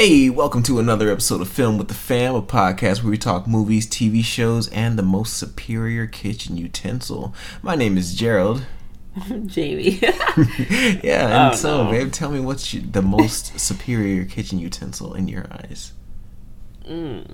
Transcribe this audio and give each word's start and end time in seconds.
Hey, 0.00 0.30
welcome 0.30 0.62
to 0.62 0.78
another 0.78 1.10
episode 1.10 1.40
of 1.40 1.48
Film 1.48 1.76
with 1.76 1.88
the 1.88 1.94
Fam, 1.94 2.36
a 2.36 2.40
podcast 2.40 3.02
where 3.02 3.10
we 3.10 3.18
talk 3.18 3.48
movies, 3.48 3.84
TV 3.84 4.22
shows, 4.22 4.68
and 4.68 4.96
the 4.96 5.02
most 5.02 5.36
superior 5.36 6.06
kitchen 6.06 6.56
utensil. 6.56 7.34
My 7.62 7.74
name 7.74 7.98
is 7.98 8.14
Gerald. 8.14 8.64
Jamie. 9.46 9.98
yeah, 11.02 11.26
and 11.48 11.52
Oh, 11.52 11.56
so, 11.56 11.82
no. 11.82 11.90
babe, 11.90 12.12
tell 12.12 12.30
me 12.30 12.38
what's 12.38 12.72
your, 12.72 12.84
the 12.84 13.02
most 13.02 13.58
superior 13.58 14.24
kitchen 14.24 14.60
utensil 14.60 15.14
in 15.14 15.26
your 15.26 15.46
eyes? 15.50 15.92
Mm. 16.86 17.26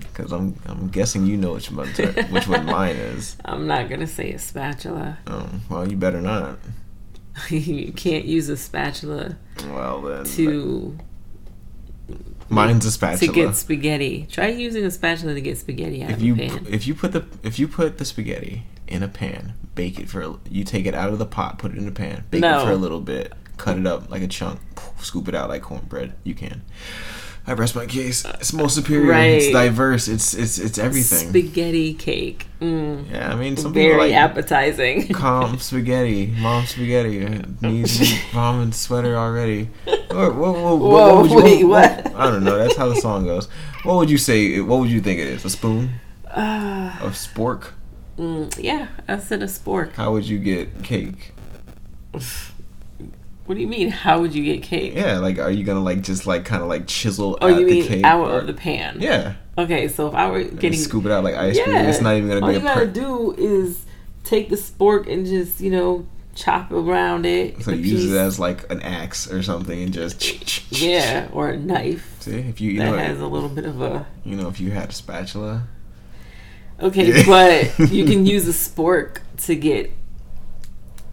Because 0.00 0.32
I'm 0.32 0.56
I'm 0.66 0.88
guessing 0.88 1.24
you 1.24 1.36
know 1.36 1.52
which 1.52 1.70
one 1.70 1.86
which 1.86 2.48
one 2.48 2.66
mine 2.66 2.96
is. 2.96 3.36
I'm 3.44 3.68
not 3.68 3.88
gonna 3.88 4.08
say 4.08 4.32
a 4.32 4.40
spatula. 4.40 5.18
Oh, 5.28 5.48
well, 5.68 5.88
you 5.88 5.96
better 5.96 6.20
not. 6.20 6.58
you 7.48 7.92
can't 7.92 8.24
use 8.24 8.48
a 8.48 8.56
spatula 8.56 9.36
Well 9.68 10.02
then, 10.02 10.24
to 10.24 10.98
mine's 12.50 12.84
a 12.84 12.90
spatula. 12.90 13.32
to 13.32 13.32
get 13.32 13.56
spaghetti. 13.56 14.26
Try 14.30 14.48
using 14.48 14.84
a 14.84 14.90
spatula 14.90 15.34
to 15.34 15.40
get 15.40 15.58
spaghetti 15.58 16.02
out 16.02 16.10
if 16.10 16.16
of 16.16 16.22
you 16.22 16.34
a 16.34 16.36
pan. 16.36 16.66
if 16.68 16.86
you 16.86 16.94
put 16.94 17.12
the 17.12 17.24
if 17.42 17.58
you 17.58 17.68
put 17.68 17.98
the 17.98 18.04
spaghetti 18.04 18.64
in 18.86 19.02
a 19.02 19.08
pan, 19.08 19.54
bake 19.74 19.98
it 19.98 20.08
for 20.08 20.20
a, 20.20 20.34
you 20.48 20.64
take 20.64 20.86
it 20.86 20.94
out 20.94 21.10
of 21.10 21.18
the 21.18 21.26
pot, 21.26 21.58
put 21.58 21.72
it 21.72 21.78
in 21.78 21.86
a 21.86 21.92
pan, 21.92 22.24
bake 22.30 22.42
it 22.42 22.64
for 22.64 22.72
a 22.72 22.76
little 22.76 23.00
bit, 23.00 23.32
cut 23.56 23.78
it 23.78 23.86
up 23.86 24.10
like 24.10 24.22
a 24.22 24.28
chunk, 24.28 24.60
scoop 24.98 25.28
it 25.28 25.34
out 25.34 25.48
like 25.48 25.62
cornbread. 25.62 26.12
You 26.24 26.34
can. 26.34 26.62
I 27.46 27.54
rest 27.54 27.74
my 27.74 27.86
case. 27.86 28.24
It's 28.24 28.52
most 28.52 28.74
superior. 28.74 29.12
It's 29.14 29.50
diverse. 29.50 30.08
It's 30.08 30.34
it's 30.34 30.58
it's 30.58 30.78
everything. 30.78 31.30
Spaghetti 31.30 31.94
cake. 31.94 32.46
Mm. 32.60 33.10
yeah, 33.10 33.32
I 33.32 33.34
mean 33.34 33.56
some 33.56 33.72
people 33.72 33.90
Very 33.96 34.10
like 34.10 34.12
appetizing. 34.12 35.08
calm 35.14 35.58
spaghetti, 35.58 36.26
mom 36.38 36.66
spaghetti, 36.66 37.42
needs 37.62 37.98
mom 38.34 38.70
sweater 38.84 39.16
already. 39.16 39.70
Or, 40.10 40.30
what, 40.32 40.54
what, 40.54 40.54
what, 40.54 40.78
Whoa, 40.78 41.14
what 41.14 41.22
would 41.22 41.30
you, 41.30 41.36
wait, 41.42 41.64
what? 41.64 42.14
I 42.14 42.30
don't 42.30 42.44
know. 42.44 42.58
That's 42.58 42.76
how 42.76 42.88
the 42.88 42.96
song 42.96 43.24
goes. 43.24 43.46
What 43.84 43.96
would 43.96 44.10
you 44.10 44.18
say? 44.18 44.60
What 44.60 44.80
would 44.80 44.90
you 44.90 45.00
think 45.00 45.20
it 45.20 45.28
is? 45.28 45.44
A 45.44 45.50
spoon? 45.50 45.90
Uh, 46.26 46.94
A 47.00 47.06
spork? 47.10 47.72
mm, 48.18 48.52
yeah, 48.62 48.88
I 49.08 49.18
said 49.18 49.42
a 49.42 49.46
spork. 49.46 49.94
How 49.94 50.12
would 50.12 50.26
you 50.28 50.38
get 50.38 50.82
cake? 50.84 51.32
What 53.50 53.56
do 53.56 53.62
you 53.62 53.66
mean? 53.66 53.88
How 53.90 54.20
would 54.20 54.32
you 54.32 54.44
get 54.44 54.62
cake? 54.62 54.92
Yeah, 54.94 55.18
like 55.18 55.40
are 55.40 55.50
you 55.50 55.64
gonna 55.64 55.82
like 55.82 56.02
just 56.02 56.24
like 56.24 56.44
kind 56.44 56.62
of 56.62 56.68
like 56.68 56.86
chisel 56.86 57.36
Oh, 57.40 57.52
out 57.52 57.58
you 57.60 57.66
the 57.66 57.72
mean 57.72 57.84
cake? 57.84 58.04
out 58.04 58.20
or- 58.30 58.38
of 58.38 58.46
the 58.46 58.52
pan? 58.52 58.98
Yeah, 59.00 59.34
Okay, 59.58 59.88
so 59.88 60.06
if 60.06 60.14
I 60.14 60.30
were 60.30 60.44
getting 60.44 60.78
scoop 60.78 61.04
it 61.04 61.10
out 61.10 61.24
like 61.24 61.34
ice 61.34 61.60
cream. 61.60 61.74
Yeah. 61.74 61.88
It's 61.90 62.00
not 62.00 62.14
even 62.14 62.28
gonna 62.28 62.42
All 62.42 62.46
be 62.46 62.54
you 62.54 62.60
a 62.60 62.62
gotta 62.62 62.86
per- 62.86 62.92
do 62.92 63.32
is 63.36 63.86
take 64.22 64.50
the 64.50 64.54
spork 64.56 65.12
and 65.12 65.26
just, 65.26 65.60
you 65.60 65.72
know, 65.72 66.06
chop 66.36 66.70
around 66.70 67.26
it. 67.26 67.60
So 67.64 67.72
a 67.72 67.74
use 67.74 68.12
it 68.12 68.16
as 68.16 68.38
like 68.38 68.70
an 68.70 68.82
axe 68.82 69.28
or 69.28 69.42
something 69.42 69.82
and 69.82 69.92
just 69.92 70.70
Yeah, 70.80 71.26
or 71.32 71.48
a 71.48 71.56
knife 71.56 72.18
See 72.20 72.30
if 72.36 72.60
you 72.60 72.70
you 72.70 72.78
that 72.78 72.90
know 72.92 72.96
has 72.98 73.18
a 73.20 73.26
little 73.26 73.48
bit 73.48 73.64
of 73.64 73.82
a. 73.82 74.06
you 74.24 74.36
know 74.36 74.46
if 74.46 74.60
you 74.60 74.70
had 74.70 74.90
a 74.90 74.92
spatula. 74.92 75.64
Okay, 76.80 77.12
Yeah. 77.24 77.26
but 77.78 77.90
you 77.90 78.04
can 78.04 78.26
use 78.26 78.46
a 78.46 78.52
spork 78.52 79.18
to 79.38 79.56
get 79.56 79.92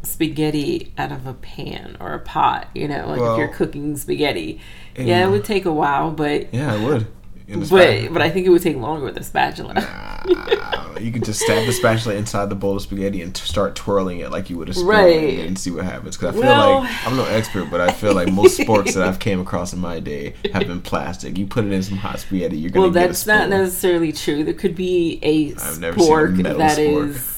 spaghetti 0.07 0.93
out 0.97 1.11
of 1.11 1.27
a 1.27 1.33
pan 1.33 1.97
or 1.99 2.13
a 2.13 2.19
pot, 2.19 2.67
you 2.73 2.87
know, 2.87 3.07
like 3.07 3.19
Well, 3.19 3.33
if 3.33 3.39
you're 3.39 3.47
cooking 3.49 3.95
spaghetti. 3.97 4.59
Yeah, 4.97 5.27
it 5.27 5.29
would 5.29 5.45
take 5.45 5.65
a 5.65 5.71
while, 5.73 6.11
but. 6.11 6.53
Yeah, 6.53 6.73
it 6.75 6.83
would. 6.83 7.07
But 7.69 8.11
but 8.11 8.21
I 8.21 8.29
think 8.29 8.45
it 8.45 8.49
would 8.49 8.61
take 8.61 8.75
longer 8.75 9.05
with 9.05 9.15
a 9.17 9.23
spatula. 9.23 9.73
Ah, 9.77 10.97
you 10.99 11.13
could 11.13 11.23
just 11.23 11.39
stab 11.39 11.65
the 11.65 11.71
spatula 11.71 12.15
inside 12.15 12.49
the 12.49 12.55
bowl 12.55 12.75
of 12.75 12.81
spaghetti 12.81 13.21
and 13.21 13.33
t- 13.33 13.45
start 13.45 13.73
twirling 13.73 14.19
it 14.19 14.31
like 14.31 14.49
you 14.49 14.57
would 14.57 14.67
a 14.67 14.73
spoon 14.73 14.87
Right. 14.87 15.39
and 15.39 15.57
see 15.57 15.71
what 15.71 15.85
happens. 15.85 16.17
Because 16.17 16.35
I 16.35 16.39
feel 16.41 16.49
Well- 16.49 16.79
like 16.81 17.07
I'm 17.07 17.15
no 17.15 17.23
expert, 17.25 17.69
but 17.71 17.79
I 17.79 17.93
feel 17.93 18.13
like 18.13 18.29
most 18.33 18.59
sporks 18.59 18.95
that 18.95 19.07
I've 19.07 19.19
came 19.27 19.39
across 19.39 19.71
in 19.71 19.79
my 19.79 20.01
day 20.01 20.33
have 20.51 20.67
been 20.67 20.81
plastic. 20.81 21.37
You 21.37 21.47
put 21.47 21.63
it 21.63 21.71
in 21.71 21.81
some 21.83 21.97
hot 21.97 22.19
spaghetti, 22.19 22.57
you're 22.57 22.69
gonna 22.71 22.87
Well, 22.87 22.91
get 22.91 23.03
a 23.05 23.07
that's 23.07 23.25
not 23.25 23.47
necessarily 23.49 24.11
true. 24.11 24.43
There 24.43 24.53
could 24.53 24.75
be 24.75 25.19
a 25.23 25.53
I've 25.61 25.79
never 25.79 25.97
seen 25.99 26.11
a 26.11 26.15
spork 26.15 26.35
metal 26.37 26.57
that 26.57 26.77
spork. 26.77 27.09
is. 27.11 27.36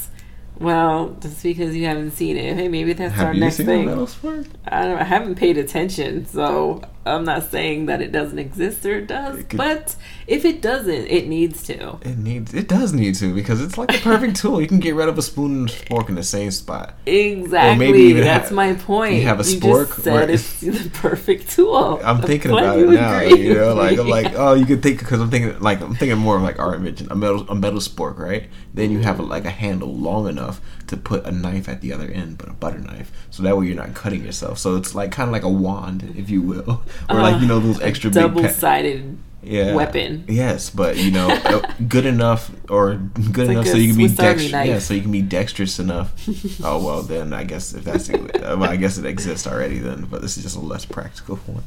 Well, 0.59 1.15
just 1.21 1.41
because 1.41 1.75
you 1.75 1.85
haven't 1.85 2.11
seen 2.11 2.35
it, 2.35 2.55
hey, 2.55 2.67
maybe 2.67 2.93
that's 2.93 3.15
Have 3.15 3.27
our 3.27 3.33
next 3.33 3.57
thing. 3.57 3.89
I 3.89 4.83
don't. 4.83 4.97
I 4.97 5.03
haven't 5.03 5.35
paid 5.35 5.57
attention, 5.57 6.25
so 6.25 6.81
I'm 7.05 7.23
not 7.23 7.49
saying 7.49 7.85
that 7.87 8.01
it 8.01 8.11
doesn't 8.11 8.37
exist 8.37 8.85
or 8.85 8.97
it 8.97 9.07
does. 9.07 9.39
It 9.39 9.49
could- 9.49 9.57
but 9.57 9.95
if 10.27 10.45
it 10.45 10.61
doesn't, 10.61 11.07
it 11.07 11.27
needs 11.27 11.63
to. 11.63 11.97
It 12.01 12.17
needs. 12.17 12.53
It 12.53 12.67
does 12.67 12.93
need 12.93 13.15
to 13.15 13.33
because 13.33 13.61
it's 13.61 13.77
like 13.77 13.91
the 13.91 13.97
perfect 13.99 14.35
tool. 14.41 14.61
You 14.61 14.67
can 14.67 14.79
get 14.79 14.93
rid 14.95 15.07
of 15.09 15.17
a 15.17 15.21
spoon 15.21 15.61
and 15.61 15.71
fork 15.71 16.09
in 16.09 16.15
the 16.15 16.23
same 16.23 16.51
spot. 16.51 16.95
Exactly. 17.05 17.85
Maybe 17.87 17.99
even 18.09 18.23
That's 18.25 18.49
ha- 18.49 18.55
my 18.55 18.73
point. 18.73 19.15
you 19.15 19.21
have 19.23 19.39
a 19.39 19.43
just 19.43 19.59
spork 19.59 19.93
said 20.01 20.29
it's 20.29 20.59
the 20.59 20.89
perfect 20.93 21.49
tool. 21.49 21.99
I'm 22.03 22.21
thinking 22.21 22.51
about 22.51 22.77
it 22.77 22.87
now. 22.89 23.21
You 23.21 23.53
know, 23.55 23.73
like 23.73 23.97
I'm 23.97 24.07
like, 24.07 24.33
oh, 24.35 24.53
you 24.53 24.65
could 24.65 24.83
think 24.83 24.99
because 24.99 25.19
I'm 25.21 25.31
thinking 25.31 25.59
like 25.61 25.81
I'm 25.81 25.95
thinking 25.95 26.17
more 26.17 26.35
of 26.35 26.41
like 26.43 26.59
art 26.59 26.75
invention, 26.75 27.07
a 27.11 27.15
metal 27.15 27.45
a 27.49 27.55
metal 27.55 27.79
spork, 27.79 28.19
right? 28.19 28.49
Then 28.73 28.91
you 28.91 28.99
have 28.99 29.19
a, 29.19 29.23
like 29.23 29.45
a 29.45 29.49
handle 29.49 29.95
long 29.95 30.27
enough 30.27 30.61
to 30.89 30.97
put 30.97 31.25
a 31.25 31.31
knife 31.31 31.69
at 31.69 31.81
the 31.81 31.93
other 31.93 32.07
end, 32.07 32.37
but 32.37 32.49
a 32.49 32.53
butter 32.53 32.79
knife, 32.79 33.11
so 33.29 33.43
that 33.43 33.57
way 33.57 33.67
you're 33.67 33.75
not 33.75 33.93
cutting 33.93 34.23
yourself. 34.23 34.59
So 34.59 34.75
it's 34.75 34.93
like 34.93 35.11
kind 35.11 35.27
of 35.27 35.33
like 35.33 35.43
a 35.43 35.49
wand, 35.49 36.13
if 36.17 36.29
you 36.29 36.41
will, 36.41 36.83
or 37.09 37.21
like 37.21 37.41
you 37.41 37.47
know 37.47 37.59
those 37.59 37.81
extra 37.81 38.09
big 38.09 38.21
double 38.21 38.41
pa- 38.43 38.49
sided 38.49 39.17
yeah. 39.43 39.73
weapon. 39.73 40.25
Yes, 40.27 40.69
but 40.69 40.97
you 40.97 41.11
know, 41.11 41.29
uh, 41.45 41.61
good 41.87 42.05
enough 42.05 42.51
or 42.69 42.95
good 42.95 43.47
like 43.47 43.55
enough 43.55 43.65
a 43.65 43.69
so 43.69 43.77
you 43.77 43.89
can 43.89 43.97
be 43.97 44.07
dexterous. 44.07 44.51
Yeah, 44.67 44.79
so 44.79 44.93
you 44.93 45.01
can 45.01 45.11
be 45.11 45.21
dexterous 45.21 45.79
enough. 45.79 46.13
oh 46.63 46.83
well, 46.83 47.01
then 47.01 47.33
I 47.33 47.43
guess 47.43 47.73
if 47.73 47.83
that's 47.83 48.09
uh, 48.09 48.17
well, 48.59 48.63
I 48.63 48.75
guess 48.75 48.97
it 48.97 49.05
exists 49.05 49.47
already 49.47 49.79
then, 49.79 50.05
but 50.05 50.21
this 50.21 50.37
is 50.37 50.43
just 50.43 50.55
a 50.55 50.59
less 50.59 50.85
practical 50.85 51.37
one. 51.37 51.63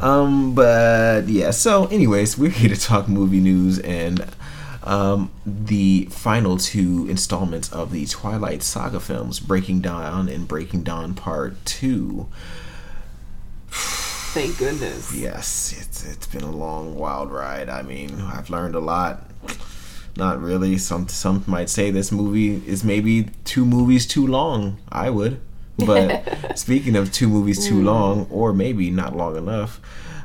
Um, 0.00 0.54
but 0.54 1.28
yeah. 1.28 1.50
So, 1.50 1.86
anyways, 1.86 2.38
we're 2.38 2.50
here 2.50 2.68
to 2.68 2.80
talk 2.80 3.08
movie 3.08 3.40
news 3.40 3.78
and. 3.78 4.24
Um, 4.84 5.30
the 5.46 6.06
final 6.06 6.58
two 6.58 7.06
installments 7.08 7.72
of 7.72 7.92
the 7.92 8.06
Twilight 8.06 8.62
Saga 8.62 8.98
films, 9.00 9.38
Breaking 9.38 9.80
Dawn 9.80 10.28
and 10.28 10.48
Breaking 10.48 10.82
Dawn 10.82 11.14
Part 11.14 11.64
Two. 11.64 12.26
Thank 14.32 14.58
goodness. 14.58 15.14
Yes, 15.14 15.74
it's 15.78 16.04
it's 16.04 16.26
been 16.26 16.42
a 16.42 16.50
long, 16.50 16.94
wild 16.94 17.30
ride. 17.30 17.68
I 17.68 17.82
mean, 17.82 18.20
I've 18.20 18.50
learned 18.50 18.74
a 18.74 18.80
lot. 18.80 19.24
Not 20.16 20.40
really. 20.40 20.78
Some 20.78 21.08
some 21.08 21.44
might 21.46 21.70
say 21.70 21.90
this 21.90 22.10
movie 22.10 22.62
is 22.66 22.82
maybe 22.82 23.28
two 23.44 23.64
movies 23.64 24.06
too 24.06 24.26
long. 24.26 24.78
I 24.90 25.10
would. 25.10 25.40
But 25.78 26.56
speaking 26.58 26.96
of 26.96 27.12
two 27.12 27.28
movies 27.28 27.66
too 27.66 27.82
long, 27.82 28.26
or 28.30 28.52
maybe 28.52 28.90
not 28.90 29.16
long 29.16 29.36
enough, 29.36 29.80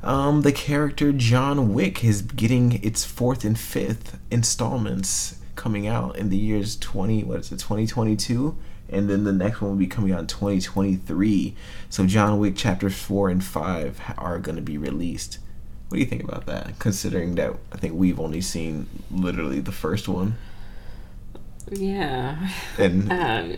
um, 0.08 0.42
the 0.42 0.52
character 0.52 1.12
John 1.12 1.74
Wick 1.74 2.04
is 2.04 2.22
getting 2.22 2.84
its 2.84 3.04
fourth 3.06 3.44
and 3.44 3.58
fifth 3.60 4.18
installments 4.32 5.38
coming 5.56 5.88
out 5.88 6.18
in 6.18 6.30
the 6.30 6.38
years 6.38 6.76
twenty. 6.78 7.24
What 7.24 7.40
is 7.40 7.52
it? 7.52 7.60
Twenty 7.60 7.86
twenty 7.86 8.16
two. 8.16 8.58
And 8.90 9.10
then 9.10 9.26
the 9.26 9.34
next 9.34 9.62
one 9.62 9.72
will 9.72 9.78
be 9.78 9.88
coming 9.88 10.14
out 10.14 10.22
in 10.22 10.28
2023. 10.28 11.56
So 11.90 12.06
John 12.06 12.40
Wick 12.40 12.56
chapters 12.56 12.96
4 12.98 13.30
and 13.30 13.44
5 13.44 14.14
are 14.18 14.40
going 14.40 14.56
to 14.56 14.62
be 14.62 14.78
released. 14.78 15.40
What 15.90 15.96
do 15.96 16.00
you 16.00 16.06
think 16.06 16.24
about 16.24 16.46
that? 16.46 16.80
Considering 16.80 17.36
that 17.36 17.54
I 17.74 17.78
think 17.78 17.96
we've 17.96 18.18
only 18.18 18.40
seen 18.40 18.88
literally 19.12 19.60
the 19.60 19.74
first 19.74 20.08
one. 20.08 20.38
Yeah. 21.70 22.50
And 22.78 23.12
Um, 23.12 23.58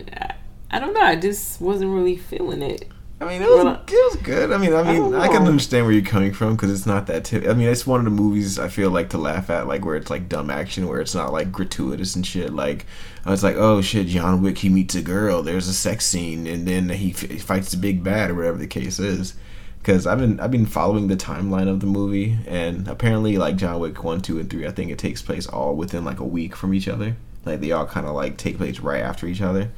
I 0.72 0.78
don't 0.78 0.94
know. 0.94 1.00
I 1.00 1.16
just 1.16 1.60
wasn't 1.60 1.90
really 1.90 2.16
feeling 2.16 2.62
it. 2.62 2.88
I 3.20 3.26
mean, 3.26 3.42
it 3.42 3.48
was, 3.50 3.64
Well, 3.64 3.82
it 3.86 4.14
was 4.14 4.16
good. 4.22 4.50
I 4.50 4.56
mean, 4.56 4.72
I 4.72 4.82
mean, 4.82 5.10
don't 5.10 5.14
I, 5.14 5.28
can 5.28 5.42
understand 5.46 5.84
where 5.84 5.92
you're 5.92 6.02
coming 6.02 6.32
from 6.32 6.56
because 6.56 6.70
it's 6.70 6.86
not 6.86 7.06
that. 7.08 7.24
Tip- 7.24 7.46
I 7.46 7.52
mean, 7.52 7.68
it's 7.68 7.86
one 7.86 8.00
of 8.00 8.04
the 8.04 8.10
movies 8.10 8.58
I 8.58 8.68
feel 8.68 8.90
like 8.90 9.10
to 9.10 9.18
laugh 9.18 9.50
at, 9.50 9.66
like 9.66 9.84
where 9.84 9.96
it's 9.96 10.08
like 10.08 10.28
dumb 10.28 10.50
action, 10.50 10.88
where 10.88 11.00
it's 11.00 11.14
not 11.14 11.30
like 11.30 11.52
gratuitous 11.52 12.16
and 12.16 12.26
shit. 12.26 12.54
Like 12.54 12.86
I 13.26 13.30
was 13.30 13.44
like, 13.44 13.56
oh 13.56 13.82
shit, 13.82 14.06
John 14.06 14.40
Wick, 14.40 14.56
he 14.58 14.70
meets 14.70 14.94
a 14.94 15.02
girl, 15.02 15.42
there's 15.42 15.68
a 15.68 15.74
sex 15.74 16.06
scene, 16.06 16.46
and 16.46 16.66
then 16.66 16.88
he, 16.88 17.10
f- 17.10 17.42
fights 17.42 17.72
the 17.72 17.76
big 17.76 18.02
bad 18.02 18.30
or 18.30 18.36
whatever 18.36 18.56
the 18.56 18.66
case 18.66 18.98
is. 18.98 19.34
Because 19.80 20.06
I've 20.06 20.18
been 20.18 20.40
I've 20.40 20.50
been 20.50 20.66
following 20.66 21.08
the 21.08 21.16
timeline 21.16 21.68
of 21.68 21.80
the 21.80 21.86
movie, 21.86 22.38
and 22.46 22.88
apparently 22.88 23.36
like 23.36 23.56
John 23.56 23.80
Wick 23.80 24.02
one, 24.02 24.22
two, 24.22 24.38
and 24.38 24.48
three, 24.48 24.66
I 24.66 24.70
think 24.70 24.90
it 24.90 24.98
takes 24.98 25.20
place 25.20 25.46
all 25.46 25.76
within 25.76 26.06
like 26.06 26.20
a 26.20 26.24
week 26.24 26.56
from 26.56 26.72
each 26.72 26.88
other. 26.88 27.16
Like 27.44 27.60
they 27.60 27.72
all 27.72 27.86
kind 27.86 28.06
of 28.06 28.14
like 28.14 28.38
take 28.38 28.56
place 28.56 28.80
right 28.80 29.02
after 29.02 29.26
each 29.26 29.42
other. 29.42 29.70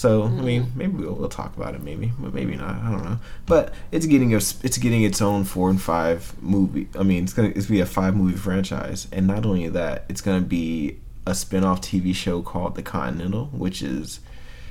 So 0.00 0.22
I 0.22 0.26
mm-hmm. 0.28 0.44
mean, 0.46 0.72
maybe 0.74 0.94
we'll, 0.94 1.12
we'll 1.12 1.28
talk 1.28 1.54
about 1.58 1.74
it, 1.74 1.82
maybe, 1.82 2.10
but 2.18 2.32
maybe 2.32 2.56
not. 2.56 2.76
I 2.76 2.90
don't 2.90 3.04
know. 3.04 3.18
But 3.44 3.74
it's 3.92 4.06
getting 4.06 4.32
a, 4.32 4.38
it's 4.38 4.78
getting 4.78 5.02
its 5.02 5.20
own 5.20 5.44
four 5.44 5.68
and 5.68 5.80
five 5.80 6.32
movie. 6.42 6.88
I 6.98 7.02
mean, 7.02 7.24
it's 7.24 7.34
gonna 7.34 7.48
it's 7.48 7.66
gonna 7.66 7.76
be 7.76 7.80
a 7.80 7.86
five 7.86 8.16
movie 8.16 8.38
franchise, 8.38 9.08
and 9.12 9.26
not 9.26 9.44
only 9.44 9.68
that, 9.68 10.06
it's 10.08 10.22
gonna 10.22 10.40
be 10.40 11.00
a 11.26 11.34
spin 11.34 11.64
off 11.64 11.82
TV 11.82 12.14
show 12.14 12.40
called 12.40 12.76
The 12.76 12.82
Continental, 12.82 13.50
which 13.52 13.82
is 13.82 14.20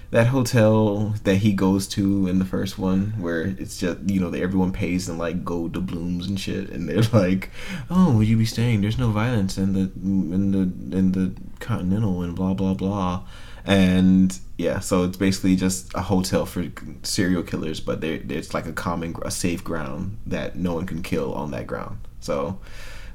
that 0.10 0.26
hotel 0.26 1.14
that 1.26 1.36
he 1.36 1.54
goes 1.54 1.88
to 1.90 2.26
in 2.26 2.40
the 2.40 2.46
first 2.46 2.80
one, 2.80 3.14
where 3.20 3.44
it's 3.44 3.78
just 3.78 4.00
you 4.10 4.20
know 4.20 4.32
everyone 4.32 4.72
pays 4.72 5.08
in 5.08 5.20
like 5.20 5.46
gold 5.46 5.74
doubloons 5.74 6.26
and 6.26 6.40
shit, 6.40 6.72
and 6.72 6.90
they're 6.90 7.04
like, 7.14 7.52
"Oh, 7.92 8.18
would 8.18 8.28
you 8.28 8.38
be 8.38 8.46
staying? 8.46 8.82
There's 8.82 8.98
no 8.98 9.12
violence 9.12 9.60
in 9.60 9.74
the 9.74 9.92
in 10.02 10.54
the 10.54 10.98
in 10.98 11.12
the 11.12 11.34
Continental 11.60 12.24
and 12.24 12.36
blah 12.36 12.56
blah 12.56 12.74
blah." 12.74 13.22
And 13.70 14.40
yeah, 14.58 14.80
so 14.80 15.04
it's 15.04 15.16
basically 15.16 15.56
just 15.56 15.94
a 15.94 16.02
hotel 16.02 16.48
for 16.48 16.66
serial 17.04 17.44
killers, 17.44 17.80
but 17.80 18.02
there 18.02 18.18
there's 18.18 18.52
like 18.52 18.66
a 18.66 18.74
common 18.74 19.16
a 19.22 19.30
safe 19.30 19.64
ground 19.64 20.18
that 20.26 20.56
no 20.56 20.74
one 20.74 20.88
can 20.88 21.04
kill 21.04 21.36
on 21.36 21.52
that 21.52 21.68
ground. 21.68 22.00
So 22.20 22.60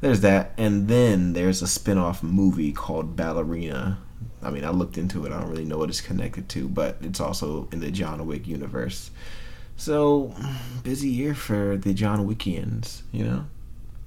there's 0.01 0.21
that, 0.21 0.53
and 0.57 0.87
then 0.87 1.33
there's 1.33 1.61
a 1.61 1.67
spin-off 1.67 2.23
movie 2.23 2.73
called 2.73 3.17
Ballerina. 3.17 3.99
I 4.45 4.51
mean, 4.51 4.65
I 4.65 4.71
looked 4.71 4.97
into 4.97 5.27
it. 5.27 5.33
I 5.33 5.41
don't 5.41 5.51
really 5.51 5.65
know 5.65 5.79
what 5.79 5.89
it's 5.89 6.01
connected 6.01 6.49
to, 6.51 6.69
but 6.69 6.99
it's 7.01 7.19
also 7.19 7.69
in 7.73 7.81
the 7.81 7.91
John 7.91 8.25
Wick 8.25 8.47
universe. 8.47 9.11
So 9.77 10.33
busy 10.85 11.09
year 11.09 11.35
for 11.35 11.77
the 11.77 11.93
John 11.95 12.29
Wickians, 12.29 13.03
you 13.11 13.25
know. 13.25 13.47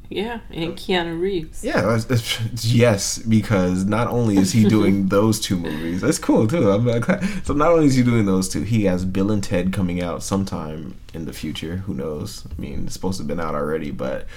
Yeah, 0.09 0.39
and 0.51 0.73
Keanu 0.75 1.19
Reeves. 1.19 1.63
Yeah, 1.63 1.95
it's, 1.95 2.09
it's, 2.09 2.65
yes, 2.65 3.17
because 3.17 3.85
not 3.85 4.07
only 4.07 4.37
is 4.37 4.53
he 4.53 4.63
doing 4.63 5.07
those 5.09 5.39
two 5.39 5.57
movies, 5.57 6.01
that's 6.01 6.19
cool 6.19 6.47
too. 6.47 6.71
I'm 6.71 6.85
like, 6.85 7.05
so 7.43 7.53
not 7.53 7.71
only 7.71 7.87
is 7.87 7.95
he 7.95 8.03
doing 8.03 8.25
those 8.25 8.47
two, 8.47 8.63
he 8.63 8.85
has 8.85 9.03
Bill 9.03 9.31
and 9.31 9.43
Ted 9.43 9.73
coming 9.73 10.01
out 10.01 10.23
sometime 10.23 10.95
in 11.13 11.25
the 11.25 11.33
future. 11.33 11.77
Who 11.77 11.93
knows? 11.93 12.47
I 12.47 12.61
mean, 12.61 12.85
it's 12.85 12.93
supposed 12.93 13.17
to 13.17 13.23
have 13.23 13.27
been 13.27 13.39
out 13.39 13.55
already, 13.55 13.91
but 13.91 14.27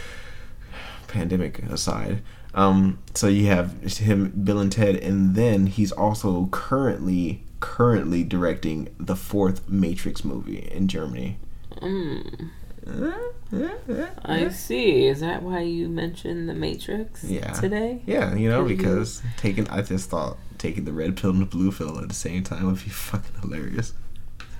pandemic 1.07 1.63
aside. 1.65 2.23
Um, 2.55 2.99
so 3.15 3.29
you 3.29 3.47
have 3.47 3.81
him, 3.99 4.31
Bill 4.31 4.59
and 4.59 4.73
Ted, 4.73 4.97
and 4.97 5.35
then 5.35 5.67
he's 5.67 5.93
also 5.93 6.47
currently 6.51 7.43
currently 7.61 8.25
directing 8.25 8.89
the 8.99 9.15
fourth 9.15 9.69
Matrix 9.69 10.25
movie 10.25 10.69
in 10.73 10.89
Germany. 10.89 11.37
Mm. 11.77 12.51
I 12.87 14.49
see. 14.51 15.07
Is 15.07 15.21
that 15.21 15.43
why 15.43 15.61
you 15.61 15.89
mentioned 15.89 16.49
the 16.49 16.55
Matrix 16.55 17.25
Yeah. 17.25 17.53
today? 17.53 18.03
Yeah, 18.07 18.35
you 18.35 18.49
know, 18.49 18.63
Did 18.67 18.71
you- 18.71 18.77
because 18.77 19.23
taking 19.37 19.69
I 19.69 19.83
just 19.83 20.09
thought 20.11 20.39
taking 20.59 20.85
the 20.85 20.93
red 20.93 21.17
pill 21.17 21.31
and 21.31 21.41
the 21.43 21.47
blue 21.47 21.73
pill 21.73 21.99
at 21.99 22.09
the 22.09 22.15
same 22.15 22.43
time 22.43 22.67
would 22.67 22.77
be 22.83 22.91
fucking 22.91 23.41
hilarious. 23.43 23.93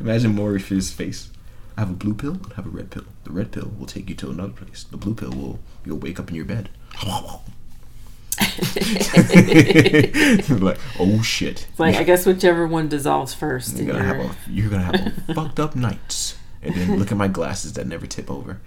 Imagine 0.01 0.35
Morpheus' 0.35 0.91
face. 0.91 1.31
I 1.77 1.81
have 1.83 1.91
a 1.91 1.95
blue 1.95 2.15
pill 2.15 2.33
and 2.33 2.53
I 2.53 2.57
have 2.57 2.67
a 2.67 2.71
red 2.71 2.91
pill. 2.91 3.05
The 3.25 3.31
red 3.33 3.53
pill 3.53 3.71
will 3.79 3.87
take 3.87 4.09
you 4.09 4.15
to 4.17 4.31
another 4.31 4.53
place. 4.53 4.85
The 4.85 4.97
blue 4.97 5.15
pill 5.15 5.31
will 5.31 5.59
you'll 5.85 5.99
wake 5.99 6.19
up 6.21 6.29
in 6.31 6.35
your 6.37 6.45
bed. 6.47 6.69
like, 10.51 10.79
oh 10.99 11.21
shit. 11.23 11.67
It's 11.71 11.79
like 11.81 11.97
I 11.97 12.05
guess 12.05 12.25
whichever 12.27 12.67
one 12.67 12.89
dissolves 12.89 13.35
first. 13.35 13.77
You're 13.77 13.93
gonna 13.93 14.05
your- 14.07 14.15
have 14.25 14.25
a 14.49 14.51
you're 14.51 14.71
gonna 14.71 14.83
have 14.85 14.95
a 15.29 15.35
fucked 15.35 15.61
up 15.61 15.77
nights. 15.77 16.37
And 16.63 16.75
then 16.75 16.99
look 16.99 17.11
at 17.11 17.17
my 17.17 17.29
glasses 17.29 17.73
that 17.75 17.87
never 17.87 18.07
tip 18.07 18.31
over. 18.31 18.61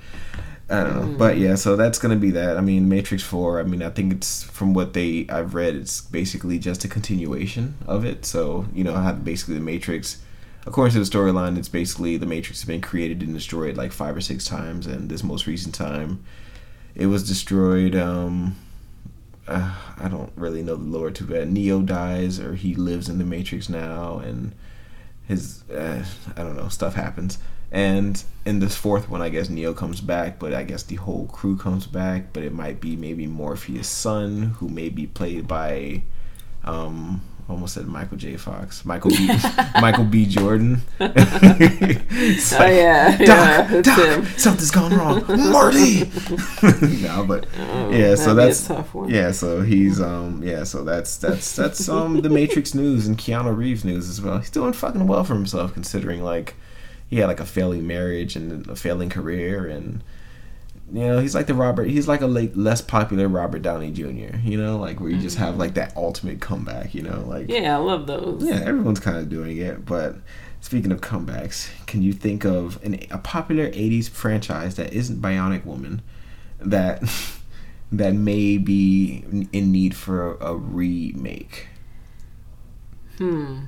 I 0.70 0.84
don't 0.84 0.96
know, 0.96 1.18
but 1.18 1.38
yeah, 1.38 1.56
so 1.56 1.76
that's 1.76 2.00
gonna 2.00 2.16
be 2.16 2.32
that. 2.32 2.58
I 2.58 2.62
mean, 2.62 2.90
Matrix 2.90 3.22
Four. 3.22 3.60
I 3.60 3.64
mean, 3.64 3.84
I 3.84 3.90
think 3.90 4.14
it's 4.14 4.44
from 4.44 4.74
what 4.74 4.94
they 4.94 5.28
I've 5.30 5.54
read, 5.54 5.76
it's 5.76 6.02
basically 6.02 6.58
just 6.58 6.84
a 6.84 6.88
continuation 6.88 7.76
of 7.86 8.06
it. 8.06 8.26
So 8.26 8.66
you 8.74 8.84
know, 8.84 8.94
how 8.94 9.12
basically 9.12 9.56
the 9.56 9.60
Matrix, 9.60 10.22
according 10.66 10.94
to 10.94 11.00
the 11.00 11.06
storyline, 11.06 11.58
it's 11.58 11.70
basically 11.70 12.18
the 12.18 12.26
Matrix 12.26 12.62
has 12.62 12.68
been 12.68 12.82
created 12.82 13.22
and 13.22 13.34
destroyed 13.34 13.76
like 13.76 13.92
five 13.92 14.16
or 14.16 14.22
six 14.22 14.46
times, 14.46 14.88
and 14.88 15.10
this 15.10 15.24
most 15.24 15.46
recent 15.48 15.76
time, 15.76 16.24
it 16.96 17.08
was 17.08 17.28
destroyed. 17.28 17.96
Um, 17.96 18.56
uh, 19.48 19.76
I 20.00 20.08
don't 20.08 20.32
really 20.36 20.64
know 20.64 20.78
the 20.78 20.84
lore 20.84 21.12
too 21.12 21.26
bad. 21.26 21.52
Neo 21.52 21.82
dies, 21.82 22.40
or 22.40 22.56
he 22.56 22.74
lives 22.74 23.10
in 23.10 23.18
the 23.18 23.26
Matrix 23.26 23.68
now, 23.68 24.20
and 24.20 24.56
his 25.28 25.70
uh, 25.70 26.06
I 26.38 26.44
don't 26.44 26.56
know 26.56 26.70
stuff 26.70 26.96
happens. 26.96 27.38
And 27.74 28.24
in 28.46 28.60
this 28.60 28.76
fourth 28.76 29.10
one, 29.10 29.22
I 29.24 29.30
guess 29.30 29.50
Neo 29.50 29.74
comes 29.74 30.00
back, 30.00 30.38
but 30.38 30.54
I 30.54 30.64
guess 30.64 30.84
the 30.84 30.96
whole 30.96 31.26
crew 31.28 31.58
comes 31.58 31.88
back. 31.88 32.32
But 32.32 32.44
it 32.44 32.54
might 32.54 32.80
be 32.80 32.96
maybe 32.96 33.26
Morpheus' 33.28 33.88
son, 33.88 34.44
who 34.60 34.70
may 34.70 34.90
be 34.90 35.08
played 35.08 35.48
by, 35.48 36.04
um, 36.64 37.22
almost 37.50 37.74
said 37.74 37.88
Michael 37.88 38.18
J. 38.18 38.38
Fox, 38.38 38.86
Michael 38.86 39.10
B. 39.10 39.28
Michael 39.82 40.04
B. 40.06 40.26
Jordan. 40.28 40.82
It's 41.00 42.54
Oh 42.54 42.60
like, 42.60 42.74
yeah, 42.74 43.18
yeah, 43.20 43.26
Doc, 43.26 43.72
it's 43.72 43.88
Doc, 43.88 44.26
something's 44.40 44.72
gone 44.72 44.94
wrong, 44.96 45.26
Marty. 45.52 46.02
no, 47.02 47.26
but 47.28 47.48
Oh, 47.60 47.90
yeah, 47.92 48.14
so 48.16 48.36
that'd 48.36 48.56
be 48.68 48.74
a 48.74 48.76
that's 48.76 49.12
yeah, 49.12 49.32
so 49.32 49.62
he's 49.62 50.00
um 50.00 50.44
yeah, 50.44 50.64
so 50.64 50.84
that's 50.84 51.18
that's 51.18 51.56
that's 51.56 51.90
um 51.90 52.22
the 52.22 52.30
Matrix 52.30 52.74
news 52.76 53.08
and 53.08 53.18
Keanu 53.18 53.56
Reeves 53.58 53.84
news 53.84 54.10
as 54.10 54.22
well. 54.22 54.38
He's 54.38 54.50
doing 54.52 54.74
fucking 54.74 55.08
well 55.08 55.24
for 55.24 55.34
himself 55.34 55.74
considering 55.74 56.24
like 56.24 56.56
he 57.14 57.20
had 57.20 57.28
like 57.28 57.40
a 57.40 57.46
failing 57.46 57.86
marriage 57.86 58.36
and 58.36 58.68
a 58.68 58.76
failing 58.76 59.10
career 59.10 59.68
and 59.68 60.04
you 60.92 61.06
know 61.06 61.20
he's 61.20 61.36
like 61.36 61.46
the 61.46 61.54
Robert 61.54 61.86
he's 61.86 62.08
like 62.08 62.22
a 62.22 62.28
late, 62.28 62.58
less 62.58 62.82
popular 62.82 63.28
Robert 63.28 63.62
Downey 63.62 63.92
Jr. 63.92 64.36
You 64.44 64.58
know 64.58 64.78
like 64.78 65.00
where 65.00 65.12
you 65.12 65.20
just 65.20 65.38
have 65.38 65.58
like 65.58 65.76
that 65.76 65.96
ultimate 65.96 66.42
comeback. 66.42 66.96
You 66.96 67.04
know 67.04 67.24
like 67.28 67.50
Yeah, 67.50 67.76
I 67.76 67.80
love 67.80 68.08
those. 68.08 68.44
yeah, 68.44 68.62
everyone's 68.66 69.00
kind 69.00 69.18
of 69.18 69.30
doing 69.30 69.58
it. 69.58 69.86
But 69.86 70.16
speaking 70.60 70.92
of 70.92 71.02
comebacks, 71.02 71.70
can 71.86 72.02
you 72.02 72.14
think 72.14 72.46
of 72.46 72.84
an, 72.84 73.00
a 73.12 73.20
popular 73.20 73.70
'80s 73.70 74.10
franchise 74.10 74.76
that 74.76 74.92
isn't 74.92 75.22
Bionic 75.22 75.66
Woman 75.66 76.02
that 76.60 77.04
that 77.92 78.14
may 78.16 78.58
be 78.58 79.24
in 79.54 79.72
need 79.72 79.96
for 79.96 80.36
a 80.38 80.56
remake? 80.56 81.68
Hmm. 83.20 83.60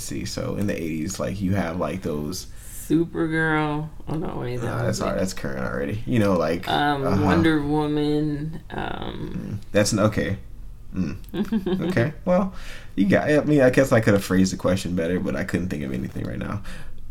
See. 0.00 0.24
So 0.24 0.56
in 0.56 0.66
the 0.66 0.74
'80s, 0.74 1.18
like 1.18 1.40
you 1.40 1.54
have 1.54 1.78
like 1.78 2.02
those. 2.02 2.46
Supergirl. 2.72 3.88
Oh 4.08 4.14
no, 4.16 4.36
wait, 4.38 4.56
that 4.56 4.66
Nah, 4.66 4.82
that's 4.82 5.00
all 5.00 5.08
right, 5.10 5.18
that's 5.18 5.32
current 5.32 5.60
already. 5.64 6.02
You 6.04 6.18
know, 6.18 6.34
like 6.36 6.68
um 6.68 7.06
uh-huh. 7.06 7.24
Wonder 7.24 7.62
Woman. 7.62 8.60
Um, 8.70 9.60
That's 9.70 9.92
an 9.92 10.00
okay. 10.00 10.36
Mm. 10.94 11.16
Okay. 11.88 12.12
Well, 12.26 12.52
you 12.96 13.06
got. 13.06 13.30
I 13.30 13.40
mean, 13.44 13.62
I 13.62 13.70
guess 13.70 13.92
I 13.92 14.00
could 14.00 14.12
have 14.14 14.24
phrased 14.24 14.52
the 14.52 14.56
question 14.58 14.94
better, 14.94 15.20
but 15.20 15.36
I 15.36 15.44
couldn't 15.44 15.68
think 15.68 15.82
of 15.84 15.92
anything 15.92 16.24
right 16.26 16.38
now. 16.38 16.62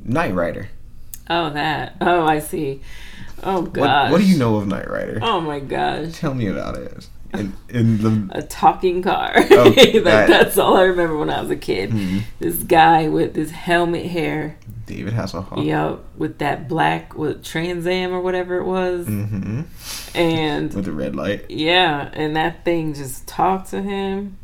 Knight 0.03 0.33
Rider. 0.35 0.69
oh 1.29 1.49
that. 1.51 1.95
Oh, 2.01 2.25
I 2.25 2.39
see. 2.39 2.81
Oh 3.43 3.61
What, 3.61 3.73
gosh. 3.73 4.11
what 4.11 4.19
do 4.21 4.27
you 4.27 4.37
know 4.37 4.57
of 4.57 4.67
Knight 4.67 4.87
Rider? 4.89 5.19
Oh 5.23 5.41
my 5.41 5.59
gosh. 5.59 6.11
Tell 6.13 6.33
me 6.35 6.47
about 6.47 6.77
it. 6.77 7.07
In, 7.33 7.53
in 7.69 7.97
the 8.29 8.37
A 8.39 8.41
talking 8.41 9.01
car. 9.01 9.31
Oh, 9.35 9.69
that, 9.71 10.01
that- 10.03 10.27
that's 10.27 10.57
all 10.57 10.75
I 10.77 10.83
remember 10.83 11.17
when 11.17 11.29
I 11.29 11.41
was 11.41 11.49
a 11.49 11.55
kid. 11.55 11.91
Mhm. 11.91 12.23
This 12.39 12.57
guy 12.63 13.07
with 13.07 13.33
this 13.33 13.51
helmet 13.51 14.05
hair. 14.07 14.57
David 14.85 15.13
Hasselhoff. 15.13 15.65
Yup, 15.65 16.03
with 16.17 16.39
that 16.39 16.67
black 16.67 17.15
with 17.15 17.43
Trans 17.45 17.87
Am 17.87 18.11
or 18.11 18.19
whatever 18.19 18.57
it 18.57 18.65
was, 18.65 19.05
hmm 19.07 19.61
and 20.13 20.73
With 20.73 20.83
the 20.85 20.91
red 20.91 21.15
light. 21.15 21.49
yeah, 21.49 22.09
and 22.13 22.35
that 22.35 22.65
thing 22.65 22.93
just 22.93 23.25
talked 23.27 23.69
to 23.69 23.81
him, 23.81 24.37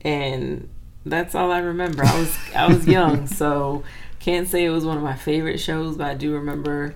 and 0.00 0.68
that's 1.06 1.34
all 1.36 1.52
I 1.52 1.58
remember. 1.58 2.04
I 2.04 2.18
was 2.18 2.36
I 2.56 2.66
was 2.66 2.86
young, 2.88 3.26
so 3.40 3.84
can't 4.18 4.48
say 4.48 4.64
it 4.64 4.70
was 4.70 4.84
one 4.84 4.96
of 4.96 5.02
my 5.04 5.14
favorite 5.14 5.58
shows, 5.58 5.96
but 5.96 6.06
I 6.08 6.14
do 6.14 6.32
remember 6.34 6.94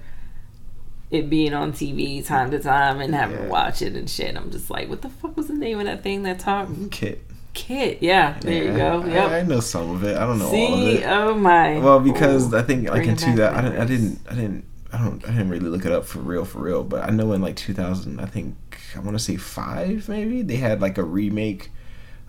it 1.10 1.30
being 1.30 1.54
on 1.54 1.72
TV 1.72 2.24
time 2.26 2.50
to 2.50 2.58
time 2.58 3.00
and 3.00 3.14
having 3.14 3.36
Yeah. 3.36 3.44
to 3.44 3.48
watch 3.50 3.82
it 3.82 3.94
and 3.94 4.08
shit. 4.10 4.36
I'm 4.36 4.50
just 4.50 4.70
like, 4.70 4.88
what 4.88 5.02
the 5.02 5.08
fuck 5.08 5.36
was 5.36 5.46
the 5.48 5.54
name 5.54 5.78
of 5.78 5.86
that 5.86 6.02
thing 6.02 6.22
that 6.24 6.38
talked? 6.40 6.90
KITT. 6.90 7.18
KITT, 7.54 7.98
yeah, 8.02 8.36
there 8.40 8.64
you 8.64 8.76
go. 8.76 9.02
I, 9.02 9.06
Yep. 9.08 9.30
I 9.30 9.42
know 9.42 9.60
some 9.60 9.90
of 9.90 10.04
it. 10.04 10.16
I 10.16 10.26
don't 10.26 10.38
know 10.38 10.46
all 10.48 10.74
of 10.74 10.88
it. 10.88 11.04
oh 11.06 11.34
my. 11.34 11.78
Well, 11.78 12.00
because 12.00 12.52
Ooh. 12.52 12.56
I 12.58 12.62
think 12.62 12.88
like 12.90 13.06
in 13.06 13.16
two 13.16 13.34
that 13.36 13.54
I 13.54 13.62
didn't, 13.62 13.78
I 13.80 13.84
didn't 13.86 14.18
I 14.30 14.34
didn't 14.34 14.64
I 14.92 14.98
don't 14.98 15.24
I 15.24 15.30
didn't 15.32 15.48
really 15.48 15.68
look 15.68 15.86
it 15.86 15.92
up 15.92 16.04
for 16.04 16.18
real 16.18 16.44
for 16.44 16.58
real, 16.58 16.84
but 16.84 17.08
I 17.08 17.10
know 17.10 17.32
in 17.32 17.40
like 17.40 17.56
2000 17.56 18.20
I 18.20 18.26
think 18.26 18.56
I 18.94 18.98
want 19.00 19.16
to 19.16 19.22
say 19.22 19.36
five 19.36 20.08
maybe 20.08 20.42
they 20.42 20.56
had 20.56 20.80
like 20.82 20.98
a 20.98 21.02
remake. 21.02 21.70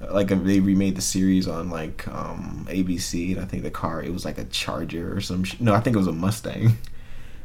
uh, 0.02 0.14
Like 0.14 0.32
a, 0.32 0.36
they 0.36 0.60
remade 0.62 0.96
the 0.96 1.02
series 1.02 1.46
on 1.48 1.70
like 1.70 2.08
um, 2.08 2.66
ABC, 2.70 3.34
and 3.36 3.42
I 3.44 3.46
think 3.46 3.64
the 3.64 3.72
car 3.72 4.02
it 4.02 4.14
was 4.14 4.24
like 4.24 4.38
a 4.38 4.46
Charger 4.46 5.14
or 5.16 5.20
some. 5.22 5.44
Sh- 5.44 5.60
no, 5.60 5.74
I 5.74 5.80
think 5.82 5.96
it 5.96 6.00
was 6.00 6.08
a 6.08 6.14
Mustang, 6.14 6.78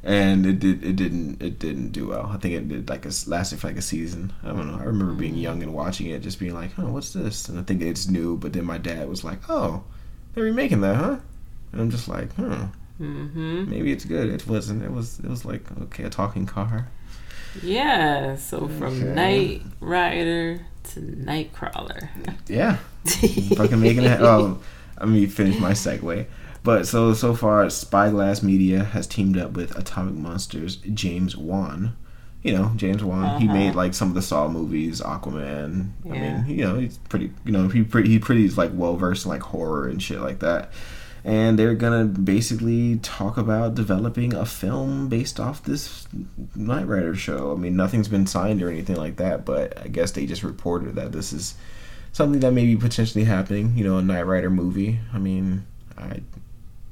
and 0.04 0.44
it 0.46 0.58
did 0.58 0.84
it 0.84 0.96
didn't 0.96 1.40
it 1.42 1.58
didn't 1.58 1.90
do 1.92 2.08
well. 2.08 2.26
I 2.26 2.36
think 2.38 2.54
it 2.54 2.68
did 2.68 2.88
like 2.88 3.04
a 3.04 3.08
s- 3.08 3.28
lasted 3.28 3.60
for 3.60 3.68
like 3.68 3.76
a 3.76 3.82
season. 3.82 4.32
I 4.42 4.48
don't 4.48 4.66
know. 4.66 4.78
I 4.78 4.84
remember 4.84 5.14
being 5.14 5.36
young 5.36 5.62
and 5.62 5.72
watching 5.74 6.08
it, 6.08 6.22
just 6.22 6.38
being 6.40 6.54
like, 6.54 6.70
"Oh, 6.78 6.90
what's 6.90 7.12
this?" 7.12 7.48
And 7.48 7.58
I 7.58 7.62
think 7.62 7.82
it's 7.82 8.08
new. 8.08 8.36
But 8.36 8.52
then 8.52 8.64
my 8.64 8.78
dad 8.78 9.08
was 9.08 9.24
like, 9.24 9.38
"Oh, 9.48 9.84
they're 10.34 10.44
remaking 10.44 10.80
that, 10.82 10.96
huh?" 10.96 11.16
And 11.72 11.80
I'm 11.80 11.90
just 11.90 12.08
like, 12.08 12.32
"Hmm, 12.34 12.64
Mm-hmm. 13.00 13.70
maybe 13.70 13.92
it's 13.92 14.04
good." 14.04 14.28
It 14.28 14.46
wasn't. 14.46 14.82
It 14.82 14.90
was. 14.92 15.18
It 15.20 15.28
was 15.30 15.44
like 15.44 15.64
okay, 15.82 16.04
a 16.04 16.10
talking 16.10 16.46
car. 16.46 16.88
Yeah, 17.62 18.36
so 18.36 18.66
from 18.68 18.94
Okay. 19.02 19.14
Knight 19.14 19.62
Rider 19.80 20.60
to 20.94 21.00
Nightcrawler. 21.00 22.08
Yeah, 22.48 22.76
fucking 23.56 23.80
making 23.80 24.04
it. 24.04 24.20
Oh, 24.20 24.58
let 24.98 25.08
me 25.08 25.26
finish 25.26 25.58
my 25.58 25.72
segue. 25.72 26.26
But 26.64 26.86
so 26.86 27.12
so 27.14 27.34
far, 27.34 27.68
Spyglass 27.70 28.42
Media 28.42 28.84
has 28.84 29.06
teamed 29.06 29.36
up 29.36 29.52
with 29.52 29.76
Atomic 29.76 30.14
Monsters 30.14 30.76
James 30.76 31.36
Wan. 31.36 31.96
You 32.42 32.52
know 32.56 32.72
James 32.76 33.02
Wan. 33.04 33.40
He 33.40 33.46
Uh-huh. 33.48 33.54
made 33.56 33.74
like 33.74 33.94
some 33.94 34.08
of 34.08 34.14
the 34.14 34.22
Saw 34.22 34.48
movies, 34.48 35.00
Aquaman. 35.00 35.90
I 36.04 36.08
mean, 36.08 36.44
you 36.48 36.64
know, 36.64 36.78
he's 36.78 36.98
pretty. 36.98 37.32
You 37.44 37.52
know, 37.52 37.68
he 37.68 37.82
pretty 37.82 38.10
he 38.10 38.18
pretty 38.18 38.44
is 38.44 38.56
like 38.58 38.70
well 38.74 38.96
versed 38.96 39.24
in 39.24 39.30
like 39.30 39.42
horror 39.42 39.88
and 39.88 40.02
shit 40.02 40.20
like 40.20 40.38
that. 40.40 40.70
And 41.24 41.56
they're 41.56 41.74
gonna 41.74 42.04
basically 42.04 42.98
talk 42.98 43.36
about 43.36 43.76
developing 43.76 44.34
a 44.34 44.44
film 44.44 45.08
based 45.08 45.38
off 45.38 45.62
this 45.62 46.06
Knight 46.56 46.86
Rider 46.88 47.14
show. 47.14 47.52
I 47.52 47.56
mean, 47.56 47.76
nothing's 47.76 48.08
been 48.08 48.26
signed 48.26 48.60
or 48.60 48.68
anything 48.70 48.96
like 48.96 49.16
that, 49.16 49.44
but 49.44 49.78
I 49.80 49.86
guess 49.86 50.10
they 50.12 50.26
just 50.26 50.42
reported 50.42 50.96
that 50.96 51.12
this 51.12 51.32
is 51.32 51.54
something 52.12 52.40
that 52.40 52.52
may 52.52 52.64
be 52.66 52.76
potentially 52.76 53.24
happening. 53.24 53.76
You 53.76 53.84
know, 53.84 53.98
a 53.98 54.02
Knight 54.02 54.26
Rider 54.26 54.50
movie. 54.50 54.98
I 55.12 55.18
mean, 55.18 55.64
I. 55.96 56.22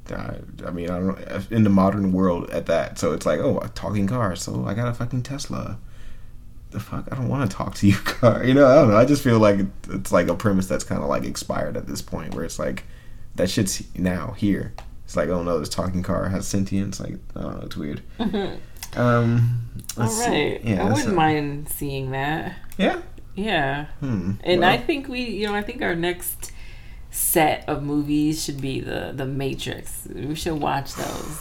I, 0.09 0.39
I 0.65 0.71
mean, 0.71 0.89
I 0.89 0.99
don't 0.99 1.51
in 1.51 1.63
the 1.63 1.69
modern 1.69 2.11
world 2.11 2.49
at 2.49 2.65
that. 2.65 2.97
So 2.97 3.13
it's 3.13 3.25
like, 3.25 3.39
oh, 3.39 3.59
a 3.59 3.69
talking 3.69 4.07
car. 4.07 4.35
So 4.35 4.65
I 4.65 4.73
got 4.73 4.87
a 4.87 4.93
fucking 4.93 5.23
Tesla. 5.23 5.77
The 6.71 6.79
fuck, 6.79 7.07
I 7.11 7.15
don't 7.15 7.27
want 7.27 7.49
to 7.49 7.55
talk 7.55 7.75
to 7.75 7.87
you, 7.87 7.95
car. 8.03 8.43
You 8.43 8.53
know, 8.53 8.67
I 8.67 8.75
don't 8.75 8.89
know. 8.89 8.97
I 8.97 9.05
just 9.05 9.23
feel 9.23 9.39
like 9.39 9.59
it's 9.89 10.11
like 10.11 10.27
a 10.27 10.35
premise 10.35 10.67
that's 10.67 10.83
kind 10.83 11.01
of 11.03 11.09
like 11.09 11.23
expired 11.25 11.75
at 11.77 11.85
this 11.87 12.01
point, 12.01 12.33
where 12.33 12.45
it's 12.45 12.59
like 12.59 12.83
that 13.35 13.49
shit's 13.49 13.83
now 13.95 14.31
here. 14.31 14.73
It's 15.05 15.15
like, 15.17 15.27
oh 15.29 15.43
no, 15.43 15.59
this 15.59 15.67
talking 15.69 16.01
car 16.03 16.29
has 16.29 16.47
sentience. 16.47 16.99
Like, 16.99 17.15
I 17.35 17.41
don't 17.41 17.59
know, 17.59 17.65
it's 17.65 17.77
weird. 17.77 18.01
Um, 18.93 19.69
All 19.97 20.03
let's 20.03 20.17
see. 20.25 20.59
Yeah, 20.63 20.85
I 20.85 20.91
wouldn't 20.91 21.13
a- 21.13 21.15
mind 21.15 21.69
seeing 21.69 22.11
that. 22.11 22.57
Yeah. 22.77 22.99
Yeah. 23.35 23.85
Hmm. 24.01 24.33
And 24.43 24.59
Well, 24.61 24.69
I 24.69 24.77
think 24.77 25.07
we, 25.07 25.21
you 25.23 25.47
know, 25.47 25.55
I 25.55 25.61
think 25.61 25.81
our 25.81 25.95
next 25.95 26.51
set 27.11 27.67
of 27.67 27.83
movies 27.83 28.43
should 28.43 28.59
be 28.61 28.79
the 28.79 29.11
the 29.15 29.25
Matrix. 29.25 30.07
We 30.13 30.33
should 30.35 30.59
watch 30.59 30.95
those. 30.95 31.37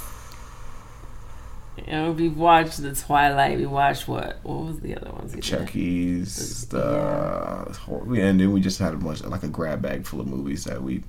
You 1.86 1.92
know, 1.92 2.12
we've 2.12 2.36
watched 2.36 2.82
the 2.82 2.94
Twilight. 2.94 3.56
We 3.58 3.64
watched 3.66 4.06
what? 4.06 4.38
What 4.42 4.66
was 4.66 4.80
the 4.80 4.96
other 4.96 5.10
ones? 5.12 5.34
we? 5.34 5.40
Chucky's, 5.40 6.66
the 6.66 7.74
Yeah. 8.12 8.24
and 8.24 8.40
then 8.40 8.52
we 8.52 8.60
just 8.60 8.78
had 8.78 8.92
a 8.92 8.96
bunch 8.96 9.24
like 9.24 9.44
a 9.44 9.48
grab 9.48 9.80
bag 9.80 10.04
full 10.04 10.20
of 10.20 10.26
movies 10.26 10.64
that 10.64 10.82
we 10.82 11.02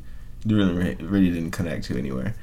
really 0.45 0.95
really 0.95 1.29
didn't 1.31 1.51
connect 1.51 1.85
to 1.85 1.97
anywhere. 1.97 2.35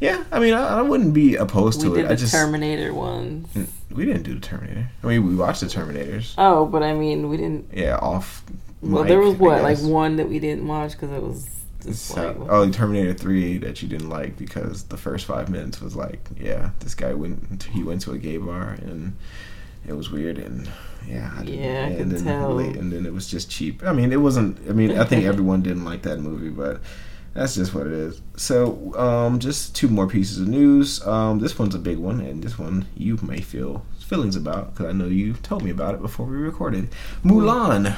Yeah, 0.00 0.24
I 0.32 0.40
mean, 0.40 0.54
I, 0.54 0.78
I 0.78 0.82
wouldn't 0.82 1.14
be 1.14 1.36
opposed 1.36 1.82
We 1.82 1.88
to 1.90 1.94
it. 1.96 2.02
the 2.04 2.12
I 2.12 2.14
just 2.16 2.32
Terminator 2.32 2.92
ones. 2.92 3.46
Mm, 3.54 3.68
we 3.92 4.04
didn't 4.04 4.22
do 4.24 4.34
the 4.34 4.40
Terminator. 4.40 4.90
I 5.02 5.06
mean, 5.06 5.26
we 5.26 5.34
watched 5.36 5.60
the 5.60 5.66
Terminators. 5.66 6.34
Oh, 6.36 6.66
but 6.66 6.82
I 6.82 6.94
mean, 6.94 7.28
we 7.28 7.36
didn't. 7.36 7.68
Yeah, 7.72 7.96
off. 7.98 8.44
Well, 8.82 9.02
mic, 9.04 9.08
there 9.08 9.20
was 9.20 9.36
what, 9.36 9.62
like 9.62 9.78
one 9.78 10.16
that 10.16 10.28
we 10.28 10.38
didn't 10.40 10.66
watch 10.66 10.92
because 10.92 11.10
it 11.12 11.22
was 11.22 11.48
So- 11.92 12.46
oh, 12.50 12.70
Terminator 12.70 13.14
Three 13.14 13.58
that 13.58 13.82
you 13.82 13.88
didn't 13.88 14.08
like 14.10 14.36
because 14.36 14.84
the 14.84 14.96
first 14.96 15.26
five 15.26 15.48
minutes 15.48 15.80
was 15.80 15.94
like, 15.94 16.28
yeah, 16.38 16.70
this 16.80 16.94
guy 16.94 17.12
went 17.14 17.64
he 17.64 17.82
went 17.82 18.00
to 18.02 18.12
a 18.12 18.18
gay 18.18 18.36
bar 18.38 18.76
and 18.80 19.16
it 19.86 19.92
was 19.94 20.10
weird 20.10 20.38
and 20.38 20.68
yeah, 21.06 21.30
I 21.38 21.44
didn't, 21.44 21.60
Yeah, 21.62 21.68
I 21.70 21.86
and 21.88 21.96
can 21.98 22.08
then 22.08 22.24
tell. 22.24 22.58
and 22.58 22.90
then 22.92 23.04
it 23.04 23.12
was 23.12 23.28
just 23.30 23.50
cheap. 23.50 23.82
I 23.84 23.92
mean, 23.92 24.12
it 24.12 24.20
wasn't. 24.20 24.58
I 24.68 24.72
mean, 24.72 24.96
I 24.98 25.04
think 25.04 25.24
everyone 25.32 25.60
didn't 25.62 25.84
like 25.84 26.02
that 26.02 26.18
movie, 26.20 26.48
but 26.48 26.80
that's 27.34 27.56
just 27.56 27.74
what 27.74 27.86
it 27.86 27.92
is. 27.92 28.22
So, 28.36 28.94
um, 28.96 29.38
just 29.40 29.74
two 29.76 29.88
more 29.88 30.06
pieces 30.06 30.40
of 30.40 30.48
news. 30.48 31.06
Um, 31.06 31.40
this 31.40 31.58
one's 31.58 31.74
a 31.74 31.78
big 31.78 31.98
one, 31.98 32.20
and 32.20 32.42
this 32.42 32.58
one 32.58 32.86
you 32.96 33.18
may 33.22 33.40
feel 33.42 33.84
feelings 33.98 34.36
about 34.36 34.72
because 34.72 34.86
I 34.86 34.92
know 34.92 35.06
you 35.06 35.34
told 35.34 35.62
me 35.64 35.70
about 35.70 35.94
it 35.94 36.00
before 36.00 36.24
we 36.26 36.36
recorded. 36.36 36.88
Mulan. 37.22 37.94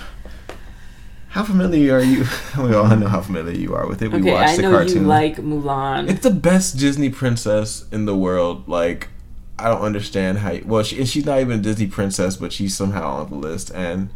How 1.37 1.45
familiar 1.45 1.97
are 1.97 2.03
you? 2.03 2.25
we 2.59 2.73
all 2.75 2.89
know 2.97 3.09
how 3.09 3.21
familiar 3.21 3.53
you 3.53 3.75
are 3.75 3.87
with 3.87 4.01
it. 4.01 4.11
We 4.11 4.21
okay, 4.21 4.33
watched 4.33 4.53
I 4.55 4.57
the 4.57 4.63
know 4.63 4.71
cartoon. 4.71 5.03
you 5.03 5.07
like 5.07 5.37
Mulan. 5.37 6.09
It's 6.09 6.23
the 6.23 6.31
best 6.31 6.79
Disney 6.79 7.11
princess 7.11 7.85
in 7.93 8.07
the 8.07 8.17
world. 8.17 8.67
Like, 8.67 9.09
I 9.59 9.69
don't 9.69 9.83
understand 9.83 10.39
how. 10.39 10.53
You, 10.53 10.65
well, 10.65 10.83
she, 10.83 10.97
and 10.99 11.07
she's 11.07 11.27
not 11.27 11.39
even 11.41 11.59
a 11.59 11.63
Disney 11.63 11.89
princess, 11.89 12.39
but 12.39 12.55
she's 12.55 12.75
somehow 12.75 13.17
on 13.19 13.29
the 13.29 13.37
list. 13.37 13.71
And 13.75 14.09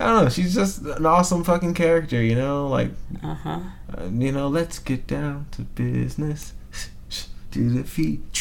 I 0.00 0.06
don't 0.06 0.24
know. 0.24 0.30
She's 0.30 0.54
just 0.54 0.80
an 0.80 1.04
awesome 1.04 1.44
fucking 1.44 1.74
character. 1.74 2.22
You 2.22 2.36
know, 2.36 2.66
like, 2.68 2.88
Uh 3.22 3.34
huh. 3.34 3.60
uh, 3.94 4.04
you 4.10 4.32
know, 4.32 4.48
let's 4.48 4.78
get 4.78 5.06
down 5.06 5.48
to 5.50 5.62
business. 5.64 6.54
Do 7.50 7.68
the 7.68 7.84
feet, 7.84 8.31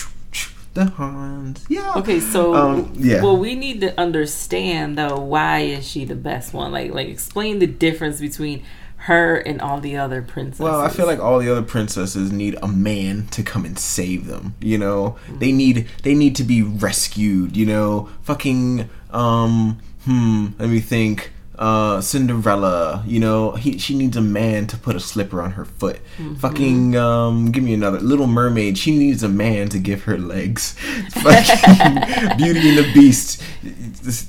the 0.74 0.86
horns. 0.86 1.66
Yeah. 1.70 1.94
Okay, 1.98 2.20
so 2.20 2.56
Um, 2.56 2.94
yeah. 2.96 3.22
well, 3.22 3.38
we 3.38 3.56
need 3.56 3.82
to 3.82 4.00
understand 4.00 4.98
though 4.98 5.20
why 5.20 5.60
is 5.60 5.88
she 5.88 6.06
the 6.06 6.16
best 6.16 6.54
one? 6.54 6.72
Like, 6.72 6.94
like 6.94 7.08
explain 7.08 7.60
the 7.60 7.68
difference 7.68 8.20
between 8.20 8.64
her 9.06 9.36
and 9.38 9.60
all 9.60 9.80
the 9.82 9.98
other 9.98 10.22
princesses. 10.22 10.60
Well, 10.64 10.80
I 10.80 10.90
feel 10.90 11.08
like 11.08 11.20
all 11.20 11.40
the 11.40 11.52
other 11.52 11.64
princesses 11.64 12.32
need 12.32 12.56
a 12.62 12.68
man 12.68 13.28
to 13.32 13.42
come 13.42 13.66
and 13.66 13.78
save 13.78 14.28
them. 14.28 14.54
You 14.62 14.78
know, 14.78 15.18
they 15.40 15.52
need 15.52 15.88
they 16.04 16.14
need 16.14 16.36
to 16.38 16.44
be 16.44 16.62
rescued. 16.62 17.58
You 17.58 17.66
know, 17.66 18.10
fucking 18.22 18.90
um 19.12 19.80
hmm. 20.06 20.48
Let 20.60 20.70
me 20.70 20.80
think. 20.80 21.32
Uh, 21.58 22.02
Cinderella. 22.02 23.04
You 23.06 23.20
know, 23.20 23.52
he 23.52 23.78
she 23.78 23.96
needs 23.96 24.18
a 24.18 24.22
man 24.22 24.68
to 24.68 24.78
put 24.78 24.96
a 24.96 25.00
slipper 25.00 25.42
on 25.42 25.52
her 25.52 25.66
foot. 25.66 26.00
Fucking 26.40 26.96
um, 26.96 27.52
give 27.52 27.64
me 27.64 27.74
another. 27.74 28.00
Little 28.00 28.28
Mermaid. 28.28 28.78
She 28.78 28.98
needs 28.98 29.22
a 29.22 29.30
man 29.30 29.70
to 29.70 29.80
give 29.80 30.04
her 30.04 30.18
legs. 30.18 30.74
Fucking 31.12 32.38
Beauty 32.38 32.70
and 32.70 32.78
the 32.80 32.92
Beast. 32.94 33.44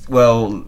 Well, 0.09 0.65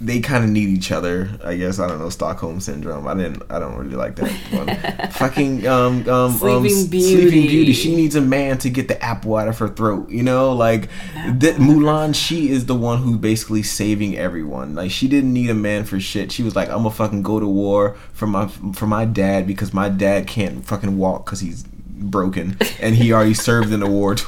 they 0.00 0.20
kind 0.20 0.44
of 0.44 0.50
need 0.50 0.68
each 0.68 0.92
other. 0.92 1.28
I 1.42 1.56
guess 1.56 1.80
I 1.80 1.88
don't 1.88 1.98
know 1.98 2.08
Stockholm 2.08 2.60
syndrome. 2.60 3.08
I 3.08 3.14
didn't. 3.14 3.42
I 3.50 3.58
don't 3.58 3.74
really 3.76 3.96
like 3.96 4.14
that 4.16 4.30
one. 4.52 5.10
Fucking 5.12 5.66
um 5.66 6.08
um 6.08 6.32
Sleeping 6.32 6.78
um, 6.78 6.86
Beauty. 6.86 7.00
Sleeping 7.00 7.46
Beauty. 7.48 7.72
She 7.72 7.96
needs 7.96 8.14
a 8.14 8.20
man 8.20 8.58
to 8.58 8.70
get 8.70 8.86
the 8.86 9.02
apple 9.02 9.36
out 9.36 9.48
of 9.48 9.58
her 9.58 9.68
throat. 9.68 10.08
You 10.10 10.22
know, 10.22 10.52
like 10.52 10.88
that 11.14 11.56
Mulan. 11.56 12.14
She 12.14 12.50
is 12.50 12.66
the 12.66 12.76
one 12.76 12.98
who's 12.98 13.16
basically 13.16 13.64
saving 13.64 14.16
everyone. 14.16 14.76
Like 14.76 14.92
she 14.92 15.08
didn't 15.08 15.32
need 15.32 15.50
a 15.50 15.54
man 15.54 15.84
for 15.84 15.98
shit. 15.98 16.30
She 16.30 16.44
was 16.44 16.54
like, 16.54 16.68
I'm 16.68 16.78
gonna 16.78 16.90
fucking 16.90 17.22
go 17.22 17.40
to 17.40 17.46
war 17.46 17.96
for 18.12 18.28
my 18.28 18.46
for 18.46 18.86
my 18.86 19.04
dad 19.04 19.48
because 19.48 19.74
my 19.74 19.88
dad 19.88 20.28
can't 20.28 20.64
fucking 20.64 20.96
walk 20.96 21.24
because 21.24 21.40
he's 21.40 21.64
broken 21.64 22.56
and 22.80 22.94
he 22.94 23.12
already 23.12 23.34
served 23.34 23.72
in 23.72 23.82
a 23.82 23.90
war. 23.90 24.16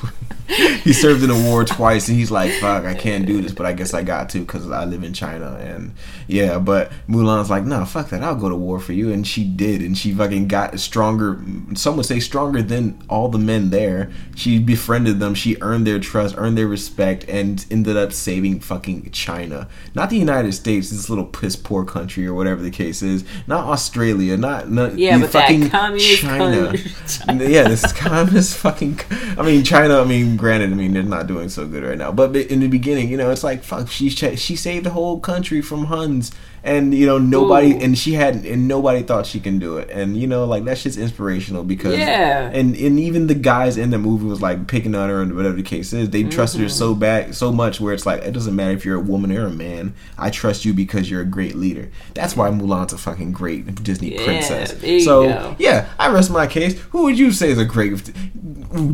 he 0.85 0.92
served 0.92 1.23
in 1.23 1.30
a 1.30 1.38
war 1.49 1.64
twice 1.64 2.09
and 2.09 2.19
he's 2.19 2.30
like, 2.30 2.52
fuck, 2.54 2.85
I 2.85 2.95
can't 2.95 3.26
do 3.26 3.40
this, 3.40 3.52
but 3.52 3.66
I 3.66 3.73
guess 3.73 3.95
I 3.95 4.02
got 4.02 4.28
to 4.30 4.40
because 4.40 4.69
I 4.71 4.85
live 4.85 5.04
in 5.04 5.12
China 5.12 5.57
and 5.61 5.92
yeah. 6.26 6.59
But 6.59 6.90
Mulan's 7.09 7.50
like, 7.50 7.64
nah, 7.64 7.85
fuck 7.85 8.09
that, 8.11 8.23
I'll 8.23 8.35
go 8.37 8.49
to 8.49 8.57
war 8.57 8.80
for 8.80 8.92
you, 8.92 9.12
and 9.12 9.26
she 9.26 9.45
did, 9.45 9.80
and 9.83 9.97
she 9.97 10.12
fucking 10.12 10.49
got 10.49 10.78
stronger. 10.80 11.40
Some 11.75 11.97
would 11.97 12.07
say 12.07 12.21
stronger 12.21 12.62
than 12.62 13.00
all 13.09 13.28
the 13.28 13.38
men 13.38 13.71
there. 13.71 14.11
She 14.37 14.59
befriended 14.59 15.21
them. 15.21 15.35
She 15.35 15.57
earned 15.61 15.87
their 15.87 15.99
trust, 15.99 16.35
earned 16.38 16.57
their 16.59 16.66
respect, 16.69 17.25
and 17.28 17.64
ended 17.71 17.97
up 17.97 18.12
saving 18.12 18.61
fucking 18.61 19.11
China, 19.12 19.69
not 19.95 20.11
the 20.11 20.16
United 20.19 20.52
States, 20.52 20.90
this 20.90 21.09
little 21.09 21.25
piss 21.26 21.57
poor 21.57 21.85
country 21.85 22.26
or 22.26 22.35
whatever 22.35 22.62
the 22.62 22.71
case 22.71 23.02
is, 23.02 23.25
not 23.47 23.66
Australia, 23.66 24.37
not, 24.37 24.71
not 24.71 24.99
Yeah, 24.99 25.16
the 25.19 25.23
but 25.26 25.33
that 25.33 25.71
communist 25.71 26.21
China. 26.21 26.66
country- 26.66 27.47
yeah, 27.52 27.69
this 27.69 27.92
communist 27.97 28.57
fucking. 28.57 29.00
I 29.38 29.42
mean, 29.42 29.62
China. 29.64 30.00
I 30.00 30.04
mean, 30.04 30.37
granted, 30.40 30.73
I 30.73 30.75
mean 30.75 30.92
they're 30.92 31.02
not 31.02 31.26
doing 31.26 31.49
so 31.49 31.66
good 31.66 31.85
right 31.85 31.99
now, 31.99 32.11
but 32.11 32.35
in 32.35 32.61
the 32.61 32.68
beginning, 32.68 33.09
you 33.09 33.16
know, 33.16 33.30
it's 33.30 33.44
like 33.44 33.62
fuck. 33.62 33.88
She 33.88 34.09
she 34.11 34.56
saved 34.56 34.87
the 34.87 34.90
whole 34.90 35.20
country 35.20 35.62
from 35.62 35.85
Huns, 35.85 36.32
and 36.62 36.95
you 36.95 37.07
know 37.07 37.19
nobody, 37.19 37.73
Ooh. 37.75 37.79
and 37.81 37.97
she 37.99 38.12
had, 38.12 38.45
and 38.45 38.69
nobody 38.69 39.02
thought 39.02 39.26
she 39.26 39.40
can 39.40 39.59
do 39.59 39.79
it, 39.79 39.88
and 39.90 40.17
you 40.17 40.26
know, 40.26 40.45
like 40.45 40.64
that's 40.64 40.83
just 40.83 40.99
inspirational 40.99 41.64
because 41.64 41.97
Yeah. 41.99 42.50
and 42.52 42.75
and 42.76 43.00
even 43.00 43.26
the 43.29 43.35
guys 43.35 43.76
in 43.79 43.90
the 43.90 43.99
movie 43.99 44.26
was 44.26 44.43
like 44.43 44.67
picking 44.67 44.95
on 44.95 45.09
her 45.09 45.23
and 45.23 45.35
whatever 45.35 45.57
the 45.57 45.62
case 45.62 45.93
is, 45.93 46.11
they 46.11 46.23
trusted 46.25 46.61
her 46.61 46.67
Mm-hmm. 46.67 46.76
so 46.76 46.95
bad, 46.95 47.35
so 47.35 47.50
much 47.52 47.81
where 47.81 47.95
it's 47.95 48.05
like 48.07 48.23
it 48.23 48.33
doesn't 48.33 48.55
matter 48.55 48.73
if 48.73 48.85
you're 48.85 48.97
a 48.97 49.00
woman 49.00 49.33
or 49.37 49.47
a 49.47 49.50
man, 49.50 49.95
I 50.19 50.31
trust 50.31 50.64
you 50.64 50.75
because 50.75 51.11
you're 51.11 51.23
a 51.23 51.26
great 51.26 51.55
leader. 51.55 51.90
That's 52.14 52.37
why 52.37 52.50
Mulan's 52.50 52.93
a 52.93 52.99
fucking 52.99 53.33
great 53.33 53.83
Disney 53.83 54.14
Yeah, 54.14 54.25
princess. 54.25 55.05
so 55.05 55.29
go. 55.29 55.57
yeah, 55.59 55.88
I 55.99 56.11
rest 56.11 56.31
my 56.31 56.47
case. 56.47 56.79
Who 56.90 57.05
would 57.05 57.19
you 57.19 57.33
say 57.33 57.50
is 57.50 57.59
a 57.59 57.64
great 57.64 58.12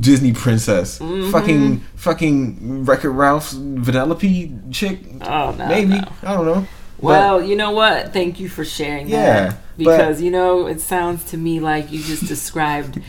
Disney 0.00 0.32
princess? 0.32 0.98
Mm-hmm. 0.98 1.30
Fucking 1.32 1.80
fucking 1.96 2.84
Wreck-It 2.84 3.08
Ralph's 3.08 3.54
Vanellope 3.54 4.72
chick? 4.72 5.00
Oh 5.22 5.54
no, 5.58 5.68
Maybe 5.68 5.98
no. 5.98 6.08
I 6.22 6.34
don't 6.34 6.46
know. 6.46 6.66
Well, 7.00 7.42
you 7.42 7.56
know 7.56 7.72
what? 7.72 8.12
Thank 8.12 8.40
you 8.40 8.48
for 8.48 8.64
sharing 8.64 9.08
Yeah, 9.08 9.48
that. 9.50 9.58
Because 9.76 10.22
you 10.22 10.30
know, 10.30 10.66
it 10.66 10.80
sounds 10.80 11.24
to 11.30 11.36
me 11.36 11.60
like 11.60 11.92
you 11.92 12.02
just 12.02 12.26
described 12.26 13.00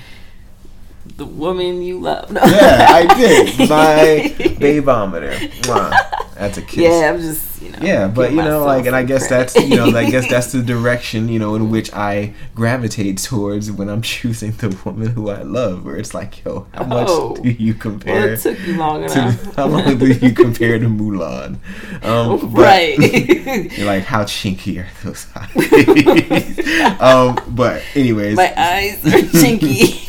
the 1.16 1.26
woman 1.26 1.82
you 1.82 2.00
love. 2.00 2.32
No. 2.32 2.42
Yeah, 2.44 2.88
I 2.90 3.16
did. 3.16 3.58
My 3.70 4.36
babometer. 4.60 5.34
Mwah. 5.64 6.12
That's 6.38 6.58
a 6.58 6.62
kiss. 6.62 6.84
Yeah, 6.84 7.10
I'm 7.12 7.20
just 7.20 7.62
you 7.62 7.72
know. 7.72 7.80
Yeah, 7.82 8.08
but 8.08 8.32
you 8.32 8.38
know, 8.38 8.64
like, 8.64 8.86
and 8.86 8.96
I 8.96 9.04
guess 9.04 9.28
credit. 9.28 9.54
that's 9.54 9.68
you 9.68 9.76
know, 9.76 9.98
I 9.98 10.10
guess 10.10 10.30
that's 10.30 10.52
the 10.52 10.62
direction 10.74 11.30
you 11.30 11.40
know 11.40 11.56
in 11.56 11.72
which 11.72 11.92
I 11.94 12.34
gravitate 12.54 13.18
towards 13.18 13.72
when 13.72 13.90
I'm 13.90 14.02
choosing 14.14 14.52
the 14.52 14.70
woman 14.86 15.08
who 15.08 15.30
I 15.30 15.42
love. 15.42 15.84
Where 15.84 15.98
it's 15.98 16.14
like, 16.14 16.44
yo, 16.46 16.68
how 16.74 16.84
much 16.86 17.08
Oh. 17.10 17.36
do 17.36 17.50
you 17.50 17.74
Well, 17.74 17.82
compare? 17.82 18.34
it 18.34 18.40
took 18.42 18.60
you 18.68 18.78
long 18.78 19.08
to, 19.08 19.12
enough. 19.14 19.56
how 19.56 19.66
long 19.68 19.98
do 19.98 20.08
you 20.08 20.32
compare 20.32 20.78
to 20.78 20.86
Mulan? 20.86 21.58
Um, 22.04 22.40
but- 22.54 22.62
right. 22.62 22.98
You're 23.78 23.88
like, 23.88 24.04
how 24.04 24.24
chinky 24.24 24.78
are 24.84 24.88
those 25.04 25.26
eyes? 25.36 27.00
um, 27.02 27.40
but 27.56 27.82
anyways, 27.96 28.36
My 28.36 28.54
eyes 28.56 29.04
are 29.06 29.20
chinky. 29.42 30.06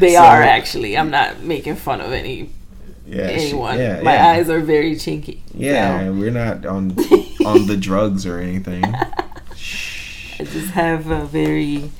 they 0.00 0.14
So- 0.14 0.20
are 0.22 0.42
actually. 0.42 0.98
I'm 0.98 1.10
not 1.10 1.42
making 1.42 1.76
fun 1.76 2.00
of 2.00 2.12
any 2.12 2.48
yeah, 3.12 3.38
she- 3.38 3.56
yeah, 3.56 4.00
My 4.02 4.14
yeah. 4.14 4.28
eyes 4.28 4.48
are 4.50 4.60
very 4.60 4.94
chinky. 4.96 5.40
Yeah, 5.54 6.06
So, 6.06 6.12
we're 6.14 6.30
not 6.30 6.64
on 6.66 6.90
on 7.46 7.66
the 7.66 7.76
drugs 7.76 8.24
or 8.26 8.38
anything. 8.38 8.84
I 10.40 10.44
just 10.44 10.70
have 10.70 11.10
a 11.10 11.24
very 11.26 11.90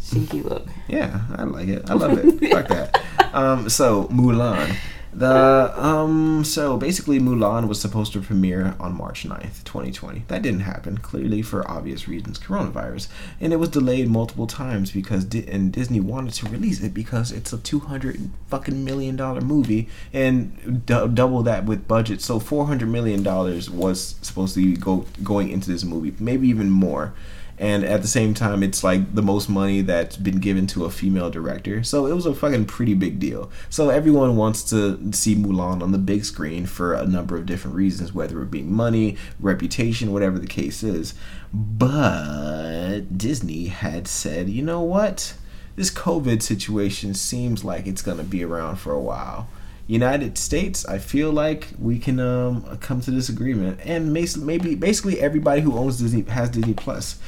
chinky 0.00 0.42
look. 0.44 0.66
Yeah, 0.88 1.20
I 1.36 1.42
like 1.44 1.68
it. 1.68 1.90
I 1.90 1.94
love 1.94 2.16
it. 2.18 2.50
Fuck 2.50 2.68
that. 2.68 3.02
Um, 3.36 3.68
so 3.68 4.04
Mulan. 4.08 4.74
The 5.16 5.72
um 5.82 6.44
so 6.44 6.76
basically 6.76 7.18
Mulan 7.18 7.68
was 7.68 7.80
supposed 7.80 8.12
to 8.12 8.20
premiere 8.20 8.76
on 8.78 8.94
March 8.94 9.24
9th, 9.24 9.64
2020. 9.64 10.24
That 10.28 10.42
didn't 10.42 10.60
happen, 10.60 10.98
clearly 10.98 11.40
for 11.40 11.66
obvious 11.70 12.06
reasons, 12.06 12.38
coronavirus. 12.38 13.08
And 13.40 13.50
it 13.50 13.56
was 13.56 13.70
delayed 13.70 14.10
multiple 14.10 14.46
times 14.46 14.90
because 14.90 15.24
Di- 15.24 15.48
and 15.48 15.72
Disney 15.72 16.00
wanted 16.00 16.34
to 16.34 16.50
release 16.50 16.82
it 16.82 16.92
because 16.92 17.32
it's 17.32 17.50
a 17.54 17.56
200 17.56 18.28
fucking 18.48 18.84
million 18.84 19.16
dollar 19.16 19.40
movie 19.40 19.88
and 20.12 20.84
d- 20.84 21.08
double 21.14 21.42
that 21.44 21.64
with 21.64 21.88
budget. 21.88 22.20
So 22.20 22.38
400 22.38 22.86
million 22.86 23.22
dollars 23.22 23.70
was 23.70 24.16
supposed 24.20 24.54
to 24.56 24.76
go 24.76 25.06
going 25.24 25.48
into 25.48 25.70
this 25.70 25.82
movie, 25.82 26.14
maybe 26.20 26.46
even 26.48 26.68
more 26.68 27.14
and 27.58 27.84
at 27.84 28.02
the 28.02 28.08
same 28.08 28.34
time 28.34 28.62
it's 28.62 28.84
like 28.84 29.14
the 29.14 29.22
most 29.22 29.48
money 29.48 29.80
that's 29.80 30.16
been 30.16 30.38
given 30.38 30.66
to 30.68 30.84
a 30.84 30.90
female 30.90 31.30
director. 31.30 31.82
So 31.82 32.06
it 32.06 32.14
was 32.14 32.26
a 32.26 32.34
fucking 32.34 32.66
pretty 32.66 32.94
big 32.94 33.18
deal. 33.18 33.50
So 33.70 33.90
everyone 33.90 34.36
wants 34.36 34.62
to 34.70 35.12
see 35.12 35.34
mulan 35.34 35.82
on 35.82 35.92
the 35.92 35.98
big 35.98 36.24
screen 36.24 36.66
for 36.66 36.94
a 36.94 37.06
number 37.06 37.36
of 37.36 37.46
different 37.46 37.76
reasons 37.76 38.12
whether 38.12 38.42
it 38.42 38.50
being 38.50 38.72
money 38.72 39.16
reputation 39.40 40.12
whatever 40.12 40.38
the 40.38 40.46
case 40.46 40.82
is. 40.82 41.14
But 41.52 43.16
disney 43.16 43.66
had 43.66 44.06
said 44.06 44.48
you 44.48 44.62
know 44.62 44.82
what? 44.82 45.34
This 45.76 45.90
covid 45.90 46.42
situation 46.42 47.14
seems 47.14 47.64
like 47.64 47.86
it's 47.86 48.02
going 48.02 48.18
to 48.18 48.24
be 48.24 48.44
around 48.44 48.76
for 48.76 48.92
a 48.92 49.00
while 49.00 49.48
United 49.86 50.36
States, 50.36 50.84
I 50.86 50.98
feel 50.98 51.30
like 51.30 51.68
we 51.78 51.98
can 52.00 52.18
um, 52.18 52.76
come 52.78 53.00
to 53.02 53.10
this 53.12 53.28
agreement, 53.28 53.78
and 53.84 54.12
maybe 54.12 54.74
basically 54.74 55.20
everybody 55.20 55.60
who 55.60 55.76
owns 55.76 55.98
Disney 55.98 56.22
has 56.22 56.50
Disney 56.50 56.74
Plus, 56.74 57.18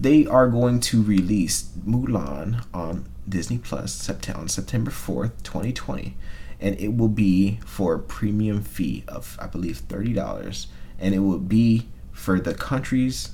they 0.00 0.26
are 0.26 0.48
going 0.48 0.80
to 0.80 1.02
release 1.02 1.70
Mulan 1.86 2.64
on 2.74 3.08
Disney 3.28 3.58
Plus 3.58 4.10
on 4.34 4.48
September 4.48 4.90
fourth, 4.90 5.42
twenty 5.44 5.72
twenty, 5.72 6.16
and 6.60 6.78
it 6.80 6.96
will 6.96 7.08
be 7.08 7.60
for 7.64 7.94
a 7.94 8.00
premium 8.00 8.62
fee 8.62 9.04
of 9.06 9.38
I 9.40 9.46
believe 9.46 9.78
thirty 9.78 10.12
dollars, 10.12 10.66
and 10.98 11.14
it 11.14 11.20
will 11.20 11.38
be 11.38 11.86
for 12.10 12.40
the 12.40 12.54
countries 12.54 13.30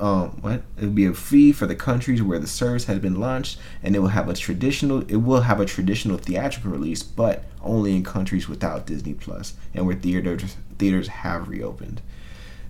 um, 0.00 0.30
what? 0.40 0.62
It 0.76 0.84
will 0.84 0.90
be 0.90 1.06
a 1.06 1.14
fee 1.14 1.52
for 1.52 1.66
the 1.66 1.76
countries 1.76 2.22
where 2.22 2.38
the 2.38 2.46
service 2.46 2.84
has 2.86 2.98
been 2.98 3.20
launched, 3.20 3.58
and 3.82 3.94
it 3.94 4.00
will 4.00 4.08
have 4.08 4.28
a 4.28 4.34
traditional 4.34 5.02
it 5.08 5.16
will 5.16 5.42
have 5.42 5.60
a 5.60 5.66
traditional 5.66 6.16
theatrical 6.16 6.72
release, 6.72 7.02
but 7.02 7.44
only 7.62 7.94
in 7.94 8.02
countries 8.02 8.48
without 8.48 8.86
Disney 8.86 9.14
Plus 9.14 9.54
and 9.72 9.86
where 9.86 9.94
theaters 9.94 10.56
theaters 10.78 11.08
have 11.08 11.48
reopened. 11.48 12.00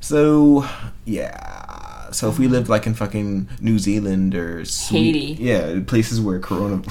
So 0.00 0.66
yeah, 1.06 2.10
so 2.10 2.28
if 2.28 2.38
we 2.38 2.46
lived 2.46 2.68
like 2.68 2.86
in 2.86 2.92
fucking 2.94 3.48
New 3.60 3.78
Zealand 3.78 4.34
or 4.34 4.64
Haiti, 4.64 5.42
yeah, 5.42 5.80
places 5.86 6.20
where 6.20 6.38
Corona 6.40 6.82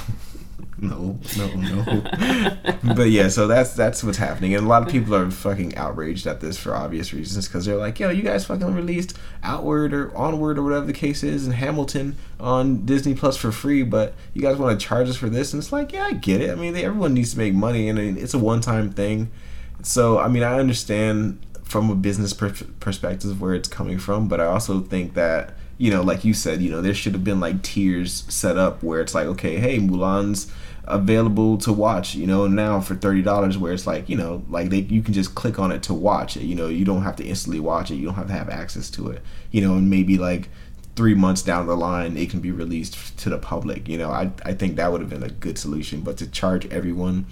no, 0.84 1.18
no, 1.38 1.48
no. 1.56 2.94
but 2.96 3.10
yeah, 3.10 3.30
so 3.30 3.48
that's 3.48 3.74
that's 3.74 4.04
what's 4.04 4.18
happening, 4.18 4.54
and 4.54 4.66
a 4.66 4.68
lot 4.68 4.84
of 4.84 4.90
people 4.90 5.16
are 5.16 5.32
fucking 5.32 5.76
outraged 5.76 6.28
at 6.28 6.42
this 6.42 6.58
for 6.58 6.76
obvious 6.76 7.14
reasons 7.14 7.48
because 7.48 7.66
they're 7.66 7.78
like, 7.78 8.00
"Yo, 8.00 8.10
you 8.10 8.22
guys 8.22 8.46
fucking 8.46 8.76
released 8.76 9.18
Outward 9.44 9.94
or 9.94 10.16
Onward 10.16 10.60
or 10.60 10.64
whatever 10.64 10.86
the 10.86 10.94
case 10.94 11.24
is, 11.24 11.46
and 11.46 11.56
Hamilton 11.56 12.18
on 12.40 12.86
Disney 12.86 13.16
Plus 13.16 13.38
for 13.38 13.52
free, 13.52 13.84
but 13.84 14.14
you 14.34 14.42
guys 14.42 14.58
want 14.58 14.80
to 14.80 14.86
charge 14.86 15.08
us 15.08 15.16
for 15.16 15.30
this?" 15.30 15.54
And 15.54 15.64
it's 15.64 15.72
like, 15.72 15.94
yeah, 15.94 16.04
I 16.04 16.14
get 16.14 16.42
it. 16.42 16.50
I 16.52 16.56
mean, 16.56 16.74
they, 16.74 16.84
everyone 16.84 17.14
needs 17.14 17.32
to 17.32 17.38
make 17.38 17.54
money, 17.54 17.88
and 17.88 17.98
it's 17.98 18.34
a 18.34 18.40
one-time 18.40 18.92
thing. 18.92 19.32
So, 19.82 20.20
I 20.20 20.28
mean, 20.28 20.44
I 20.44 20.60
understand 20.60 21.40
from 21.64 21.90
a 21.90 21.96
business 21.96 22.34
per- 22.34 22.54
perspective 22.80 23.42
where 23.42 23.54
it's 23.54 23.70
coming 23.70 23.98
from, 23.98 24.28
but 24.28 24.40
I 24.40 24.46
also 24.46 24.82
think 24.82 25.14
that 25.14 25.56
you 25.78 25.92
know, 25.92 26.02
like 26.02 26.24
you 26.24 26.34
said, 26.34 26.62
you 26.62 26.72
know, 26.72 26.82
there 26.82 26.94
should 26.94 27.14
have 27.14 27.24
been 27.24 27.40
like 27.40 27.62
tiers 27.62 28.24
set 28.30 28.58
up 28.58 28.84
where 28.84 29.02
it's 29.02 29.16
like, 29.16 29.26
okay, 29.26 29.58
hey, 29.58 29.80
Mulan's 29.80 30.52
available 30.86 31.58
to 31.60 31.72
watch, 31.72 32.16
you 32.16 32.28
know, 32.28 32.48
now 32.48 32.80
for 32.80 32.96
thirty 32.96 33.22
dollars 33.22 33.58
where 33.58 33.74
it's 33.74 33.88
like, 33.88 34.10
you 34.10 34.18
know, 34.18 34.44
like 34.50 34.70
they 34.70 34.80
you 34.80 35.02
can 35.02 35.14
just 35.14 35.36
click 35.36 35.60
on 35.60 35.72
it 35.72 35.84
to 35.84 35.94
watch 35.94 36.38
it. 36.38 36.44
You 36.44 36.56
know, 36.56 36.68
you 36.68 36.86
don't 36.86 37.04
have 37.04 37.16
to 37.18 37.26
instantly 37.26 37.60
watch 37.60 37.92
it, 37.92 37.96
you 37.96 38.06
don't 38.06 38.16
have 38.16 38.28
to 38.28 38.34
have 38.34 38.50
access 38.50 38.90
to 38.92 39.10
it. 39.10 39.22
You 39.52 39.62
know, 39.62 39.76
and 39.76 39.90
maybe 39.90 40.18
like 40.18 40.50
three 40.96 41.16
months 41.16 41.42
down 41.42 41.66
the 41.66 41.76
line 41.76 42.18
it 42.18 42.30
can 42.30 42.40
be 42.40 42.52
released 42.52 43.18
to 43.20 43.30
the 43.30 43.38
public. 43.38 43.88
You 43.88 43.98
know, 43.98 44.12
I 44.12 44.32
I 44.44 44.54
think 44.54 44.76
that 44.76 44.92
would 44.92 45.02
have 45.02 45.10
been 45.10 45.24
a 45.24 45.30
good 45.30 45.58
solution. 45.58 46.02
But 46.02 46.18
to 46.18 46.28
charge 46.28 46.66
everyone 46.68 47.26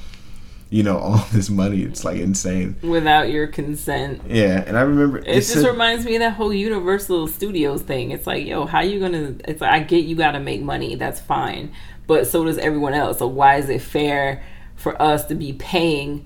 you 0.72 0.82
know 0.82 0.98
all 1.00 1.28
this 1.32 1.50
money 1.50 1.84
it's 1.84 2.04
like 2.04 2.18
insane 2.18 2.76
without 2.82 3.30
your 3.30 3.46
consent 3.46 4.22
yeah 4.28 4.64
and 4.66 4.78
i 4.78 4.82
remember 4.82 5.20
it 5.20 5.26
just 5.26 5.54
said, 5.54 5.66
reminds 5.66 6.06
me 6.06 6.16
of 6.16 6.22
that 6.22 6.34
whole 6.34 6.54
universal 6.54 7.28
studios 7.28 7.84
thing 7.84 8.10
it's 8.10 8.26
like 8.26 8.46
yo 8.46 8.66
how 8.66 8.80
you 8.80 9.00
gonna 9.00 9.36
it's 9.48 9.62
like 9.62 9.72
i 9.72 9.80
get 9.80 10.06
you 10.06 10.16
gotta 10.16 10.40
make 10.40 10.62
money 10.62 10.96
that's 10.96 11.20
fine 11.20 11.72
but 12.12 12.28
so 12.28 12.44
does 12.44 12.58
everyone 12.58 12.94
else. 12.94 13.20
So 13.20 13.28
why 13.28 13.56
is 13.56 13.70
it 13.70 13.82
fair 13.82 14.44
for 14.76 15.02
us 15.02 15.26
to 15.28 15.34
be 15.34 15.54
paying 15.54 16.26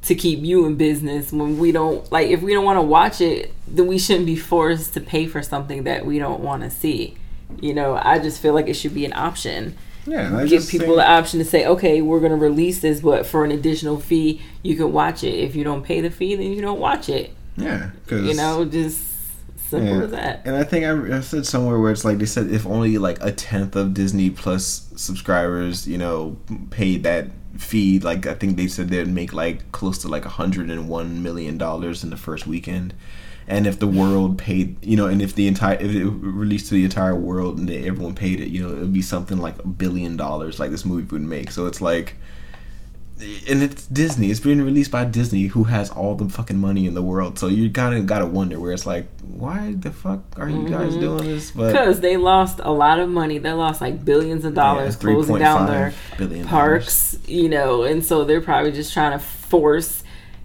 to 0.00 0.14
keep 0.14 0.40
you 0.40 0.64
in 0.64 0.76
business 0.76 1.30
when 1.30 1.58
we 1.58 1.72
don't 1.72 2.10
like 2.10 2.28
if 2.28 2.40
we 2.40 2.54
don't 2.54 2.64
want 2.64 2.78
to 2.78 2.82
watch 2.82 3.20
it, 3.20 3.52
then 3.68 3.86
we 3.86 3.98
shouldn't 3.98 4.24
be 4.24 4.34
forced 4.34 4.94
to 4.94 5.02
pay 5.02 5.26
for 5.26 5.42
something 5.42 5.84
that 5.84 6.06
we 6.06 6.18
don't 6.18 6.40
want 6.40 6.62
to 6.62 6.70
see. 6.70 7.18
You 7.60 7.74
know, 7.74 8.00
I 8.02 8.18
just 8.18 8.40
feel 8.40 8.54
like 8.54 8.66
it 8.66 8.74
should 8.74 8.94
be 8.94 9.04
an 9.04 9.12
option. 9.12 9.76
Yeah, 10.06 10.34
I 10.34 10.46
give 10.46 10.66
people 10.68 10.96
the 10.96 11.06
option 11.06 11.38
to 11.38 11.44
say, 11.44 11.66
okay, 11.66 12.00
we're 12.00 12.20
going 12.20 12.32
to 12.32 12.38
release 12.38 12.80
this, 12.80 13.02
but 13.02 13.26
for 13.26 13.44
an 13.44 13.52
additional 13.52 14.00
fee, 14.00 14.40
you 14.62 14.74
can 14.74 14.90
watch 14.90 15.22
it. 15.22 15.34
If 15.34 15.54
you 15.54 15.64
don't 15.64 15.84
pay 15.84 16.00
the 16.00 16.10
fee, 16.10 16.34
then 16.34 16.50
you 16.52 16.62
don't 16.62 16.80
watch 16.80 17.10
it. 17.10 17.34
Yeah, 17.58 17.90
because 18.04 18.26
you 18.26 18.34
know, 18.34 18.64
just 18.64 19.02
Simple 19.78 20.02
as 20.04 20.10
that. 20.12 20.42
And 20.44 20.56
I 20.56 20.64
think 20.64 20.84
I, 20.84 21.16
I, 21.16 21.20
said 21.20 21.46
somewhere 21.46 21.78
where 21.78 21.92
it's 21.92 22.04
like 22.04 22.18
they 22.18 22.26
said 22.26 22.50
if 22.50 22.66
only 22.66 22.98
like 22.98 23.18
a 23.22 23.32
tenth 23.32 23.76
of 23.76 23.94
Disney 23.94 24.30
Plus 24.30 24.90
subscribers, 24.96 25.86
you 25.86 25.98
know, 25.98 26.36
paid 26.70 27.02
that 27.04 27.30
fee, 27.58 28.00
like 28.00 28.26
I 28.26 28.34
think 28.34 28.56
they 28.56 28.66
said 28.66 28.88
they'd 28.88 29.08
make 29.08 29.32
like 29.32 29.70
close 29.72 29.98
to 29.98 30.08
like 30.08 30.24
a 30.24 30.30
hundred 30.30 30.70
and 30.70 30.88
one 30.88 31.22
million 31.22 31.58
dollars 31.58 32.04
in 32.04 32.10
the 32.10 32.16
first 32.16 32.46
weekend. 32.46 32.94
And 33.46 33.66
if 33.66 33.78
the 33.78 33.86
world 33.86 34.38
paid, 34.38 34.82
you 34.82 34.96
know, 34.96 35.06
and 35.06 35.20
if 35.20 35.34
the 35.34 35.46
entire 35.46 35.76
if 35.76 35.94
it 35.94 36.04
released 36.04 36.68
to 36.68 36.74
the 36.74 36.84
entire 36.84 37.14
world 37.14 37.58
and 37.58 37.70
everyone 37.70 38.14
paid 38.14 38.40
it, 38.40 38.48
you 38.48 38.62
know, 38.62 38.74
it 38.74 38.78
would 38.78 38.92
be 38.92 39.02
something 39.02 39.38
like 39.38 39.58
a 39.58 39.68
billion 39.68 40.16
dollars, 40.16 40.58
like 40.58 40.70
this 40.70 40.84
movie 40.84 41.06
would 41.10 41.22
make. 41.22 41.50
So 41.50 41.66
it's 41.66 41.80
like 41.80 42.16
and 43.20 43.62
it's 43.62 43.86
Disney. 43.86 44.30
It's 44.30 44.40
being 44.40 44.60
released 44.60 44.90
by 44.90 45.04
Disney, 45.04 45.44
who 45.44 45.64
has 45.64 45.90
all 45.90 46.14
the 46.16 46.28
fucking 46.28 46.58
money 46.58 46.86
in 46.86 46.94
the 46.94 47.02
world. 47.02 47.38
So 47.38 47.46
you 47.46 47.70
kind 47.70 47.94
of 47.94 48.06
gotta 48.06 48.26
wonder 48.26 48.58
where 48.58 48.72
it's 48.72 48.86
like, 48.86 49.06
why 49.20 49.74
the 49.78 49.92
fuck 49.92 50.20
are 50.36 50.48
you 50.48 50.68
guys 50.68 50.92
mm-hmm. 50.92 51.00
doing 51.00 51.24
this? 51.24 51.52
Because 51.52 52.00
they 52.00 52.16
lost 52.16 52.60
a 52.62 52.72
lot 52.72 52.98
of 52.98 53.08
money. 53.08 53.38
They 53.38 53.52
lost 53.52 53.80
like 53.80 54.04
billions 54.04 54.44
of 54.44 54.54
dollars 54.54 54.94
yeah, 54.94 55.00
closing 55.00 55.38
down 55.38 55.66
their 55.66 55.94
parks, 56.46 57.16
you 57.26 57.48
know, 57.48 57.84
and 57.84 58.04
so 58.04 58.24
they're 58.24 58.40
probably 58.40 58.72
just 58.72 58.92
trying 58.92 59.12
to 59.12 59.24
force. 59.24 60.02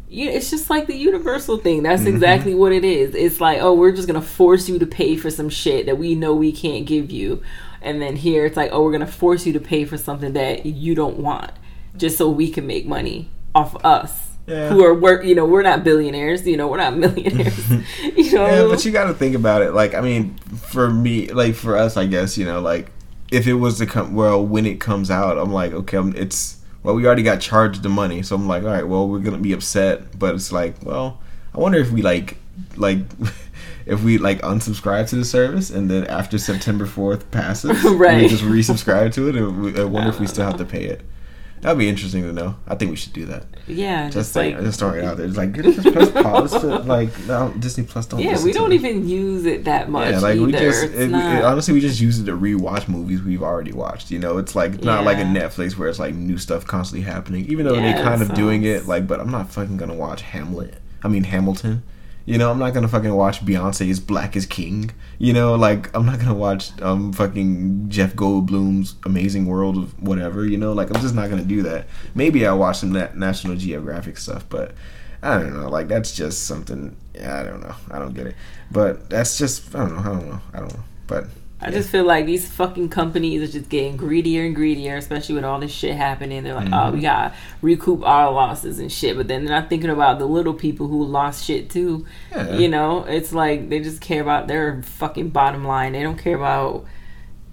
You, 0.08 0.30
it's 0.30 0.50
just 0.50 0.70
like 0.70 0.88
the 0.88 0.96
universal 0.96 1.58
thing. 1.58 1.84
That's 1.84 2.04
mm-hmm. 2.04 2.14
exactly 2.14 2.56
what 2.56 2.72
it 2.72 2.84
is. 2.84 3.16
It's 3.16 3.42
like, 3.42 3.62
oh, 3.62 3.74
we're 3.74 3.96
just 3.96 4.08
gonna 4.08 4.22
force 4.22 4.70
you 4.70 4.78
to 4.78 4.86
pay 4.86 5.18
for 5.18 5.32
some 5.32 5.50
shit 5.50 5.88
that 5.88 5.98
we 5.98 6.14
know 6.14 6.36
we 6.36 6.52
can't 6.52 6.86
give 6.86 7.10
you, 7.10 7.42
and 7.82 8.00
then 8.00 8.16
here 8.16 8.46
it's 8.46 8.58
like, 8.58 8.70
oh, 8.72 8.84
we're 8.84 8.92
gonna 8.92 9.08
force 9.08 9.48
you 9.48 9.54
to 9.54 9.60
pay 9.60 9.86
for 9.86 9.98
something 9.98 10.34
that 10.34 10.68
you 10.68 10.94
don't 10.94 11.18
want 11.18 11.52
just 11.98 12.18
so 12.18 12.30
we 12.30 12.50
can 12.50 12.68
make 12.68 12.86
money 12.86 13.30
off 13.54 13.84
us. 13.86 14.30
Yeah. 14.48 14.70
Who 14.70 14.84
are 14.84 14.94
work? 14.96 15.24
You 15.24 15.36
know, 15.36 15.46
we're 15.46 15.62
not 15.62 15.84
billionaires. 15.84 16.46
You 16.48 16.58
know, 16.58 16.68
we're 16.68 16.78
not 16.78 16.98
millionaires. 16.98 17.70
you 18.16 18.34
know. 18.34 18.48
Yeah, 18.48 18.68
but 18.68 18.84
you 18.84 18.92
got 18.92 19.06
to 19.06 19.14
think 19.14 19.36
about 19.36 19.62
it. 19.62 19.74
Like, 19.74 19.94
I 19.94 20.02
mean, 20.02 20.38
for 20.38 20.90
me, 20.90 21.28
like 21.32 21.56
for 21.56 21.78
us, 21.78 21.98
I 21.98 22.06
guess 22.08 22.38
you 22.38 22.46
know, 22.46 22.60
like 22.60 22.92
if 23.32 23.46
it 23.48 23.56
was 23.56 23.78
to 23.78 23.86
come, 23.86 24.16
well, 24.16 24.44
when 24.44 24.66
it 24.66 24.80
comes 24.80 25.12
out, 25.12 25.38
I'm 25.38 25.54
like, 25.54 25.72
okay, 25.74 25.98
I'm, 25.98 26.16
it's 26.16 26.58
well, 26.82 26.96
we 26.96 27.06
already 27.06 27.24
got 27.24 27.42
charged 27.42 27.84
the 27.84 27.90
money, 27.90 28.24
so 28.24 28.36
I'm 28.36 28.48
like, 28.48 28.64
all 28.64 28.70
right, 28.70 28.88
well, 28.88 29.08
we're 29.08 29.20
gonna 29.20 29.38
be 29.38 29.54
upset, 29.54 30.18
but 30.18 30.34
it's 30.34 30.52
like, 30.52 30.84
well, 30.84 31.20
I 31.54 31.60
wonder 31.60 31.78
if 31.80 31.92
we 31.92 32.02
like, 32.02 32.38
like. 32.76 33.00
if 33.86 34.04
we 34.04 34.20
like 34.20 34.40
unsubscribe 34.44 35.10
to 35.10 35.16
the 35.16 35.26
service 35.26 35.72
and 35.72 35.90
then 35.90 36.06
after 36.06 36.38
September 36.38 36.86
4th 36.86 37.32
passes, 37.32 37.84
right. 37.84 38.22
we 38.22 38.28
just 38.28 38.44
resubscribe 38.44 39.12
to 39.16 39.30
it 39.30 39.36
and 39.36 39.64
we, 39.64 39.80
I 39.80 39.84
wonder 39.84 40.12
I 40.12 40.14
if 40.14 40.20
we 40.20 40.28
still 40.28 40.46
know. 40.46 40.52
have 40.52 40.60
to 40.60 40.66
pay 40.66 40.86
it. 40.86 41.02
That'd 41.62 41.78
be 41.78 41.90
interesting 41.90 42.24
to 42.24 42.32
know. 42.32 42.56
I 42.68 42.76
think 42.76 42.92
we 42.92 42.98
should 42.98 43.14
do 43.14 43.26
that. 43.26 43.46
Yeah, 43.68 44.06
just, 44.06 44.34
just 44.34 44.36
like 44.36 44.58
just 44.60 44.80
throwing 44.80 45.00
it 45.00 45.06
out 45.06 45.18
there. 45.18 45.26
It's 45.26 45.38
like 45.38 45.54
Disney 45.54 45.92
Plus 45.92 46.12
pause. 46.12 46.64
like 46.86 47.20
no, 47.28 47.54
Disney 47.60 47.84
Plus 47.84 48.06
don't. 48.06 48.22
Yeah, 48.22 48.42
we 48.44 48.54
don't 48.54 48.72
even 48.72 49.08
use 49.08 49.46
it 49.46 49.66
that 49.66 49.90
much. 49.90 50.12
Yeah, 50.12 50.20
like 50.20 50.36
either. 50.36 50.46
we 50.46 50.52
just 50.54 50.84
it, 50.86 51.10
not... 51.10 51.36
it, 51.36 51.44
honestly 51.44 51.74
we 51.74 51.82
just 51.82 52.00
use 52.00 52.20
it 52.20 52.26
to 52.26 52.32
rewatch 52.32 52.88
movies 52.88 53.22
we've 53.22 53.44
already 53.44 53.74
watched. 53.74 54.10
You 54.10 54.20
know, 54.20 54.38
it's 54.38 54.56
like 54.56 54.82
not 54.84 55.04
like 55.04 55.18
a 55.18 55.24
Netflix 55.24 55.78
where 55.78 55.90
it's 55.90 56.00
like 56.00 56.16
new 56.16 56.38
stuff 56.38 56.66
constantly 56.66 57.06
happening. 57.06 57.46
Even 57.48 57.66
though 57.66 57.76
yeah, 57.76 57.94
they're 57.94 58.04
kind 58.04 58.22
of 58.22 58.30
sounds... 58.30 58.40
doing 58.40 58.64
it, 58.64 58.88
like, 58.88 59.06
but 59.06 59.20
I'm 59.20 59.32
not 59.32 59.52
fucking 59.52 59.78
gonna 59.78 59.96
watch 59.96 60.22
Hamlet. 60.22 60.76
I 61.04 61.08
mean 61.10 61.26
Hamilton. 61.26 61.84
You 62.26 62.38
know, 62.38 62.52
I'm 62.52 62.60
not 62.60 62.74
gonna 62.74 62.88
fucking 62.88 63.14
watch 63.14 63.44
Beyonce's 63.44 64.00
Black 64.00 64.36
is 64.36 64.46
King. 64.46 64.92
You 65.18 65.34
know, 65.34 65.56
like 65.56 65.96
I'm 65.96 66.06
not 66.06 66.20
gonna 66.20 66.36
watch 66.36 66.80
um 66.82 67.12
fucking 67.12 67.90
Jeff 67.90 68.14
Goldblum's 68.16 68.96
Amazing 69.06 69.48
World 69.48 69.78
of 69.78 70.02
whatever. 70.02 70.46
You 70.46 70.58
know, 70.58 70.74
like 70.74 70.94
I'm 70.94 71.02
just 71.02 71.16
not 71.16 71.30
gonna 71.30 71.44
do 71.44 71.64
that. 71.64 71.88
Maybe 72.14 72.46
I'll 72.46 72.60
watch 72.60 72.78
some 72.80 72.92
National 72.92 73.56
Geographic 73.56 74.18
stuff, 74.18 74.46
but 74.48 74.76
I 75.22 75.40
don't 75.40 75.54
know. 75.54 75.70
Like 75.70 75.88
that's 75.88 76.16
just 76.16 76.46
something. 76.46 76.96
I 77.16 77.44
don't 77.44 77.62
know. 77.62 77.76
I 77.92 78.00
don't 78.00 78.14
get 78.14 78.28
it. 78.28 78.36
But 78.72 79.10
that's 79.10 79.38
just 79.38 79.76
I 79.76 79.80
don't 79.80 79.96
know. 79.96 80.00
I 80.02 80.14
don't 80.14 80.30
know. 80.30 80.42
I 80.54 80.60
don't 80.60 80.74
know. 80.74 80.84
But 81.08 81.26
I 81.62 81.72
just 81.72 81.90
feel 81.90 82.06
like 82.06 82.26
these 82.26 82.50
fucking 82.50 82.90
companies 82.90 83.42
are 83.42 83.52
just 83.52 83.70
getting 83.70 83.98
greedier 83.98 84.46
and 84.46 84.56
greedier, 84.56 84.96
especially 84.96 85.36
with 85.36 85.44
all 85.44 85.60
this 85.60 85.72
shit 85.72 85.96
happening. 85.96 86.44
They're 86.44 86.54
like, 86.54 86.70
oh, 86.72 86.92
we 86.92 86.98
mm-hmm. 86.98 87.02
got 87.02 87.30
to 87.30 87.38
recoup 87.62 88.02
our 88.04 88.32
losses 88.32 88.80
and 88.80 88.90
shit, 88.90 89.18
but 89.18 89.28
then 89.28 89.44
they're 89.44 89.60
not 89.60 89.70
thinking 89.70 89.90
about 89.90 90.20
the 90.20 90.26
little 90.26 90.54
people 90.54 90.88
who 90.88 91.04
lost 91.04 91.44
shit 91.44 91.70
too. 91.70 92.06
Yeah. 92.32 92.58
You 92.58 92.70
know, 92.70 93.04
it's 93.04 93.34
like 93.34 93.70
they 93.70 93.82
just 93.82 94.00
care 94.00 94.22
about 94.22 94.48
their 94.48 94.82
fucking 94.84 95.30
bottom 95.30 95.66
line. 95.66 95.92
They 95.92 96.02
don't 96.02 96.18
care 96.18 96.38
about 96.38 96.86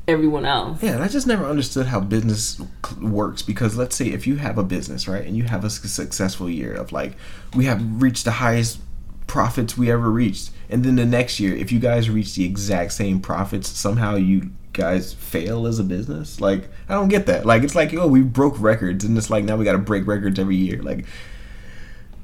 everyone 0.08 0.44
else. 0.44 0.82
Yeah, 0.82 0.92
and 0.92 1.02
I 1.02 1.08
just 1.08 1.26
never 1.26 1.44
understood 1.44 1.86
how 1.86 2.00
business 2.00 2.60
works 3.02 3.42
because 3.42 3.76
let's 3.76 3.96
say 3.96 4.08
if 4.08 4.26
you 4.26 4.36
have 4.36 4.56
a 4.56 4.62
business, 4.62 5.08
right, 5.08 5.26
and 5.26 5.36
you 5.36 5.44
have 5.44 5.64
a 5.64 5.70
successful 5.70 6.48
year 6.48 6.72
of 6.72 6.92
like, 6.92 7.16
we 7.54 7.64
have 7.64 7.82
reached 8.00 8.24
the 8.24 8.32
highest 8.32 8.78
profits 9.26 9.76
we 9.76 9.90
ever 9.90 10.08
reached, 10.10 10.50
and 10.68 10.84
then 10.84 10.96
the 10.96 11.06
next 11.06 11.38
year, 11.40 11.54
if 11.54 11.70
you 11.72 11.78
guys 11.78 12.10
reach 12.10 12.34
the 12.34 12.44
exact 12.44 12.92
same 12.92 13.20
profits, 13.20 13.68
somehow 13.68 14.16
you 14.16 14.50
guys 14.72 15.12
fail 15.14 15.66
as 15.66 15.78
a 15.78 15.84
business. 15.84 16.40
Like, 16.40 16.68
I 16.88 16.94
don't 16.94 17.08
get 17.08 17.26
that. 17.26 17.46
Like, 17.46 17.62
it's 17.62 17.74
like, 17.74 17.94
oh, 17.94 18.06
we 18.06 18.22
broke 18.22 18.60
records, 18.60 19.04
and 19.04 19.16
it's 19.16 19.30
like 19.30 19.44
now 19.44 19.56
we 19.56 19.64
got 19.64 19.72
to 19.72 19.78
break 19.78 20.06
records 20.06 20.38
every 20.38 20.56
year. 20.56 20.82
Like, 20.82 21.06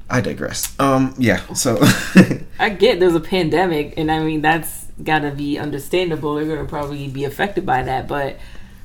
I 0.09 0.21
digress. 0.21 0.77
Um, 0.79 1.15
yeah. 1.17 1.41
So, 1.53 1.77
I 2.59 2.69
get 2.69 2.99
there's 2.99 3.15
a 3.15 3.19
pandemic, 3.19 3.95
and 3.97 4.11
I 4.11 4.19
mean 4.23 4.41
that's 4.41 4.85
gotta 5.03 5.31
be 5.31 5.57
understandable. 5.57 6.35
They're 6.35 6.45
gonna 6.45 6.67
probably 6.67 7.07
be 7.07 7.23
affected 7.23 7.65
by 7.65 7.81
that, 7.83 8.07
but 8.07 8.37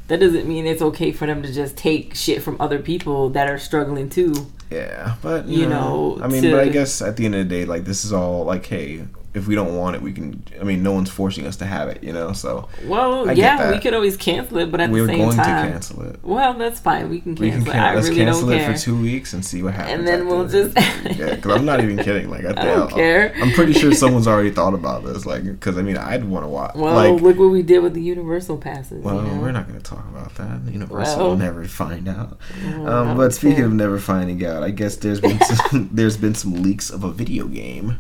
that 0.07 0.21
doesn't 0.21 0.49
mean 0.49 0.67
it's 0.67 0.81
okay 0.81 1.13
for 1.13 1.27
them 1.27 1.43
to 1.43 1.53
just 1.53 1.77
take 1.77 2.15
shit 2.15 2.43
from 2.43 2.57
other 2.61 2.79
people 2.79 3.29
that 3.31 3.47
are 3.49 3.59
struggling 3.59 4.09
too. 4.09 4.33
Yeah, 4.71 5.17
but 5.21 5.47
you, 5.47 5.63
You 5.63 5.69
know, 5.69 6.15
know, 6.15 6.25
I 6.25 6.29
mean, 6.29 6.43
to- 6.45 6.51
but 6.53 6.61
I 6.61 6.69
guess 6.69 7.03
at 7.03 7.17
the 7.19 7.27
end 7.27 7.35
of 7.35 7.47
the 7.47 7.55
day, 7.55 7.65
like 7.67 7.85
this 7.85 8.05
is 8.07 8.13
all 8.13 8.45
like, 8.45 8.65
hey, 8.65 9.03
if 9.39 9.47
we 9.47 9.55
don't 9.55 9.77
want 9.77 9.97
it, 9.97 10.03
we 10.03 10.13
can. 10.13 10.43
I 10.61 10.65
mean, 10.65 10.83
no 10.83 10.93
one's 10.93 11.09
forcing 11.11 11.47
us 11.47 11.57
to 11.57 11.65
have 11.65 11.89
it, 11.89 12.03
you 12.05 12.13
know. 12.13 12.33
So 12.33 12.69
Well, 12.85 13.33
yeah, 13.35 13.71
we 13.71 13.79
could 13.79 13.95
always 13.95 14.17
cancel 14.17 14.59
it, 14.59 14.71
but 14.71 14.81
at 14.81 14.91
we're 14.91 15.03
the 15.07 15.09
same 15.13 15.19
going 15.19 15.37
time, 15.37 15.67
to 15.67 15.73
cancel 15.73 16.03
it. 16.03 16.19
well, 16.23 16.55
that's 16.55 16.81
fine. 16.81 17.09
We 17.09 17.21
can 17.21 17.35
We 17.37 17.51
cancel 17.51 17.73
can 17.73 17.79
it. 17.81 17.81
can- 17.81 17.91
I 17.93 17.95
let's 17.95 18.09
really 18.09 18.21
cancel 18.25 18.51
it 18.51 18.59
care. 18.59 18.73
for 18.75 18.79
two 18.81 19.01
weeks 19.01 19.33
and 19.33 19.45
see 19.45 19.63
what 19.63 19.75
happens. 19.75 19.99
And 20.01 20.07
then 20.09 20.27
we'll 20.27 20.47
just- 20.49 20.77
yeah, 21.17 21.35
because 21.37 21.53
I'm 21.57 21.65
not 21.65 21.81
even 21.83 21.97
kidding. 22.05 22.29
Like 22.29 22.45
I, 22.45 22.51
I 22.51 22.53
don't 22.65 22.89
think- 22.89 22.99
care. 22.99 23.33
I'm 23.41 23.53
pretty 23.53 23.73
sure 23.73 23.93
someone's 24.05 24.27
already 24.27 24.51
thought 24.51 24.75
about 24.75 25.05
this. 25.05 25.25
Like, 25.25 25.45
because 25.45 25.79
I 25.79 25.83
mean, 25.83 25.97
I'd 25.97 26.25
want 26.25 26.45
to 26.45 26.49
watch. 26.49 26.75
well, 26.75 26.95
like, 26.95 27.23
look 27.23 27.39
what 27.39 27.51
we 27.51 27.63
did 27.63 27.81
with 27.83 27.95
the 27.95 28.03
universal 28.03 28.57
passes. 28.59 29.03
well, 29.03 29.23
you 29.23 29.31
know? 29.31 29.41
we're 29.41 29.53
not 29.53 29.69
going 29.69 29.79
to 29.81 29.85
talk 29.85 30.07
about 30.09 30.35
that. 30.35 30.67
The 30.67 30.73
Universal 30.73 31.17
Well. 31.19 31.29
will 31.31 31.37
never 31.37 31.65
find 31.65 32.09
out. 32.09 32.39
I 32.67 32.73
Um, 32.75 33.17
but 33.17 33.33
speaking 33.33 33.65
of 33.65 33.73
never 33.73 33.99
finding 33.99 34.45
out, 34.45 34.63
I 34.63 34.71
guess 34.71 34.97
there's 34.97 35.21
been 35.21 35.39
some, 35.41 35.89
there's 35.93 36.17
been 36.17 36.35
some 36.35 36.63
leaks 36.63 36.91
of 36.91 37.05
a 37.05 37.11
video 37.13 37.47
game, 37.47 37.99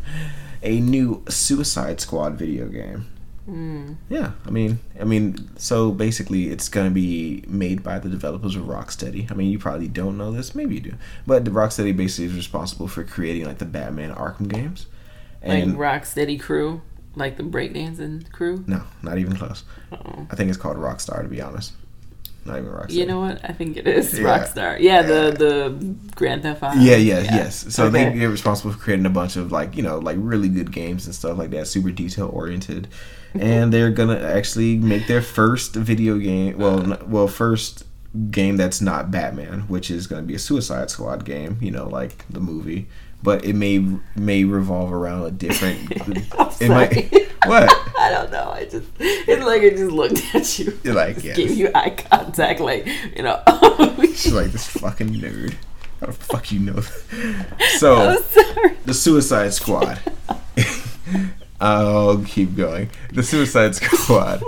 a 0.62 0.80
new 0.80 1.24
Suicide 1.28 2.00
Squad 2.00 2.34
video 2.34 2.66
game. 2.68 3.06
Mm. 3.48 3.96
Yeah, 4.10 4.32
I 4.46 4.50
mean, 4.50 4.78
I 5.00 5.04
mean, 5.04 5.48
so 5.56 5.90
basically, 5.90 6.50
it's 6.50 6.68
gonna 6.68 6.90
be 6.90 7.44
made 7.48 7.82
by 7.82 7.98
the 7.98 8.08
developers 8.08 8.56
of 8.56 8.64
Rocksteady. 8.64 9.30
I 9.30 9.34
mean, 9.34 9.50
you 9.50 9.58
probably 9.58 9.88
don't 9.88 10.18
know 10.18 10.30
this, 10.30 10.54
maybe 10.54 10.74
you 10.74 10.80
do, 10.82 10.94
but 11.26 11.44
the 11.46 11.50
Rocksteady 11.50 11.96
basically 11.96 12.26
is 12.26 12.34
responsible 12.34 12.88
for 12.88 13.04
creating 13.04 13.46
like 13.46 13.58
the 13.58 13.64
Batman 13.64 14.14
Arkham 14.14 14.48
games. 14.48 14.86
And 15.40 15.78
like 15.78 16.02
Rocksteady 16.02 16.38
crew, 16.38 16.82
like 17.14 17.36
the 17.38 17.42
breakdancing 17.42 18.30
crew. 18.32 18.64
no, 18.66 18.82
not 19.02 19.18
even 19.18 19.34
close. 19.36 19.64
Oh. 19.92 20.26
I 20.30 20.36
think 20.36 20.50
it's 20.50 20.58
called 20.58 20.76
Rockstar 20.76 21.22
to 21.22 21.28
be 21.28 21.40
honest. 21.40 21.72
Not 22.48 22.58
even 22.58 22.70
Rocksteady. 22.70 22.92
You 22.92 23.06
know 23.06 23.20
what? 23.20 23.40
I 23.44 23.52
think 23.52 23.76
it 23.76 23.86
is 23.86 24.18
Yeah. 24.18 24.24
Rockstar. 24.24 24.80
Yeah, 24.80 25.02
the 25.02 25.30
the 25.36 25.96
Grand 26.16 26.42
Theft 26.42 26.62
Auto. 26.62 26.78
Yeah, 26.78 26.96
yeah, 26.96 27.20
yes. 27.20 27.66
So 27.74 27.86
Okay. 27.86 28.10
they 28.10 28.18
get 28.18 28.26
responsible 28.26 28.72
for 28.72 28.78
creating 28.78 29.06
a 29.06 29.10
bunch 29.10 29.36
of 29.36 29.52
like 29.52 29.76
you 29.76 29.82
know 29.82 29.98
like 29.98 30.16
really 30.18 30.48
good 30.48 30.72
games 30.72 31.06
and 31.06 31.14
stuff 31.14 31.38
like 31.38 31.50
that, 31.50 31.66
super 31.68 31.90
detail 31.90 32.30
oriented, 32.32 32.88
mm-hmm. 33.34 33.40
and 33.46 33.72
they're 33.72 33.90
gonna 33.90 34.18
actually 34.18 34.76
make 34.76 35.06
their 35.06 35.22
first 35.22 35.74
video 35.76 36.18
game. 36.18 36.58
Well, 36.58 36.92
n- 36.92 36.98
well, 37.10 37.28
first 37.28 37.84
game 38.30 38.56
that's 38.56 38.80
not 38.80 39.10
Batman, 39.10 39.60
which 39.68 39.90
is 39.90 40.06
gonna 40.06 40.22
be 40.22 40.34
a 40.34 40.38
Suicide 40.38 40.90
Squad 40.90 41.24
game. 41.24 41.58
You 41.60 41.70
know, 41.70 41.86
like 41.88 42.24
the 42.30 42.40
movie, 42.40 42.88
but 43.22 43.44
it 43.44 43.54
may 43.54 43.84
may 44.16 44.44
revolve 44.44 44.92
around 44.92 45.24
a 45.26 45.30
different. 45.30 45.92
It 46.60 46.70
might 46.70 47.12
what 47.46 47.70
I 47.98 48.10
don't 48.10 48.32
know. 48.32 48.50
I 48.50 48.64
just 48.64 48.88
it's 48.98 49.44
like 49.44 49.62
I 49.62 49.70
just 49.70 49.92
looked 49.92 50.34
at 50.34 50.58
you. 50.58 50.76
You're 50.82 50.94
like, 50.94 51.22
yes. 51.22 51.36
gave 51.36 51.52
you 51.52 51.70
eye 51.72 51.90
contact, 51.90 52.58
like 52.58 52.84
you 53.16 53.22
know. 53.22 53.40
She's 54.00 54.32
like 54.32 54.50
this 54.50 54.66
fucking 54.66 55.08
nerd. 55.08 55.54
How 56.00 56.06
the 56.06 56.12
fuck 56.12 56.50
you 56.50 56.58
know? 56.58 56.80
So. 57.78 58.18
The 58.86 58.94
Suicide 58.94 59.52
Squad. 59.52 60.00
I'll 61.60 62.22
keep 62.22 62.54
going. 62.54 62.90
The 63.12 63.22
Suicide 63.22 63.74
Squad. 63.74 64.42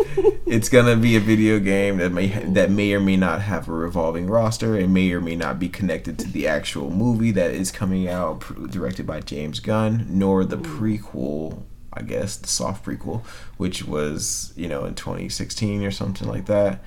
It's 0.46 0.68
gonna 0.68 0.96
be 0.96 1.16
a 1.16 1.20
video 1.20 1.58
game 1.58 1.96
that 1.98 2.12
may 2.12 2.28
that 2.28 2.70
may 2.70 2.92
or 2.92 3.00
may 3.00 3.16
not 3.16 3.42
have 3.42 3.68
a 3.68 3.72
revolving 3.72 4.28
roster. 4.28 4.76
It 4.76 4.88
may 4.88 5.10
or 5.12 5.20
may 5.20 5.36
not 5.36 5.58
be 5.58 5.68
connected 5.68 6.18
to 6.20 6.28
the 6.28 6.46
actual 6.46 6.90
movie 6.90 7.32
that 7.32 7.50
is 7.52 7.72
coming 7.72 8.08
out, 8.08 8.40
pr- 8.40 8.66
directed 8.66 9.06
by 9.06 9.20
James 9.20 9.60
Gunn, 9.60 10.06
nor 10.08 10.44
the 10.44 10.56
prequel. 10.58 11.62
I 11.92 12.02
guess 12.02 12.36
the 12.36 12.46
soft 12.46 12.84
prequel, 12.84 13.24
which 13.56 13.84
was 13.84 14.52
you 14.56 14.68
know 14.68 14.84
in 14.84 14.94
2016 14.94 15.82
or 15.82 15.90
something 15.90 16.28
like 16.28 16.46
that. 16.46 16.82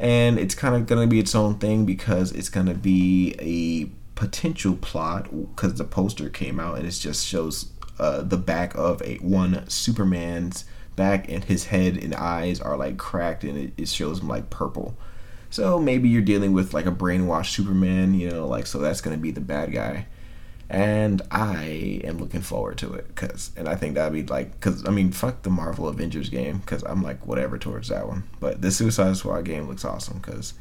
And 0.00 0.38
it's 0.38 0.54
kind 0.54 0.74
of 0.74 0.86
gonna 0.86 1.06
be 1.06 1.20
its 1.20 1.34
own 1.36 1.58
thing 1.58 1.84
because 1.84 2.32
it's 2.32 2.48
gonna 2.48 2.74
be 2.74 3.36
a 3.38 3.90
potential 4.18 4.76
plot 4.76 5.28
because 5.54 5.74
the 5.74 5.84
poster 5.84 6.28
came 6.28 6.58
out 6.58 6.76
and 6.76 6.86
it 6.86 6.90
just 6.90 7.24
shows 7.24 7.66
uh, 7.98 8.22
the 8.22 8.36
back 8.36 8.74
of 8.74 9.02
a 9.02 9.16
one 9.16 9.68
Superman's 9.68 10.64
back 10.96 11.30
and 11.30 11.44
his 11.44 11.66
head 11.66 11.96
and 11.96 12.14
eyes 12.14 12.60
are 12.60 12.76
like 12.76 12.96
cracked 12.98 13.44
and 13.44 13.56
it, 13.56 13.72
it 13.76 13.88
shows 13.88 14.20
him 14.20 14.28
like 14.28 14.50
purple. 14.50 14.96
So 15.50 15.78
maybe 15.78 16.08
you're 16.08 16.22
dealing 16.22 16.52
with 16.52 16.74
like 16.74 16.86
a 16.86 16.92
brainwashed 16.92 17.54
Superman, 17.54 18.14
you 18.14 18.30
know, 18.30 18.46
like 18.46 18.66
so 18.66 18.78
that's 18.78 19.00
gonna 19.00 19.16
be 19.16 19.30
the 19.30 19.40
bad 19.40 19.72
guy. 19.72 20.06
And 20.70 21.22
I 21.30 22.00
am 22.04 22.18
looking 22.18 22.42
forward 22.42 22.76
to 22.78 22.92
it 22.92 23.08
because, 23.08 23.52
and 23.56 23.66
I 23.66 23.74
think 23.74 23.94
that'd 23.94 24.12
be 24.12 24.22
like, 24.22 24.52
because 24.52 24.86
I 24.86 24.90
mean, 24.90 25.12
fuck 25.12 25.40
the 25.40 25.48
Marvel 25.48 25.88
Avengers 25.88 26.28
game 26.28 26.58
because 26.58 26.82
I'm 26.82 27.02
like 27.02 27.26
whatever 27.26 27.56
towards 27.56 27.88
that 27.88 28.06
one. 28.06 28.24
But 28.38 28.60
the 28.60 28.70
Suicide 28.70 29.16
Squad 29.16 29.46
game 29.46 29.66
looks 29.66 29.86
awesome 29.86 30.18
because 30.18 30.52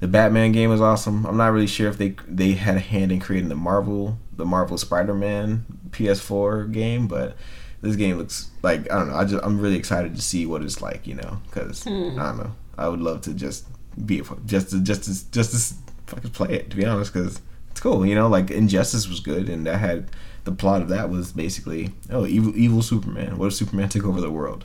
the 0.00 0.08
Batman 0.08 0.50
game 0.50 0.72
is 0.72 0.80
awesome. 0.80 1.24
I'm 1.24 1.36
not 1.36 1.52
really 1.52 1.68
sure 1.68 1.88
if 1.88 1.98
they 1.98 2.16
they 2.26 2.52
had 2.52 2.76
a 2.76 2.80
hand 2.80 3.12
in 3.12 3.20
creating 3.20 3.48
the 3.48 3.54
Marvel 3.54 4.18
the 4.36 4.44
Marvel 4.44 4.76
Spider-Man 4.76 5.64
PS4 5.94 6.70
game, 6.72 7.06
but 7.06 7.36
this 7.84 7.96
game 7.96 8.18
looks 8.18 8.50
like 8.62 8.90
I 8.90 8.98
don't 8.98 9.08
know. 9.08 9.16
I 9.16 9.24
just 9.24 9.44
I'm 9.44 9.60
really 9.60 9.76
excited 9.76 10.16
to 10.16 10.22
see 10.22 10.46
what 10.46 10.62
it's 10.62 10.80
like, 10.80 11.06
you 11.06 11.14
know, 11.14 11.40
because 11.46 11.84
hmm. 11.84 12.18
I 12.18 12.28
don't 12.28 12.38
know. 12.38 12.54
I 12.76 12.88
would 12.88 13.00
love 13.00 13.20
to 13.22 13.34
just 13.34 13.66
be 14.04 14.22
just 14.46 14.70
to 14.70 14.80
just 14.80 15.04
to, 15.04 15.30
just 15.30 15.52
to 15.52 15.92
fucking 16.06 16.30
play 16.30 16.54
it 16.54 16.70
to 16.70 16.76
be 16.76 16.84
honest, 16.84 17.12
because 17.12 17.40
it's 17.70 17.80
cool, 17.80 18.04
you 18.04 18.14
know. 18.14 18.28
Like 18.28 18.50
Injustice 18.50 19.08
was 19.08 19.20
good, 19.20 19.48
and 19.48 19.66
that 19.66 19.78
had 19.78 20.10
the 20.44 20.52
plot 20.52 20.82
of 20.82 20.88
that 20.88 21.10
was 21.10 21.32
basically 21.32 21.92
oh 22.10 22.26
evil 22.26 22.56
evil 22.56 22.82
Superman. 22.82 23.38
What 23.38 23.46
if 23.46 23.54
Superman 23.54 23.88
took 23.88 24.04
over 24.04 24.20
the 24.20 24.30
world? 24.30 24.64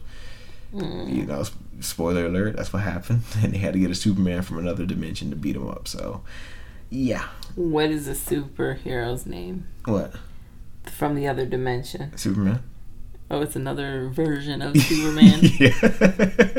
Hmm. 0.72 1.08
You 1.08 1.26
know, 1.26 1.44
spoiler 1.82 2.26
alert. 2.26 2.56
That's 2.56 2.72
what 2.72 2.84
happened, 2.84 3.24
and 3.44 3.54
they 3.54 3.58
had 3.58 3.74
to 3.74 3.80
get 3.80 3.92
a 3.92 3.96
Superman 3.96 4.42
from 4.42 4.60
another 4.60 4.86
dimension 4.86 5.30
to 5.30 5.36
beat 5.36 5.56
him 5.56 5.68
up. 5.68 5.88
So, 5.88 6.22
yeah. 6.90 7.28
What 7.56 7.90
is 7.90 8.08
a 8.08 8.14
superhero's 8.14 9.26
name 9.26 9.68
What 9.86 10.14
from 10.86 11.16
the 11.16 11.28
other 11.28 11.46
dimension? 11.46 12.16
Superman? 12.18 12.64
Oh, 13.32 13.42
it's 13.42 13.56
another 13.56 14.10
version 14.10 14.62
of 14.62 14.76
Superman. 14.76 15.40
yeah. 15.60 15.72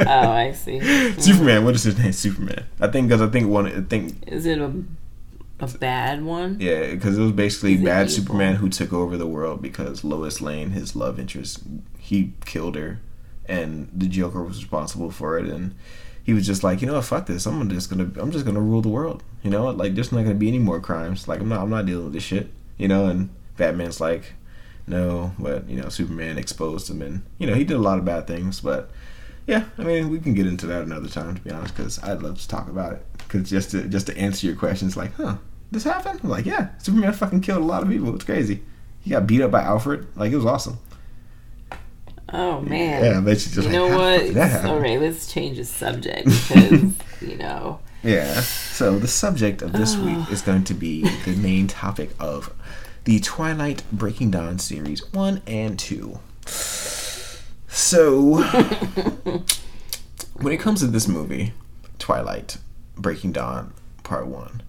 oh, 0.06 0.30
I 0.30 0.52
see. 0.52 0.80
Superman. 1.20 1.64
What 1.64 1.74
is 1.74 1.82
his 1.82 1.98
name? 1.98 2.12
Superman. 2.12 2.64
I 2.80 2.86
think 2.86 3.08
because 3.08 3.20
I 3.22 3.26
think 3.28 3.48
one. 3.48 3.66
I 3.66 3.80
think 3.80 4.22
Is 4.28 4.46
it 4.46 4.58
a 4.58 4.72
a 5.62 5.68
bad 5.78 6.22
one? 6.24 6.56
yeah, 6.58 6.92
because 6.92 7.18
it 7.18 7.22
was 7.22 7.32
basically 7.32 7.74
Is 7.74 7.82
bad? 7.82 8.10
Superman 8.10 8.54
who 8.56 8.68
took 8.68 8.92
over 8.92 9.16
the 9.16 9.26
world 9.26 9.60
because 9.60 10.04
Lois 10.04 10.40
Lane, 10.40 10.70
his 10.70 10.96
love 10.96 11.18
interest, 11.18 11.60
he 11.98 12.32
killed 12.46 12.76
her, 12.76 13.00
and 13.46 13.90
the 13.92 14.06
Joker 14.08 14.42
was 14.42 14.56
responsible 14.62 15.10
for 15.10 15.38
it, 15.38 15.46
and 15.46 15.74
he 16.22 16.32
was 16.32 16.46
just 16.46 16.62
like, 16.64 16.80
you 16.80 16.86
know 16.86 16.94
what, 16.94 17.04
fuck 17.04 17.26
this. 17.26 17.46
I'm 17.46 17.68
just 17.68 17.90
gonna, 17.90 18.10
I'm 18.16 18.30
just 18.30 18.46
gonna 18.46 18.60
rule 18.60 18.80
the 18.80 18.88
world. 18.88 19.22
You 19.42 19.50
know, 19.50 19.68
like 19.70 19.94
there's 19.96 20.12
not 20.12 20.22
gonna 20.22 20.34
be 20.34 20.48
any 20.48 20.58
more 20.60 20.80
crimes. 20.80 21.26
Like 21.28 21.40
I'm 21.40 21.48
not, 21.48 21.60
I'm 21.62 21.70
not 21.70 21.84
dealing 21.84 22.04
with 22.04 22.14
this 22.14 22.22
shit. 22.22 22.48
You 22.78 22.88
know, 22.88 23.06
and 23.06 23.28
Batman's 23.60 24.00
like, 24.00 24.32
no, 24.86 25.32
but 25.38 25.68
you 25.68 25.80
know, 25.80 25.88
Superman 25.88 26.36
exposed 26.36 26.90
him, 26.90 27.00
and 27.02 27.22
you 27.38 27.46
know, 27.46 27.54
he 27.54 27.62
did 27.64 27.76
a 27.76 27.80
lot 27.80 27.98
of 27.98 28.04
bad 28.04 28.26
things, 28.26 28.60
but. 28.60 28.90
Yeah, 29.46 29.64
I 29.78 29.82
mean, 29.82 30.10
we 30.10 30.20
can 30.20 30.34
get 30.34 30.46
into 30.46 30.66
that 30.66 30.82
another 30.82 31.08
time, 31.08 31.34
to 31.34 31.40
be 31.40 31.50
honest, 31.50 31.74
because 31.74 32.00
I'd 32.04 32.22
love 32.22 32.38
to 32.38 32.46
talk 32.46 32.68
about 32.68 32.92
it. 32.92 33.04
Because 33.18 33.50
just 33.50 33.72
to 33.72 33.88
just 33.88 34.06
to 34.06 34.16
answer 34.16 34.46
your 34.46 34.54
questions, 34.54 34.96
like, 34.96 35.12
huh, 35.14 35.38
this 35.72 35.82
happened? 35.82 36.20
I'm 36.22 36.28
like, 36.28 36.46
yeah, 36.46 36.68
Superman 36.78 37.12
fucking 37.12 37.40
killed 37.40 37.62
a 37.62 37.64
lot 37.64 37.82
of 37.82 37.88
people. 37.88 38.14
It's 38.14 38.24
crazy. 38.24 38.62
He 39.00 39.10
got 39.10 39.26
beat 39.26 39.40
up 39.40 39.50
by 39.50 39.62
Alfred. 39.62 40.06
Like, 40.14 40.30
it 40.30 40.36
was 40.36 40.46
awesome. 40.46 40.78
Oh 42.32 42.60
man. 42.60 43.04
Yeah, 43.04 43.20
but 43.20 43.30
you 43.30 43.36
just 43.36 43.56
You 43.56 43.70
know 43.70 43.88
what? 43.88 44.36
All 44.66 44.78
right, 44.78 45.00
let's 45.00 45.32
change 45.32 45.56
the 45.56 45.64
subject 45.64 46.26
because 46.26 46.94
you 47.20 47.36
know. 47.36 47.80
Yeah. 48.02 48.40
So 48.40 48.98
the 48.98 49.08
subject 49.08 49.62
of 49.62 49.72
this 49.72 49.96
week 49.96 50.18
is 50.30 50.42
going 50.42 50.64
to 50.64 50.74
be 50.74 51.02
the 51.24 51.34
main 51.36 51.66
topic 51.66 52.10
of 52.20 52.54
the 53.04 53.20
Twilight 53.20 53.82
Breaking 53.90 54.30
Dawn 54.30 54.58
series 54.58 55.10
one 55.12 55.42
and 55.46 55.78
two. 55.78 56.20
So 57.68 58.42
when 60.34 60.52
it 60.52 60.60
comes 60.60 60.80
to 60.80 60.86
this 60.86 61.08
movie, 61.08 61.52
Twilight, 61.98 62.58
Breaking 62.96 63.32
Dawn, 63.32 63.72
Part 64.02 64.26
One. 64.26 64.62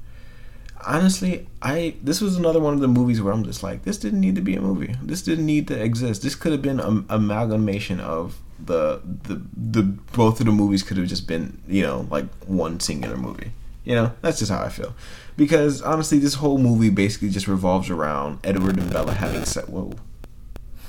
Honestly, 0.85 1.47
I 1.61 1.95
this 2.01 2.21
was 2.21 2.37
another 2.37 2.59
one 2.59 2.73
of 2.73 2.79
the 2.79 2.87
movies 2.87 3.21
where 3.21 3.33
I'm 3.33 3.43
just 3.43 3.63
like, 3.63 3.83
this 3.83 3.97
didn't 3.97 4.19
need 4.19 4.35
to 4.35 4.41
be 4.41 4.55
a 4.55 4.61
movie. 4.61 4.95
This 5.01 5.21
didn't 5.21 5.45
need 5.45 5.67
to 5.67 5.79
exist. 5.79 6.23
This 6.23 6.35
could 6.35 6.51
have 6.51 6.61
been 6.61 6.79
an 6.79 7.05
amalgamation 7.09 7.99
of 7.99 8.39
the 8.63 9.01
the 9.23 9.41
the 9.55 9.83
both 9.83 10.39
of 10.39 10.45
the 10.45 10.51
movies 10.51 10.83
could 10.83 10.97
have 10.97 11.07
just 11.07 11.27
been 11.27 11.61
you 11.67 11.83
know 11.83 12.07
like 12.09 12.25
one 12.45 12.79
singular 12.79 13.17
movie. 13.17 13.51
You 13.83 13.95
know, 13.95 14.13
that's 14.21 14.39
just 14.39 14.51
how 14.51 14.61
I 14.61 14.69
feel. 14.69 14.93
Because 15.37 15.81
honestly, 15.81 16.19
this 16.19 16.35
whole 16.35 16.57
movie 16.57 16.89
basically 16.89 17.29
just 17.29 17.47
revolves 17.47 17.89
around 17.89 18.39
Edward 18.43 18.77
and 18.77 18.91
Bella 18.91 19.13
having 19.13 19.45
sex. 19.45 19.67
Whoa. 19.67 19.93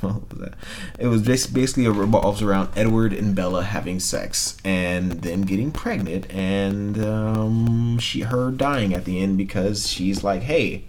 What 0.03 0.31
was 0.31 0.41
that? 0.41 0.55
It 0.99 1.07
was 1.07 1.23
just 1.23 1.55
basically 1.55 1.85
it 1.85 1.91
revolves 1.91 2.43
around 2.43 2.71
Edward 2.75 3.13
and 3.13 3.37
Bella 3.37 3.63
having 3.63 4.01
sex 4.01 4.57
and 4.65 5.13
them 5.23 5.43
getting 5.43 5.71
pregnant 5.71 6.29
and 6.29 6.99
um, 6.99 7.99
she 8.01 8.23
her 8.23 8.51
dying 8.51 8.93
at 8.95 9.05
the 9.05 9.23
end 9.23 9.39
because 9.39 9.89
she's 9.89 10.25
like, 10.25 10.43
hey, 10.43 10.87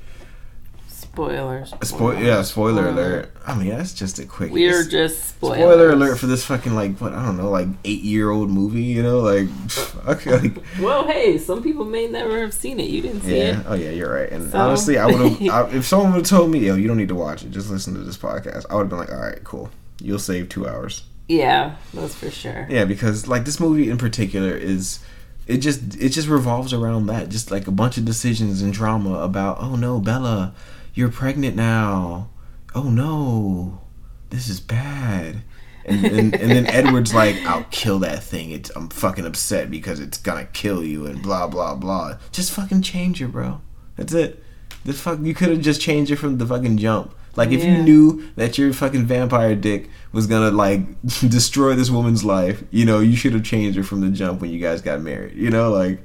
Spoilers. 1.13 1.71
Spoil- 1.84 2.19
yeah, 2.19 2.41
spoiler 2.41 2.88
alert. 2.89 3.32
I 3.45 3.54
mean, 3.56 3.69
that's 3.69 3.93
just 3.93 4.17
a 4.17 4.26
quick. 4.26 4.52
We're 4.52 4.84
just 4.84 5.30
spoilers. 5.30 5.60
spoiler 5.60 5.89
alert 5.91 6.17
for 6.17 6.26
this 6.26 6.43
fucking 6.43 6.73
like 6.73 6.97
what 6.99 7.13
I 7.13 7.23
don't 7.23 7.38
know 7.38 7.52
like 7.52 7.67
eight 7.86 8.02
year 8.02 8.32
old 8.32 8.49
movie. 8.49 8.82
You 8.82 9.04
know, 9.04 9.19
like 9.19 9.47
okay, 10.08 10.39
like 10.39 10.58
Well, 10.82 11.06
hey, 11.06 11.38
some 11.38 11.62
people 11.62 11.86
may 11.86 12.08
never 12.08 12.39
have 12.39 12.52
seen 12.52 12.80
it. 12.80 12.89
You 12.89 13.02
didn't 13.04 13.21
see 13.21 13.38
yeah. 13.38 13.60
it. 13.60 13.65
Oh 13.67 13.76
yeah, 13.76 13.91
you're 13.91 14.12
right. 14.12 14.30
And 14.32 14.52
So- 14.52 14.58
honestly, 14.58 14.97
I 14.97 15.06
would 15.06 15.39
have 15.39 15.76
if 15.76 15.86
someone 15.86 16.13
would 16.13 16.21
have 16.21 16.28
told 16.28 16.49
me, 16.49 16.65
yo, 16.65 16.73
you 16.73 16.88
don't 16.88 16.97
need 16.97 17.10
to 17.10 17.15
watch 17.15 17.43
it. 17.43 17.52
Just 17.52 17.69
listen 17.69 17.93
to 17.93 17.99
this 17.99 18.17
podcast. 18.17 18.65
I 18.71 18.76
would 18.76 18.82
have 18.84 18.89
been 18.89 18.99
like, 18.99 19.12
all 19.12 19.17
right, 19.17 19.43
cool. 19.43 19.69
You'll 20.02 20.17
save 20.17 20.49
two 20.49 20.67
hours. 20.67 21.04
Yeah, 21.28 21.76
that's 21.93 22.15
for 22.15 22.32
sure. 22.32 22.65
Yeah, 22.71 22.86
because 22.86 23.28
like 23.28 23.45
this 23.45 23.60
movie 23.60 23.91
in 23.91 23.99
particular 23.99 24.56
is 24.56 24.97
it 25.45 25.58
just 25.58 25.95
it 26.02 26.10
just 26.10 26.28
revolves 26.28 26.73
around 26.73 27.06
that. 27.06 27.30
Just 27.30 27.52
like 27.52 27.67
a 27.67 27.71
bunch 27.71 27.97
of 27.97 28.06
decisions 28.06 28.63
and 28.63 28.73
drama 28.73 29.19
about, 29.19 29.60
oh 29.60 29.76
no, 29.76 29.99
Bella, 29.99 30.56
you're 30.93 31.10
pregnant 31.10 31.56
now. 31.56 32.29
Oh 32.75 32.84
no. 32.84 33.82
This 34.29 34.49
is 34.49 34.60
bad. 34.60 35.43
And, 35.86 36.06
and, 36.06 36.36
and 36.36 36.51
then 36.51 36.65
Edward's 36.67 37.13
like, 37.13 37.36
I'll 37.45 37.65
kill 37.69 37.99
that 37.99 38.23
thing. 38.23 38.51
It's 38.51 38.71
I'm 38.75 38.89
fucking 38.89 39.25
upset 39.25 39.69
because 39.69 39.99
it's 39.99 40.17
gonna 40.17 40.45
kill 40.45 40.84
you 40.84 41.06
and 41.06 41.21
blah 41.21 41.47
blah 41.47 41.75
blah. 41.75 42.17
Just 42.32 42.51
fucking 42.51 42.82
change 42.82 43.21
it, 43.21 43.27
bro. 43.27 43.62
That's 43.97 44.13
it. 44.13 44.43
The 44.86 44.93
fuck 44.93 45.19
you 45.21 45.34
could 45.34 45.49
have 45.49 45.62
just 45.62 45.82
changed 45.82 46.12
it 46.12 46.17
from 46.17 46.38
the 46.38 46.45
fucking 46.45 46.77
jump. 46.77 47.15
Like 47.36 47.49
if 47.49 47.63
you 47.63 47.77
knew 47.77 48.29
that 48.36 48.58
your 48.58 48.71
fucking 48.73 49.06
vampire 49.06 49.56
dick 49.56 49.89
was 50.12 50.27
gonna 50.27 50.51
like 50.51 50.82
destroy 51.27 51.73
this 51.73 51.89
woman's 51.89 52.23
life, 52.23 52.63
you 52.69 52.86
know, 52.86 52.99
you 52.99 53.15
should 53.15 53.34
have 53.34 53.43
changed 53.43 53.77
her 53.77 53.84
from 53.84 54.01
the 54.01 54.10
jump 54.10 54.41
when 54.41 54.51
you 54.51 54.60
guys 54.60 54.82
got 54.82 55.01
married. 55.01 55.36
You 55.36 55.49
know, 55.49 55.71
like 55.71 55.99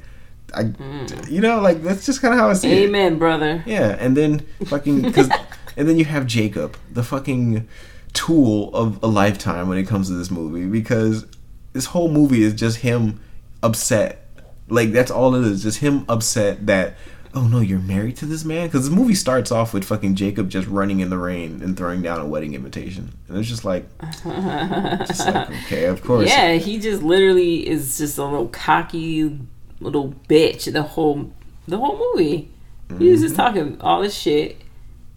I, 0.55 0.65
mm. 0.65 1.31
you 1.31 1.41
know, 1.41 1.61
like 1.61 1.83
that's 1.83 2.07
just 2.07 2.21
kind 2.21 2.35
of 2.35 2.41
how 2.41 2.49
I 2.49 2.55
see 2.55 2.71
it. 2.71 2.89
Amen, 2.89 3.19
brother. 3.19 3.63
Yeah, 3.67 3.97
and 3.99 4.17
then 4.17 4.41
fucking 4.67 5.13
cause, 5.13 5.29
and 5.77 5.89
then 5.89 5.99
you 5.99 6.05
have 6.05 6.27
Jacob, 6.27 6.77
the 6.91 7.03
fucking 7.03 7.69
tool 8.13 8.75
of 8.75 9.03
a 9.03 9.07
lifetime 9.07 9.69
when 9.69 9.79
it 9.79 9.87
comes 9.87 10.09
to 10.09 10.15
this 10.15 10.31
movie 10.31 10.67
because 10.67 11.27
this 11.73 11.87
whole 11.87 12.11
movie 12.11 12.43
is 12.43 12.55
just 12.55 12.79
him 12.79 13.21
upset. 13.63 14.27
Like 14.69 14.93
that's 14.93 15.11
all 15.11 15.35
it 15.35 15.45
is, 15.45 15.63
just 15.63 15.79
him 15.79 16.05
upset 16.09 16.67
that 16.67 16.97
oh 17.35 17.47
no, 17.47 17.61
you're 17.61 17.79
married 17.79 18.17
to 18.17 18.27
this 18.27 18.45
man 18.45 18.67
because 18.67 18.89
the 18.89 18.95
movie 18.95 19.15
starts 19.15 19.53
off 19.53 19.73
with 19.73 19.85
fucking 19.85 20.15
Jacob 20.15 20.49
just 20.49 20.67
running 20.69 21.01
in 21.01 21.11
the 21.11 21.19
rain 21.19 21.61
and 21.63 21.77
throwing 21.77 22.03
down 22.03 22.21
a 22.21 22.27
wedding 22.27 22.55
invitation, 22.55 23.13
and 23.29 23.39
it's 23.39 23.49
just 23.49 23.65
like, 23.65 23.87
just 25.07 25.27
like 25.27 25.51
okay, 25.65 25.85
of 25.85 26.03
course, 26.03 26.29
Yeah, 26.29 26.55
he 26.55 26.79
just 26.79 27.03
literally 27.03 27.67
is 27.69 27.99
just 27.99 28.19
a 28.19 28.25
little 28.25 28.49
cocky 28.49 29.39
little 29.81 30.15
bitch. 30.29 30.73
The 30.73 30.83
whole 30.83 31.33
the 31.67 31.77
whole 31.79 31.99
movie, 32.15 32.51
he 32.99 33.11
was 33.11 33.21
just 33.21 33.35
Mm-hmm. 33.35 33.43
talking 33.43 33.81
all 33.81 34.03
this 34.03 34.15
shit. 34.17 34.61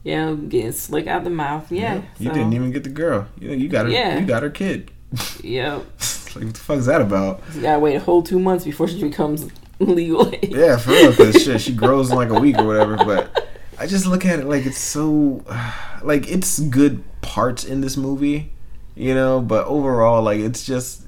You 0.03 0.15
know, 0.15 0.35
getting 0.35 0.71
slick 0.71 1.05
out 1.05 1.23
the 1.23 1.29
mouth. 1.29 1.71
Yeah, 1.71 2.01
you 2.17 2.29
so, 2.29 2.33
didn't 2.33 2.53
even 2.53 2.71
get 2.71 2.83
the 2.83 2.89
girl. 2.89 3.27
You 3.39 3.49
know, 3.49 3.53
you 3.55 3.69
got 3.69 3.85
her. 3.85 3.91
Yeah. 3.91 4.19
You 4.19 4.25
got 4.25 4.41
her 4.43 4.49
kid. 4.49 4.91
Yep. 5.43 5.85
like 6.35 6.45
what 6.45 6.53
the 6.53 6.59
fuck 6.59 6.77
is 6.77 6.85
that 6.85 7.01
about? 7.01 7.41
You 7.53 7.61
gotta 7.61 7.79
wait 7.79 7.95
a 7.95 7.99
whole 7.99 8.23
two 8.23 8.39
months 8.39 8.63
before 8.65 8.87
she 8.87 8.99
becomes 9.01 9.47
legal. 9.79 10.33
Yeah, 10.41 10.77
for 10.77 10.91
real, 10.91 11.11
because 11.11 11.35
shit, 11.43 11.61
she 11.61 11.73
grows 11.73 12.09
in 12.09 12.15
like 12.15 12.29
a 12.29 12.39
week 12.39 12.57
or 12.57 12.65
whatever. 12.65 12.95
But 12.97 13.47
I 13.77 13.85
just 13.87 14.05
look 14.07 14.25
at 14.25 14.39
it 14.39 14.45
like 14.45 14.65
it's 14.65 14.77
so, 14.79 15.43
like 16.03 16.27
it's 16.31 16.59
good 16.59 17.03
parts 17.21 17.63
in 17.63 17.81
this 17.81 17.97
movie, 17.97 18.51
you 18.95 19.13
know. 19.13 19.41
But 19.41 19.67
overall, 19.67 20.23
like 20.23 20.39
it's 20.39 20.63
just, 20.65 21.03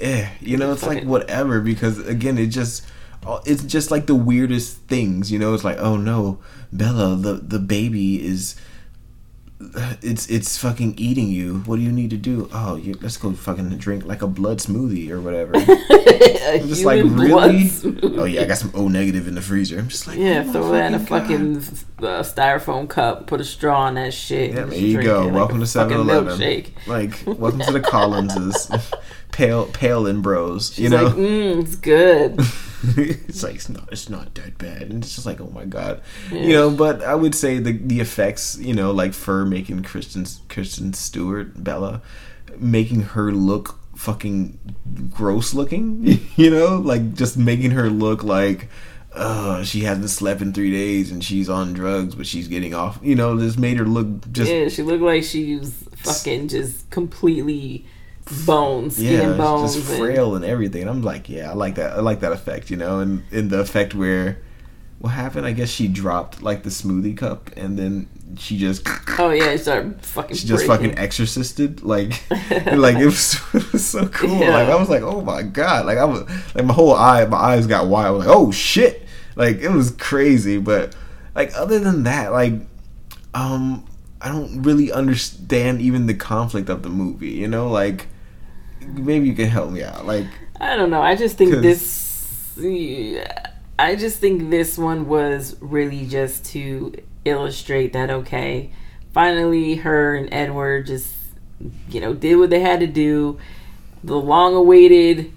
eh, 0.00 0.28
you 0.40 0.56
know, 0.56 0.72
it's 0.72 0.82
like 0.82 1.04
whatever. 1.04 1.60
Because 1.60 1.98
again, 2.06 2.38
it 2.38 2.46
just, 2.46 2.84
uh, 3.26 3.40
it's 3.44 3.62
just 3.62 3.90
like 3.90 4.06
the 4.06 4.14
weirdest 4.14 4.78
things, 4.88 5.30
you 5.30 5.38
know. 5.38 5.54
It's 5.54 5.64
like, 5.64 5.78
oh 5.78 5.96
no, 5.96 6.38
Bella, 6.72 7.16
the 7.16 7.34
the 7.34 7.58
baby 7.58 8.24
is. 8.24 8.56
It's 10.02 10.30
it's 10.30 10.56
fucking 10.56 10.94
eating 10.96 11.28
you. 11.28 11.58
What 11.60 11.76
do 11.76 11.82
you 11.82 11.92
need 11.92 12.08
to 12.10 12.16
do? 12.16 12.48
Oh, 12.50 12.76
you, 12.76 12.96
let's 13.02 13.18
go 13.18 13.32
fucking 13.32 13.68
drink 13.76 14.06
like 14.06 14.22
a 14.22 14.26
blood 14.26 14.58
smoothie 14.58 15.10
or 15.10 15.20
whatever. 15.20 15.52
I'm 15.56 16.66
just 16.66 16.84
like 16.84 17.04
really. 17.04 17.70
Oh 18.18 18.24
yeah, 18.24 18.42
I 18.42 18.46
got 18.46 18.56
some 18.56 18.72
O 18.74 18.88
negative 18.88 19.28
in 19.28 19.34
the 19.34 19.42
freezer. 19.42 19.78
I'm 19.78 19.88
just 19.88 20.06
like 20.06 20.18
Yeah, 20.18 20.44
oh 20.46 20.52
throw 20.52 20.72
that 20.72 20.86
in 20.86 20.94
a 20.94 20.98
fucking 20.98 21.56
uh, 21.58 22.22
styrofoam 22.22 22.88
cup. 22.88 23.26
Put 23.26 23.42
a 23.42 23.44
straw 23.44 23.86
in 23.88 23.96
that 23.96 24.14
shit. 24.14 24.54
Yeah, 24.54 24.64
there 24.64 24.78
you 24.78 25.02
go. 25.02 25.28
it 25.28 25.32
welcome 25.32 25.58
a 25.62 25.66
to 25.66 25.70
fucking 25.70 25.96
7-Eleven. 25.98 26.72
Like 26.86 27.22
welcome 27.26 27.60
to 27.60 27.72
the 27.72 27.80
Collinses, 27.80 28.70
pale 29.32 29.66
pale 29.66 30.06
and 30.06 30.22
bros. 30.22 30.72
She's 30.72 30.84
you 30.84 30.88
know, 30.88 31.04
like, 31.04 31.14
mm, 31.14 31.62
it's 31.62 31.76
good. 31.76 32.40
it's 32.96 33.42
like 33.42 33.56
it's 33.56 33.68
not 33.68 33.88
it's 33.92 34.08
not 34.08 34.34
that 34.34 34.56
bad, 34.56 34.82
and 34.82 35.04
it's 35.04 35.14
just 35.14 35.26
like 35.26 35.40
oh 35.40 35.50
my 35.50 35.64
god, 35.64 36.00
you 36.30 36.52
know. 36.52 36.70
But 36.70 37.02
I 37.02 37.14
would 37.14 37.34
say 37.34 37.58
the 37.58 37.72
the 37.72 38.00
effects, 38.00 38.56
you 38.58 38.74
know, 38.74 38.90
like 38.90 39.12
fur 39.12 39.44
making 39.44 39.82
Kristen 39.82 40.26
Kristen 40.48 40.94
Stewart 40.94 41.62
Bella, 41.62 42.00
making 42.58 43.02
her 43.02 43.32
look 43.32 43.78
fucking 43.96 44.58
gross 45.10 45.52
looking, 45.52 46.20
you 46.36 46.50
know, 46.50 46.76
like 46.78 47.14
just 47.14 47.36
making 47.36 47.72
her 47.72 47.90
look 47.90 48.22
like. 48.22 48.68
Uh, 49.12 49.64
she 49.64 49.80
hasn't 49.80 50.08
slept 50.08 50.40
in 50.40 50.52
three 50.52 50.70
days 50.70 51.10
and 51.10 51.24
she's 51.24 51.50
on 51.50 51.72
drugs, 51.72 52.14
but 52.14 52.28
she's 52.28 52.46
getting 52.46 52.74
off. 52.74 53.00
You 53.02 53.16
know, 53.16 53.36
this 53.36 53.58
made 53.58 53.76
her 53.78 53.84
look 53.84 54.30
just 54.30 54.50
yeah, 54.50 54.68
she 54.68 54.82
looked 54.82 55.02
like 55.02 55.24
she 55.24 55.56
was 55.56 55.74
fucking 55.96 56.46
just 56.46 56.88
completely 56.90 57.86
bones, 58.46 58.96
skin 58.96 59.12
yeah, 59.12 59.28
and 59.28 59.38
bones. 59.38 59.74
just 59.74 59.88
and- 59.88 59.98
frail 59.98 60.34
and 60.34 60.44
everything. 60.44 60.82
And 60.82 60.90
I'm 60.90 61.02
like, 61.02 61.28
yeah, 61.28 61.50
I 61.50 61.54
like 61.54 61.76
that. 61.76 61.92
I 61.92 62.00
like 62.00 62.20
that 62.20 62.32
effect, 62.32 62.70
you 62.70 62.76
know, 62.76 63.00
and 63.00 63.22
in 63.30 63.48
the 63.48 63.60
effect 63.60 63.94
where 63.94 64.38
what 65.00 65.10
happened? 65.10 65.46
I 65.46 65.52
guess 65.52 65.70
she 65.70 65.88
dropped 65.88 66.42
like 66.42 66.62
the 66.62 66.68
smoothie 66.68 67.16
cup, 67.16 67.50
and 67.56 67.78
then 67.78 68.06
she 68.38 68.58
just 68.58 68.86
oh 69.18 69.30
yeah, 69.30 69.52
she 69.52 69.58
started 69.58 70.04
fucking. 70.04 70.36
she 70.36 70.46
just 70.46 70.66
breaking. 70.66 70.90
fucking 70.90 70.98
exorcisted, 70.98 71.82
like 71.82 72.22
like 72.30 72.96
it 72.96 73.06
was, 73.06 73.40
it 73.54 73.72
was 73.72 73.86
so 73.86 74.06
cool. 74.08 74.38
Yeah. 74.38 74.50
Like 74.50 74.68
I 74.68 74.74
was 74.74 74.90
like, 74.90 75.02
oh 75.02 75.22
my 75.22 75.42
god, 75.42 75.86
like 75.86 75.96
I 75.96 76.04
was 76.04 76.28
like 76.54 76.66
my 76.66 76.74
whole 76.74 76.92
eye, 76.92 77.24
my 77.24 77.38
eyes 77.38 77.66
got 77.66 77.86
wide. 77.86 78.08
I 78.08 78.10
was 78.10 78.26
like, 78.26 78.36
oh 78.36 78.52
shit, 78.52 79.06
like 79.36 79.56
it 79.56 79.70
was 79.70 79.90
crazy. 79.92 80.58
But 80.58 80.94
like 81.34 81.50
other 81.56 81.78
than 81.78 82.02
that, 82.02 82.32
like 82.32 82.52
um, 83.32 83.86
I 84.20 84.28
don't 84.28 84.62
really 84.62 84.92
understand 84.92 85.80
even 85.80 86.06
the 86.06 86.14
conflict 86.14 86.68
of 86.68 86.82
the 86.82 86.90
movie. 86.90 87.30
You 87.30 87.48
know, 87.48 87.70
like 87.70 88.06
maybe 88.98 89.26
you 89.26 89.34
can 89.34 89.48
help 89.48 89.70
me 89.70 89.82
out. 89.82 90.06
Like 90.06 90.26
I 90.60 90.76
don't 90.76 90.90
know. 90.90 91.02
I 91.02 91.16
just 91.16 91.36
think 91.36 91.52
this. 91.52 92.58
I 93.78 93.96
just 93.96 94.18
think 94.18 94.50
this 94.50 94.76
one 94.76 95.08
was 95.08 95.56
really 95.60 96.06
just 96.06 96.44
to 96.46 96.94
illustrate 97.24 97.92
that 97.94 98.10
okay, 98.10 98.72
finally 99.12 99.76
her 99.76 100.14
and 100.14 100.32
Edward 100.32 100.86
just 100.86 101.14
you 101.88 102.00
know 102.00 102.14
did 102.14 102.36
what 102.36 102.50
they 102.50 102.60
had 102.60 102.80
to 102.80 102.86
do. 102.86 103.38
The 104.02 104.16
long-awaited 104.16 105.30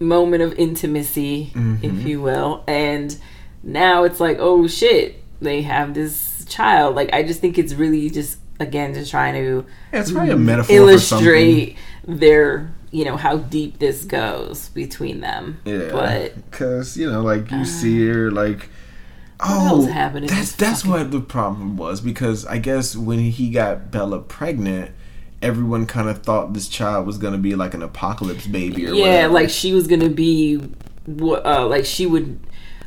moment 0.00 0.42
of 0.42 0.54
intimacy, 0.54 1.52
if 1.54 1.54
mm-hmm. 1.54 2.06
you 2.06 2.22
will, 2.22 2.64
and 2.66 3.16
now 3.62 4.04
it's 4.04 4.20
like 4.20 4.38
oh 4.38 4.66
shit, 4.66 5.22
they 5.40 5.62
have 5.62 5.94
this 5.94 6.44
child. 6.46 6.94
Like 6.94 7.12
I 7.12 7.22
just 7.22 7.40
think 7.40 7.58
it's 7.58 7.74
really 7.74 8.10
just 8.10 8.38
again 8.58 8.94
just 8.94 9.10
trying 9.10 9.34
to 9.34 9.64
yeah, 9.92 10.00
it's 10.00 10.12
probably 10.12 10.32
a 10.32 10.36
metaphor 10.36 10.74
illustrate 10.74 11.76
their 12.06 12.70
you 12.90 13.04
know 13.04 13.16
how 13.16 13.36
deep 13.36 13.78
this 13.78 14.04
goes 14.04 14.70
between 14.70 15.20
them. 15.20 15.60
Yeah, 15.64 15.90
but 15.90 16.50
because 16.50 16.96
you 16.96 17.10
know, 17.10 17.22
like 17.22 17.50
you 17.50 17.64
see 17.64 18.06
her, 18.06 18.30
like 18.30 18.70
oh, 19.40 19.86
that's 19.86 20.52
that's 20.52 20.82
fucking- 20.82 20.90
what 20.90 21.10
the 21.10 21.20
problem 21.20 21.76
was 21.76 22.00
because 22.00 22.46
I 22.46 22.58
guess 22.58 22.96
when 22.96 23.18
he 23.18 23.50
got 23.50 23.90
Bella 23.90 24.20
pregnant, 24.20 24.92
everyone 25.42 25.86
kind 25.86 26.08
of 26.08 26.22
thought 26.22 26.54
this 26.54 26.68
child 26.68 27.06
was 27.06 27.18
gonna 27.18 27.38
be 27.38 27.54
like 27.54 27.74
an 27.74 27.82
apocalypse 27.82 28.46
baby 28.46 28.86
or 28.86 28.94
yeah 28.94 29.02
whatever. 29.02 29.34
like 29.34 29.50
she 29.50 29.72
was 29.72 29.86
gonna 29.86 30.08
be 30.08 30.60
uh, 31.20 31.66
like 31.66 31.84
she 31.84 32.06
would 32.06 32.40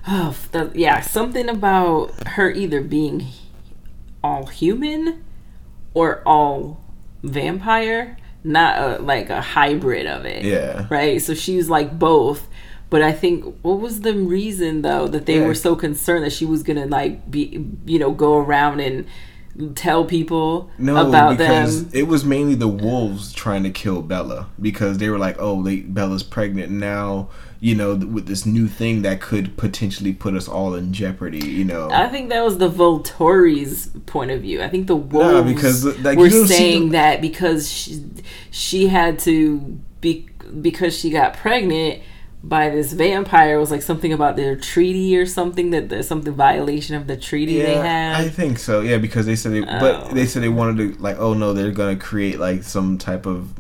oh, 0.08 0.36
the, 0.52 0.72
yeah 0.74 1.02
something 1.02 1.48
about 1.48 2.28
her 2.30 2.52
either 2.52 2.82
being 2.82 3.28
all 4.24 4.48
human 4.48 5.24
or 5.94 6.22
all 6.26 6.82
vampire 7.24 8.18
not 8.44 8.78
a, 9.00 9.04
like 9.04 9.30
a 9.30 9.42
hybrid 9.42 10.06
of 10.08 10.26
it. 10.26 10.44
Yeah. 10.46 10.88
Right. 10.90 11.22
So 11.22 11.34
she 11.34 11.58
was 11.58 11.70
like 11.70 12.00
both. 12.00 12.48
But 12.90 13.02
I 13.02 13.12
think 13.12 13.44
what 13.62 13.80
was 13.82 14.02
the 14.02 14.14
reason 14.14 14.82
though 14.82 15.08
that 15.10 15.26
they 15.26 15.40
Yeah. 15.40 15.46
were 15.48 15.54
so 15.56 15.76
concerned 15.76 16.24
that 16.24 16.32
she 16.32 16.46
was 16.46 16.64
gonna 16.64 16.86
like 16.86 17.30
be 17.30 17.66
you 17.86 18.00
know 18.00 18.12
go 18.12 18.38
around 18.38 18.80
and 18.80 19.06
tell 19.76 20.06
people 20.06 20.70
No, 20.78 21.08
about 21.10 21.38
because 21.38 21.86
them? 21.88 21.92
it 22.00 22.08
was 22.08 22.24
mainly 22.24 22.56
the 22.56 22.68
wolves 22.70 23.34
trying 23.34 23.64
to 23.64 23.70
kill 23.72 24.02
Bella 24.02 24.48
because 24.62 25.00
they 25.00 25.10
were 25.10 25.18
like, 25.18 25.36
"Oh, 25.38 25.62
they, 25.62 25.82
Bella's 25.82 26.24
pregnant 26.24 26.72
now." 26.72 27.28
You 27.62 27.76
know, 27.76 27.98
th- 27.98 28.08
with 28.10 28.26
this 28.28 28.46
new 28.46 28.68
thing 28.70 29.02
that 29.02 29.20
could 29.20 29.58
potentially 29.58 30.14
put 30.14 30.34
us 30.34 30.48
all 30.48 30.76
in 30.76 30.94
jeopardy. 30.94 31.46
You 31.46 31.66
know, 31.66 31.90
I 31.92 32.08
think 32.08 32.30
that 32.30 32.42
was 32.44 32.58
the 32.58 32.70
Volturi's 32.70 33.88
point 34.06 34.32
of 34.32 34.42
view. 34.42 34.62
I 34.62 34.70
think 34.70 34.88
the 34.88 34.96
wolves 34.96 35.34
No, 35.34 35.44
because, 35.44 35.84
like, 36.00 36.18
were 36.18 36.30
saying 36.30 36.88
the- 36.88 36.92
that 36.94 37.22
because 37.22 37.70
she, 37.72 38.02
she 38.50 38.88
had 38.88 39.20
to 39.20 39.78
be 40.02 40.30
because 40.62 40.98
she 40.98 41.10
got 41.10 41.34
pregnant 41.36 42.02
by 42.42 42.70
this 42.70 42.94
vampire 42.94 43.56
it 43.58 43.60
was 43.60 43.70
like 43.70 43.82
something 43.82 44.14
about 44.14 44.38
their 44.38 44.56
treaty 44.56 45.18
or 45.18 45.26
something 45.26 45.72
that 45.72 45.90
there's 45.90 46.08
something 46.08 46.34
violation 46.34 46.96
of 46.96 47.06
the 47.06 47.18
treaty 47.18 47.62
they 47.62 47.76
had. 47.76 48.16
I 48.16 48.30
think 48.30 48.58
so. 48.60 48.80
Yeah, 48.80 48.98
because 48.98 49.26
they 49.26 49.36
said, 49.36 49.52
they, 49.52 49.60
but 49.60 50.06
Oh. 50.06 50.14
they 50.14 50.26
said 50.26 50.42
they 50.42 50.48
wanted 50.50 50.96
to 50.96 51.02
like, 51.02 51.18
oh 51.20 51.34
no, 51.34 51.52
they're 51.52 51.72
gonna 51.72 51.98
create 51.98 52.40
like 52.40 52.64
some 52.64 52.98
type 52.98 53.26
of 53.26 53.52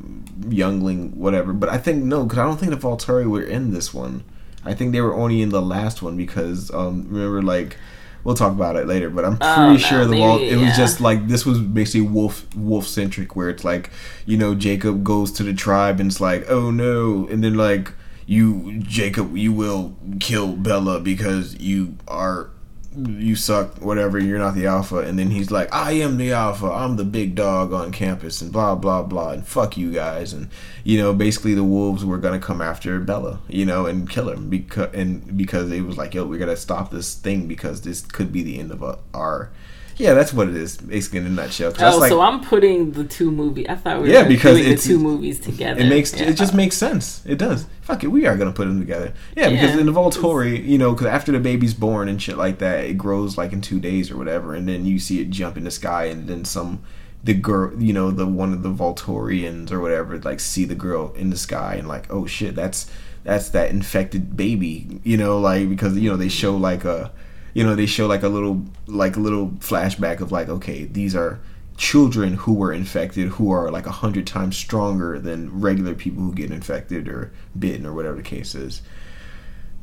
youngling, 0.47 1.17
whatever. 1.17 1.53
But 1.53 1.69
I 1.69 1.77
think 1.77 2.03
no, 2.03 2.23
because 2.23 2.37
I 2.39 2.43
don't 2.45 2.57
think 2.59 2.71
the 2.71 2.77
Volturi 2.77 3.29
were 3.29 3.41
in 3.41 3.73
this 3.73 3.93
one. 3.93 4.23
I 4.63 4.73
think 4.73 4.91
they 4.91 5.01
were 5.01 5.13
only 5.13 5.41
in 5.41 5.49
the 5.49 5.61
last 5.61 6.01
one 6.01 6.15
because 6.17 6.71
um, 6.71 7.07
remember 7.09 7.41
like. 7.41 7.77
We'll 8.21 8.35
talk 8.35 8.51
about 8.51 8.75
it 8.75 8.85
later, 8.85 9.09
but 9.09 9.23
I'm 9.23 9.37
pretty 9.37 9.53
Oh, 9.53 9.71
no, 9.71 9.77
sure 9.77 10.03
the 10.03 10.11
maybe, 10.11 10.49
it 10.49 10.57
was 10.57 10.75
just 10.75 10.99
like 10.99 11.29
this 11.29 11.45
was 11.45 11.61
basically 11.61 12.01
wolf 12.01 12.45
wolf 12.53 12.85
centric, 12.85 13.37
where 13.37 13.49
it's 13.49 13.63
like 13.63 13.91
you 14.25 14.35
know 14.37 14.55
Jacob 14.55 15.05
goes 15.05 15.31
to 15.31 15.43
the 15.43 15.53
tribe 15.53 16.01
and 16.01 16.11
it's 16.11 16.19
like 16.19 16.43
oh 16.49 16.69
no, 16.69 17.29
and 17.31 17.41
then 17.41 17.55
like 17.55 17.93
you 18.25 18.79
Jacob 18.79 19.37
you 19.37 19.53
will 19.53 19.95
kill 20.19 20.57
Bella 20.57 20.99
because 20.99 21.57
you 21.61 21.95
are 22.09 22.49
you 22.95 23.35
suck, 23.35 23.81
whatever, 23.81 24.19
you're 24.19 24.39
not 24.39 24.55
the 24.55 24.65
alpha. 24.65 24.97
And 24.97 25.19
then 25.19 25.29
he's 25.29 25.51
like, 25.51 25.73
I 25.73 25.93
am 25.93 26.17
the 26.17 26.31
alpha. 26.31 26.67
I'm 26.67 26.95
the 26.95 27.03
big 27.03 27.35
dog 27.35 27.71
on 27.71 27.91
campus, 27.91 28.41
and 28.41 28.51
blah, 28.51 28.75
blah, 28.75 29.03
blah, 29.03 29.31
and 29.31 29.47
fuck 29.47 29.77
you 29.77 29.91
guys. 29.91 30.33
And, 30.33 30.49
you 30.83 30.97
know, 30.97 31.13
basically 31.13 31.53
the 31.53 31.63
wolves 31.63 32.03
were 32.03 32.17
going 32.17 32.39
to 32.39 32.45
come 32.45 32.61
after 32.61 32.99
Bella, 32.99 33.39
you 33.47 33.65
know, 33.65 33.85
and 33.85 34.09
kill 34.09 34.29
him. 34.29 34.49
Because, 34.49 34.93
and 34.93 35.37
because 35.37 35.71
it 35.71 35.81
was 35.81 35.97
like, 35.97 36.13
yo, 36.13 36.25
we 36.25 36.37
got 36.37 36.45
to 36.45 36.57
stop 36.57 36.91
this 36.91 37.15
thing 37.15 37.47
because 37.47 37.81
this 37.81 38.01
could 38.01 38.31
be 38.31 38.43
the 38.43 38.59
end 38.59 38.71
of 38.71 38.83
uh, 38.83 38.95
our. 39.13 39.51
Yeah, 39.99 40.13
that's 40.13 40.31
what 40.33 40.47
it 40.47 40.55
is, 40.55 40.77
basically, 40.77 41.19
in 41.19 41.25
a 41.25 41.29
nutshell. 41.29 41.73
oh, 41.77 41.97
like, 41.97 42.09
so 42.09 42.21
I'm 42.21 42.39
putting 42.41 42.91
the 42.93 43.03
two 43.03 43.31
movies. 43.31 43.65
I 43.67 43.75
thought 43.75 43.97
we 44.01 44.07
were 44.07 44.13
Yeah, 44.13 44.21
yeah, 44.21 44.27
because 44.29 44.57
putting 44.57 44.75
the 44.75 44.81
two 44.81 44.97
movies 44.97 45.39
together. 45.39 45.81
it 45.81 45.89
makes 45.89 46.13
Yeah. 46.13 46.29
it 46.29 46.37
just 46.37 46.53
makes 46.53 46.77
sense. 46.77 47.21
It 47.25 47.37
does. 47.37 47.65
Fuck 47.81 48.05
it, 48.05 48.07
we 48.07 48.25
are 48.25 48.37
gonna 48.37 48.53
put 48.53 48.67
them 48.67 48.79
together. 48.79 49.13
Yeah, 49.35 49.49
because 49.49 49.75
in 49.77 49.85
the 49.85 49.91
Volturi, 49.91 50.65
you 50.65 50.77
know, 50.77 50.93
because 50.93 51.07
after 51.07 51.33
the 51.33 51.39
baby's 51.39 51.73
born 51.73 52.07
and 52.07 52.21
shit 52.21 52.37
like 52.37 52.59
that, 52.59 52.85
it 52.85 52.97
grows 52.97 53.37
like 53.37 53.51
in 53.51 53.59
two 53.59 53.79
days 53.79 54.09
or 54.09 54.17
whatever, 54.17 54.55
and 54.55 54.67
then 54.69 54.85
you 54.85 54.99
see 54.99 55.19
it 55.21 55.29
jump 55.31 55.57
in 55.57 55.65
the 55.65 55.71
sky, 55.71 56.05
and 56.05 56.27
then 56.29 56.45
some 56.45 56.81
the 57.21 57.33
girl, 57.33 57.73
you 57.77 57.91
know, 57.91 58.09
the 58.09 58.25
one 58.25 58.53
of 58.53 58.63
the 58.63 58.69
Volturians 58.69 59.69
or 59.71 59.81
whatever, 59.81 60.17
like 60.19 60.39
see 60.39 60.63
the 60.63 60.75
girl 60.75 61.13
in 61.17 61.29
the 61.29 61.37
sky 61.37 61.75
and 61.75 61.87
like, 61.87 62.05
oh 62.09 62.25
shit, 62.25 62.55
that's 62.55 62.87
that's 63.25 63.49
that 63.49 63.69
infected 63.69 64.37
baby, 64.37 65.01
you 65.03 65.17
know, 65.17 65.37
like 65.39 65.67
because 65.67 65.97
you 65.97 66.09
know 66.09 66.15
they 66.15 66.29
show 66.29 66.55
like 66.55 66.85
a, 66.85 67.11
you 67.53 67.63
know, 67.63 67.75
they 67.75 67.85
show 67.85 68.07
like 68.07 68.23
a 68.23 68.29
little 68.29 68.63
like 68.87 69.15
a 69.15 69.19
little 69.19 69.49
flashback 69.59 70.21
of 70.21 70.31
like, 70.31 70.49
okay, 70.49 70.85
these 70.85 71.15
are 71.15 71.39
children 71.77 72.33
who 72.33 72.53
were 72.53 72.73
infected 72.73 73.29
who 73.29 73.51
are 73.51 73.71
like 73.71 73.85
a 73.85 73.91
hundred 73.91 74.27
times 74.27 74.57
stronger 74.57 75.17
than 75.17 75.61
regular 75.61 75.95
people 75.95 76.21
who 76.21 76.33
get 76.33 76.51
infected 76.51 77.07
or 77.07 77.31
bitten 77.57 77.85
or 77.85 77.93
whatever 77.93 78.17
the 78.17 78.23
case 78.23 78.53
is. 78.53 78.81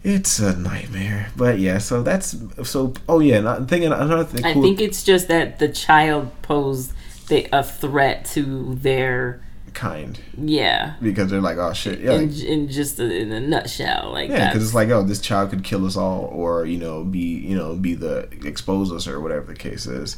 It's 0.04 0.38
a 0.38 0.54
nightmare, 0.56 1.32
but 1.36 1.58
yeah. 1.58 1.78
So 1.78 2.02
that's 2.02 2.36
so. 2.62 2.94
Oh 3.08 3.18
yeah, 3.18 3.40
not 3.40 3.68
thinking 3.68 3.92
another 3.92 4.24
thing. 4.24 4.44
I 4.44 4.52
cool- 4.52 4.62
think 4.62 4.80
it's 4.80 5.02
just 5.02 5.28
that 5.28 5.58
the 5.58 5.68
child 5.68 6.30
posed 6.42 6.92
the, 7.28 7.48
a 7.52 7.64
threat 7.64 8.24
to 8.26 8.76
their 8.76 9.42
kind 9.76 10.18
yeah. 10.38 10.94
because 11.00 11.30
they're 11.30 11.40
like, 11.40 11.58
oh 11.58 11.72
shit, 11.72 12.00
yeah, 12.00 12.14
in, 12.14 12.28
like- 12.30 12.42
in 12.42 12.68
just 12.68 12.98
a, 12.98 13.04
in 13.04 13.30
a 13.30 13.38
nutshell, 13.38 14.10
like 14.10 14.30
yeah, 14.30 14.48
because 14.48 14.64
it's 14.64 14.74
like, 14.74 14.88
oh, 14.88 15.04
this 15.04 15.20
child 15.20 15.50
could 15.50 15.62
kill 15.62 15.86
us 15.86 15.96
all, 15.96 16.24
or 16.32 16.64
you 16.66 16.78
know, 16.78 17.04
be 17.04 17.20
you 17.20 17.56
know, 17.56 17.76
be 17.76 17.94
the 17.94 18.28
expose 18.44 18.90
us 18.90 19.06
or 19.06 19.20
whatever 19.20 19.46
the 19.46 19.54
case 19.54 19.86
is. 19.86 20.16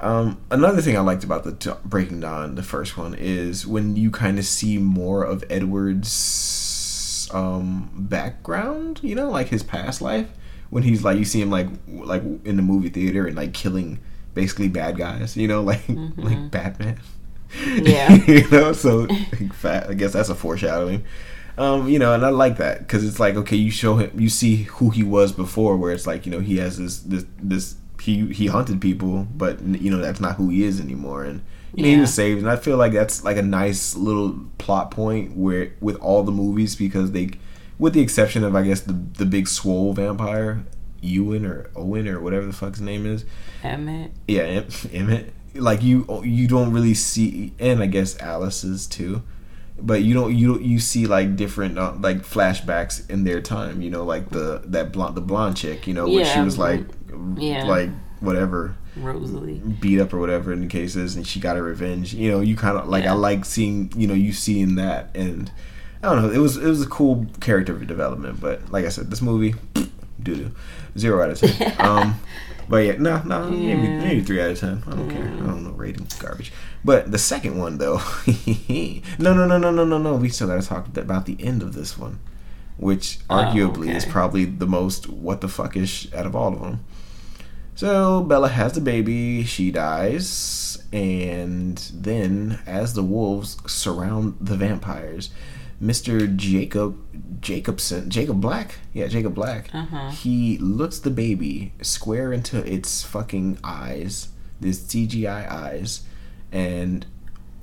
Um, 0.00 0.40
another 0.50 0.82
thing 0.82 0.96
I 0.96 1.00
liked 1.00 1.24
about 1.24 1.44
the 1.44 1.52
t- 1.52 1.70
Breaking 1.84 2.20
Dawn, 2.20 2.54
the 2.54 2.62
first 2.62 2.96
one, 2.96 3.14
is 3.14 3.66
when 3.66 3.96
you 3.96 4.10
kind 4.10 4.38
of 4.38 4.44
see 4.44 4.78
more 4.78 5.24
of 5.24 5.42
Edward's 5.48 7.28
um, 7.32 7.90
background. 7.94 9.00
You 9.02 9.14
know, 9.14 9.30
like 9.30 9.48
his 9.48 9.62
past 9.62 10.02
life. 10.02 10.28
When 10.70 10.82
he's 10.82 11.02
like, 11.02 11.16
you 11.18 11.24
see 11.24 11.40
him 11.40 11.50
like 11.50 11.68
like 11.88 12.22
in 12.44 12.56
the 12.56 12.62
movie 12.62 12.90
theater 12.90 13.26
and 13.26 13.36
like 13.36 13.54
killing 13.54 14.00
basically 14.34 14.68
bad 14.68 14.98
guys. 14.98 15.36
You 15.36 15.48
know, 15.48 15.62
like 15.72 15.82
like 15.88 16.50
Batman. 16.50 17.00
Yeah. 17.64 18.14
you 18.26 18.48
know, 18.50 18.72
so 18.72 19.06
fat, 19.52 19.88
I 19.90 19.94
guess 19.94 20.12
that's 20.12 20.28
a 20.28 20.34
foreshadowing. 20.34 21.04
Um, 21.56 21.88
you 21.88 21.98
know, 21.98 22.14
and 22.14 22.24
I 22.24 22.28
like 22.28 22.58
that 22.58 22.78
because 22.78 23.04
it's 23.04 23.18
like 23.18 23.34
okay, 23.34 23.56
you 23.56 23.70
show 23.70 23.96
him, 23.96 24.12
you 24.18 24.28
see 24.28 24.62
who 24.64 24.90
he 24.90 25.02
was 25.02 25.32
before, 25.32 25.76
where 25.76 25.92
it's 25.92 26.06
like 26.06 26.24
you 26.24 26.30
know 26.30 26.38
he 26.40 26.58
has 26.58 26.78
this 26.78 27.00
this 27.00 27.24
this 27.42 27.74
he 28.00 28.26
he 28.32 28.46
hunted 28.46 28.80
people, 28.80 29.26
but 29.34 29.60
you 29.60 29.90
know 29.90 29.98
that's 29.98 30.20
not 30.20 30.36
who 30.36 30.50
he 30.50 30.62
is 30.62 30.80
anymore, 30.80 31.24
and 31.24 31.42
you 31.74 31.82
know, 31.82 31.88
he 31.88 31.96
was 32.00 32.14
saved, 32.14 32.38
and 32.38 32.48
I 32.48 32.54
feel 32.56 32.76
like 32.76 32.92
that's 32.92 33.24
like 33.24 33.36
a 33.36 33.42
nice 33.42 33.96
little 33.96 34.38
plot 34.58 34.92
point 34.92 35.36
where 35.36 35.72
with 35.80 35.96
all 35.96 36.22
the 36.22 36.30
movies 36.30 36.76
because 36.76 37.10
they, 37.10 37.30
with 37.76 37.92
the 37.92 38.00
exception 38.02 38.44
of 38.44 38.54
I 38.54 38.62
guess 38.62 38.82
the 38.82 38.92
the 38.92 39.26
big 39.26 39.48
swole 39.48 39.92
vampire, 39.94 40.64
Ewan 41.00 41.44
or 41.44 41.70
Owen 41.74 42.06
or 42.06 42.20
whatever 42.20 42.46
the 42.46 42.52
fuck 42.52 42.74
his 42.74 42.80
name 42.80 43.04
is, 43.04 43.24
Emmett. 43.64 44.12
yeah, 44.28 44.42
Em- 44.42 44.66
Emmett. 44.92 45.32
Like 45.54 45.82
you, 45.82 46.22
you 46.24 46.46
don't 46.46 46.72
really 46.72 46.94
see, 46.94 47.52
and 47.58 47.82
I 47.82 47.86
guess 47.86 48.18
Alice's 48.20 48.86
too, 48.86 49.22
but 49.80 50.02
you 50.02 50.14
don't 50.14 50.34
you 50.34 50.58
you 50.58 50.78
see 50.80 51.06
like 51.06 51.36
different 51.36 51.78
uh, 51.78 51.94
like 51.98 52.18
flashbacks 52.18 53.08
in 53.10 53.24
their 53.24 53.40
time. 53.40 53.80
You 53.80 53.90
know, 53.90 54.04
like 54.04 54.30
the 54.30 54.62
that 54.66 54.92
blonde 54.92 55.16
the 55.16 55.20
blonde 55.20 55.56
chick. 55.56 55.86
You 55.86 55.94
know, 55.94 56.08
when 56.08 56.24
she 56.24 56.40
was 56.40 56.58
like, 56.58 56.84
yeah. 57.36 57.64
like 57.64 57.90
whatever 58.20 58.76
Rosalie. 58.96 59.58
beat 59.58 60.00
up 60.00 60.12
or 60.12 60.18
whatever 60.18 60.52
in 60.52 60.60
the 60.60 60.66
cases, 60.66 61.16
and 61.16 61.26
she 61.26 61.40
got 61.40 61.56
her 61.56 61.62
revenge. 61.62 62.14
You 62.14 62.30
know, 62.30 62.40
you 62.40 62.56
kind 62.56 62.76
of 62.76 62.88
like 62.88 63.04
Yeah. 63.04 63.12
I 63.12 63.16
like 63.16 63.44
seeing 63.44 63.92
you 63.96 64.06
know 64.06 64.14
you 64.14 64.32
seeing 64.32 64.74
that, 64.76 65.14
and 65.14 65.50
I 66.02 66.12
don't 66.12 66.22
know, 66.22 66.30
it 66.30 66.38
was 66.38 66.56
it 66.56 66.66
was 66.66 66.82
a 66.82 66.88
cool 66.88 67.26
character 67.40 67.76
development. 67.78 68.40
But 68.40 68.70
like 68.70 68.84
I 68.84 68.88
said, 68.88 69.10
this 69.10 69.22
movie, 69.22 69.54
doo 69.74 70.34
doo, 70.36 70.50
zero 70.96 71.22
out 71.22 71.30
of 71.30 71.38
ten. 71.38 71.74
um, 71.78 72.20
but 72.68 72.78
yeah, 72.78 72.92
no, 72.98 73.22
no, 73.22 73.50
maybe 73.50 73.62
Yeah. 73.66 73.76
maybe 74.00 74.22
three 74.22 74.40
out 74.40 74.50
of 74.50 74.60
ten. 74.60 74.82
I 74.86 74.90
don't 74.90 75.10
care. 75.10 75.24
I 75.24 75.36
don't 75.46 75.64
know, 75.64 75.70
rating 75.70 76.06
garbage. 76.18 76.52
But 76.84 77.10
the 77.10 77.18
second 77.18 77.58
one 77.58 77.78
though, 77.78 78.00
no, 79.18 79.34
no, 79.34 79.46
no, 79.46 79.58
no, 79.58 79.70
no, 79.70 79.84
no, 79.84 79.98
no. 79.98 80.14
We 80.16 80.28
still 80.28 80.48
got 80.48 80.60
to 80.62 80.66
talk 80.68 80.96
about 80.96 81.26
the 81.26 81.36
end 81.40 81.62
of 81.62 81.74
this 81.74 81.96
one, 81.98 82.18
which 82.76 83.18
Oh, 83.30 83.36
arguably 83.36 83.94
is 83.94 84.04
probably 84.04 84.44
the 84.44 84.66
most 84.66 85.08
what 85.08 85.40
the 85.40 85.48
fuck 85.48 85.76
ish 85.76 86.12
out 86.12 86.26
of 86.26 86.36
all 86.36 86.52
of 86.52 86.60
them. 86.60 86.84
So 87.74 88.22
Bella 88.22 88.48
has 88.48 88.72
the 88.72 88.80
baby, 88.80 89.44
she 89.44 89.70
dies, 89.70 90.82
and 90.92 91.78
then 91.94 92.58
as 92.66 92.94
the 92.94 93.04
wolves 93.04 93.56
surround 93.70 94.36
the 94.40 94.56
vampires, 94.56 95.30
Mr. 95.82 96.34
Jacob 96.34 96.96
Jacobson, 97.40 98.10
Jacob 98.10 98.40
Black, 98.40 98.76
yeah, 98.92 99.06
Jacob 99.06 99.34
Black, 99.34 99.68
Uh-huh. 99.72 100.10
he 100.10 100.58
looks 100.58 100.98
the 100.98 101.10
baby 101.10 101.72
square 101.82 102.32
into 102.32 102.58
its 102.70 103.04
fucking 103.04 103.58
eyes, 103.62 104.28
these 104.60 104.80
CGI 104.80 105.48
eyes, 105.50 106.02
and 106.50 107.06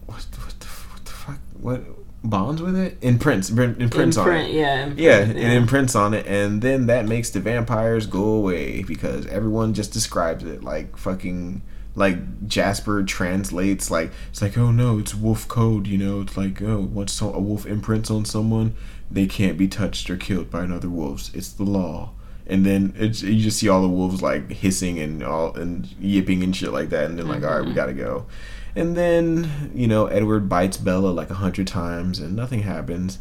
what, 0.05 0.25
what 0.37 0.59
the 0.61 0.67
what 0.67 1.05
the 1.05 1.11
fuck 1.11 1.39
what 1.59 1.81
bonds 2.23 2.61
with 2.61 2.75
it 2.75 2.97
imprints 3.01 3.49
imprints 3.49 4.17
on 4.17 4.27
it. 4.29 4.31
Imprint, 4.31 4.53
yeah. 4.53 4.79
imprint, 4.85 4.99
Yeah, 4.99 5.19
it 5.19 5.53
imprints 5.57 5.93
on 5.95 6.13
it, 6.13 6.25
and 6.25 6.61
then 6.61 6.87
that 6.87 7.05
makes 7.07 7.29
the 7.31 7.39
vampires 7.41 8.07
go 8.07 8.23
away 8.23 8.81
because 8.83 9.27
everyone 9.27 9.73
just 9.73 9.91
describes 9.91 10.43
it 10.45 10.63
like 10.63 10.95
fucking 10.97 11.61
like 11.95 12.47
Jasper 12.47 13.03
translates 13.03 13.89
like 13.89 14.11
it's 14.29 14.41
like 14.41 14.57
oh 14.57 14.71
no 14.71 14.99
it's 14.99 15.15
wolf 15.15 15.47
code 15.47 15.87
you 15.87 15.97
know? 15.97 16.21
It's 16.21 16.37
like 16.37 16.61
oh 16.61 16.79
once 16.79 17.13
so- 17.13 17.33
a 17.33 17.39
wolf 17.39 17.65
imprints 17.65 18.11
on 18.11 18.25
someone? 18.25 18.75
They 19.09 19.27
can't 19.27 19.57
be 19.57 19.67
touched 19.67 20.09
or 20.09 20.17
killed 20.17 20.49
by 20.49 20.63
another 20.63 20.89
wolves. 20.89 21.31
It's 21.33 21.49
the 21.49 21.63
law. 21.63 22.11
And 22.47 22.65
then 22.65 22.93
it's 22.97 23.23
you 23.23 23.41
just 23.41 23.59
see 23.59 23.69
all 23.69 23.81
the 23.81 23.89
wolves 23.89 24.21
like 24.21 24.51
hissing 24.51 24.99
and 24.99 25.23
all 25.23 25.55
and 25.55 25.87
yipping 25.99 26.43
and 26.43 26.55
shit 26.55 26.71
like 26.71 26.89
that 26.89 27.05
and 27.05 27.17
then 27.17 27.27
like 27.27 27.43
all 27.43 27.57
right 27.57 27.65
we 27.65 27.73
gotta 27.73 27.93
go. 27.93 28.27
And 28.75 28.95
then 28.95 29.71
you 29.73 29.87
know 29.87 30.07
Edward 30.07 30.49
bites 30.49 30.77
Bella 30.77 31.09
like 31.09 31.29
a 31.29 31.35
hundred 31.35 31.67
times 31.67 32.19
and 32.19 32.35
nothing 32.35 32.63
happens. 32.63 33.19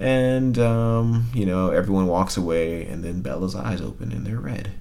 And 0.00 0.58
um, 0.58 1.30
you 1.34 1.46
know 1.46 1.70
everyone 1.70 2.06
walks 2.06 2.36
away 2.36 2.86
and 2.86 3.02
then 3.04 3.22
bella's 3.22 3.54
eyes 3.54 3.80
open 3.80 4.12
and 4.12 4.26
they're 4.26 4.40
red 4.40 4.72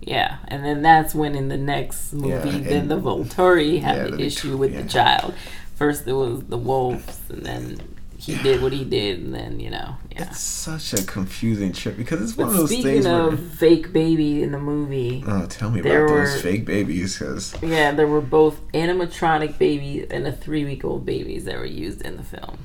Yeah, 0.00 0.38
and 0.48 0.64
then 0.64 0.82
that's 0.82 1.14
when 1.14 1.34
in 1.34 1.48
the 1.48 1.56
next 1.56 2.12
movie, 2.12 2.50
Yeah, 2.50 2.68
then 2.70 2.88
the 2.88 3.00
Volturi 3.00 3.80
have 3.80 3.96
Yeah, 3.96 4.04
the 4.10 4.16
the- 4.16 4.24
issue 4.24 4.56
with 4.56 4.72
yeah. 4.72 4.82
the 4.82 4.88
child. 4.88 5.34
first 5.74 6.06
it 6.08 6.12
was 6.12 6.42
the 6.44 6.56
wolves, 6.58 7.20
and 7.28 7.44
then 7.44 7.80
he 8.16 8.34
did 8.42 8.60
what 8.62 8.72
he 8.72 8.84
did, 8.84 9.20
and 9.20 9.32
then 9.34 9.60
you 9.60 9.70
know, 9.70 9.96
yeah. 10.10 10.22
It's 10.30 10.40
such 10.40 10.92
a 10.94 11.04
confusing 11.04 11.72
trip 11.72 11.96
because 11.96 12.20
it's 12.22 12.36
one 12.36 12.48
But 12.48 12.52
of 12.52 12.58
those 12.58 12.70
speaking 12.70 12.84
things 13.02 13.06
of 13.06 13.28
where. 13.28 13.36
fake 13.36 13.92
baby 13.92 14.42
in 14.42 14.50
the 14.52 14.58
movie, 14.58 15.22
Oh, 15.26 15.46
tell 15.46 15.70
me 15.70 15.80
about 15.80 16.08
those 16.08 16.40
fake 16.42 16.64
babies, 16.64 17.18
because 17.18 17.54
yeah, 17.62 17.92
there 17.92 18.08
were 18.08 18.20
both 18.20 18.60
animatronic 18.72 19.58
babies 19.58 20.06
and 20.10 20.26
a 20.26 20.32
three 20.32 20.64
week 20.64 20.84
old 20.84 21.04
babies 21.06 21.44
that 21.44 21.56
were 21.58 21.64
used 21.66 22.02
in 22.02 22.16
the 22.16 22.24
film. 22.24 22.58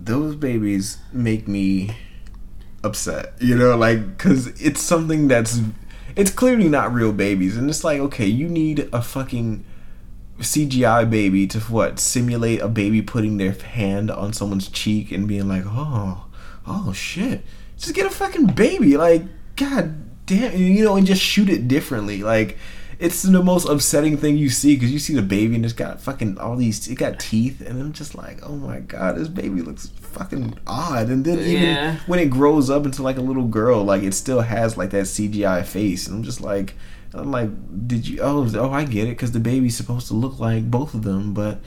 those 0.00 0.34
babies 0.36 0.98
make 1.12 1.46
me 1.48 1.96
upset. 2.82 3.34
You 3.40 3.56
know, 3.56 3.76
like 3.76 4.16
because 4.16 4.46
it's 4.60 4.80
something 4.80 5.28
that's 5.28 5.60
it's 6.18 6.30
clearly 6.30 6.68
not 6.68 6.92
real 6.92 7.12
babies, 7.12 7.56
and 7.56 7.70
it's 7.70 7.84
like 7.84 8.00
okay, 8.00 8.26
you 8.26 8.48
need 8.48 8.88
a 8.92 9.00
fucking 9.00 9.64
CGI 10.40 11.08
baby 11.08 11.46
to 11.46 11.60
what 11.60 11.98
simulate 11.98 12.60
a 12.60 12.68
baby 12.68 13.00
putting 13.00 13.38
their 13.38 13.52
hand 13.52 14.10
on 14.10 14.32
someone's 14.32 14.68
cheek 14.68 15.10
and 15.10 15.26
being 15.26 15.48
like, 15.48 15.64
oh, 15.64 16.26
oh 16.66 16.92
shit, 16.92 17.42
just 17.78 17.94
get 17.94 18.04
a 18.06 18.10
fucking 18.10 18.48
baby, 18.48 18.96
like 18.96 19.22
god 19.56 19.94
damn, 20.26 20.54
you 20.56 20.84
know, 20.84 20.96
and 20.96 21.06
just 21.06 21.22
shoot 21.22 21.48
it 21.48 21.68
differently, 21.68 22.22
like. 22.22 22.58
It's 22.98 23.22
the 23.22 23.42
most 23.42 23.68
upsetting 23.68 24.16
thing 24.16 24.36
you 24.36 24.50
see 24.50 24.74
because 24.74 24.90
you 24.92 24.98
see 24.98 25.14
the 25.14 25.22
baby 25.22 25.54
and 25.54 25.64
it's 25.64 25.72
got 25.72 26.00
fucking 26.00 26.38
all 26.38 26.56
these. 26.56 26.88
It 26.88 26.96
got 26.96 27.20
teeth, 27.20 27.60
and 27.60 27.80
I'm 27.80 27.92
just 27.92 28.16
like, 28.16 28.40
oh 28.42 28.56
my 28.56 28.80
god, 28.80 29.16
this 29.16 29.28
baby 29.28 29.62
looks 29.62 29.86
fucking 30.00 30.58
odd. 30.66 31.08
And 31.08 31.24
then 31.24 31.38
even 31.38 31.62
Yeah. 31.62 31.96
when 32.06 32.18
it 32.18 32.28
grows 32.30 32.70
up 32.70 32.84
into 32.84 33.02
like 33.02 33.16
a 33.16 33.20
little 33.22 33.46
girl, 33.46 33.84
like 33.84 34.02
it 34.02 34.14
still 34.14 34.40
has 34.40 34.76
like 34.76 34.90
that 34.90 35.04
CGI 35.06 35.64
face, 35.64 36.08
and 36.08 36.16
I'm 36.16 36.22
just 36.24 36.40
like, 36.40 36.74
I'm 37.14 37.30
like, 37.30 37.50
did 37.86 38.08
you? 38.08 38.18
Oh, 38.20 38.50
oh, 38.56 38.70
I 38.72 38.84
get 38.84 39.04
it, 39.04 39.10
because 39.10 39.30
the 39.32 39.40
baby's 39.40 39.76
supposed 39.76 40.08
to 40.08 40.14
look 40.14 40.38
like 40.40 40.68
both 40.70 40.92
of 40.92 41.04
them, 41.04 41.32
but 41.34 41.60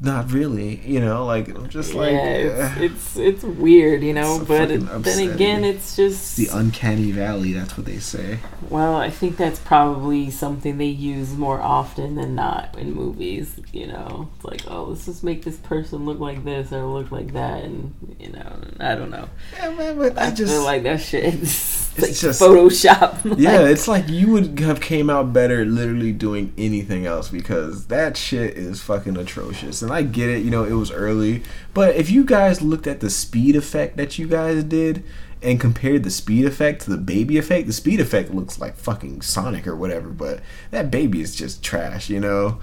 not 0.00 0.30
really. 0.32 0.76
You 0.86 1.00
know, 1.00 1.24
like 1.24 1.48
I'm 1.48 1.68
just 1.68 1.94
like, 1.94 2.12
yeah, 2.12 2.24
it's, 2.26 2.60
uh, 2.60 2.80
it's 2.82 3.16
it's 3.16 3.42
weird, 3.42 4.02
you 4.02 4.12
know. 4.12 4.36
It's 4.36 4.44
but 4.44 4.70
it, 4.70 4.78
then 5.02 5.30
again, 5.30 5.64
it's 5.64 5.96
just 5.96 6.36
the 6.36 6.48
uncanny 6.52 7.12
valley. 7.12 7.52
That's 7.52 7.76
what 7.76 7.86
they 7.86 7.98
say. 7.98 8.38
well, 8.68 8.96
I 8.96 9.08
think 9.10 9.36
that's 9.36 9.58
probably 9.58 10.30
something 10.30 10.76
they 10.78 10.84
use 10.86 11.34
more 11.36 11.60
often 11.60 12.14
than 12.16 12.34
not 12.34 12.76
in 12.78 12.92
movies. 12.92 13.58
You 13.72 13.86
know, 13.86 14.28
it's 14.36 14.44
like, 14.44 14.62
oh, 14.70 14.84
let's 14.84 15.06
just 15.06 15.24
make 15.24 15.44
this 15.44 15.56
person 15.56 16.04
look 16.04 16.18
like 16.20 16.44
this 16.44 16.72
or 16.72 16.84
look 16.84 17.10
like 17.10 17.32
that, 17.32 17.64
and 17.64 17.94
you 18.20 18.32
know, 18.32 18.60
I 18.80 18.94
don't 18.94 19.10
know. 19.10 19.28
Yeah, 19.54 19.70
man, 19.70 19.96
but 19.98 20.18
I 20.18 20.26
I 20.26 20.30
just 20.30 20.52
feel 20.52 20.64
like 20.64 20.82
that 20.82 21.00
shit. 21.00 21.34
It's, 21.34 21.86
It's 21.96 22.02
like 22.02 22.14
just- 22.14 22.42
Photoshop. 22.42 23.38
Yeah, 23.38 23.60
Like, 23.60 23.70
it's 23.70 23.88
like 23.88 24.08
you 24.10 24.30
would 24.32 24.58
have 24.60 24.80
came 24.82 25.08
out 25.08 25.32
better 25.32 25.64
literally 25.64 26.12
doing 26.12 26.52
anything 26.58 27.06
else 27.06 27.28
because 27.30 27.86
that 27.86 28.18
shit 28.18 28.56
is 28.58 28.82
fucking 28.82 29.16
atrocious. 29.16 29.80
And 29.86 29.94
I 29.94 30.02
get 30.02 30.28
it, 30.28 30.44
you 30.44 30.50
know, 30.50 30.64
it 30.64 30.72
was 30.72 30.90
early, 30.90 31.42
but 31.72 31.94
if 31.96 32.10
you 32.10 32.24
guys 32.24 32.60
looked 32.60 32.86
at 32.86 33.00
the 33.00 33.08
speed 33.10 33.54
effect 33.54 33.96
that 33.96 34.18
you 34.18 34.26
guys 34.26 34.64
did 34.64 35.04
and 35.42 35.60
compared 35.60 36.02
the 36.02 36.10
speed 36.10 36.44
effect 36.44 36.82
to 36.82 36.90
the 36.90 36.96
baby 36.96 37.38
effect, 37.38 37.66
the 37.66 37.72
speed 37.72 38.00
effect 38.00 38.32
looks 38.32 38.58
like 38.58 38.76
fucking 38.76 39.22
Sonic 39.22 39.66
or 39.66 39.76
whatever, 39.76 40.08
but 40.08 40.40
that 40.72 40.90
baby 40.90 41.20
is 41.20 41.36
just 41.36 41.62
trash, 41.62 42.10
you 42.10 42.18
know. 42.20 42.58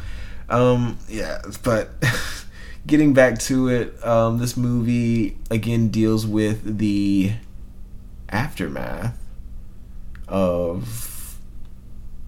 Um 0.50 0.98
yeah, 1.08 1.42
but 1.64 1.92
getting 2.88 3.14
back 3.14 3.40
to 3.40 3.70
it, 3.70 4.06
um 4.06 4.40
this 4.40 4.58
movie 4.58 5.38
again 5.50 5.88
deals 5.88 6.28
with 6.28 6.78
the 6.78 7.34
aftermath 8.30 9.18
of 10.28 11.13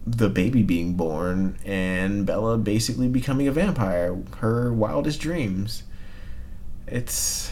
the 0.08 0.30
baby 0.30 0.62
being 0.62 0.94
born 0.94 1.58
and 1.66 2.26
Bella 2.26 2.58
basically 2.58 3.08
becoming 3.08 3.48
a 3.48 3.52
vampire, 3.52 4.16
her 4.38 4.72
wildest 4.72 5.20
dreams. 5.20 5.84
It's 6.88 7.52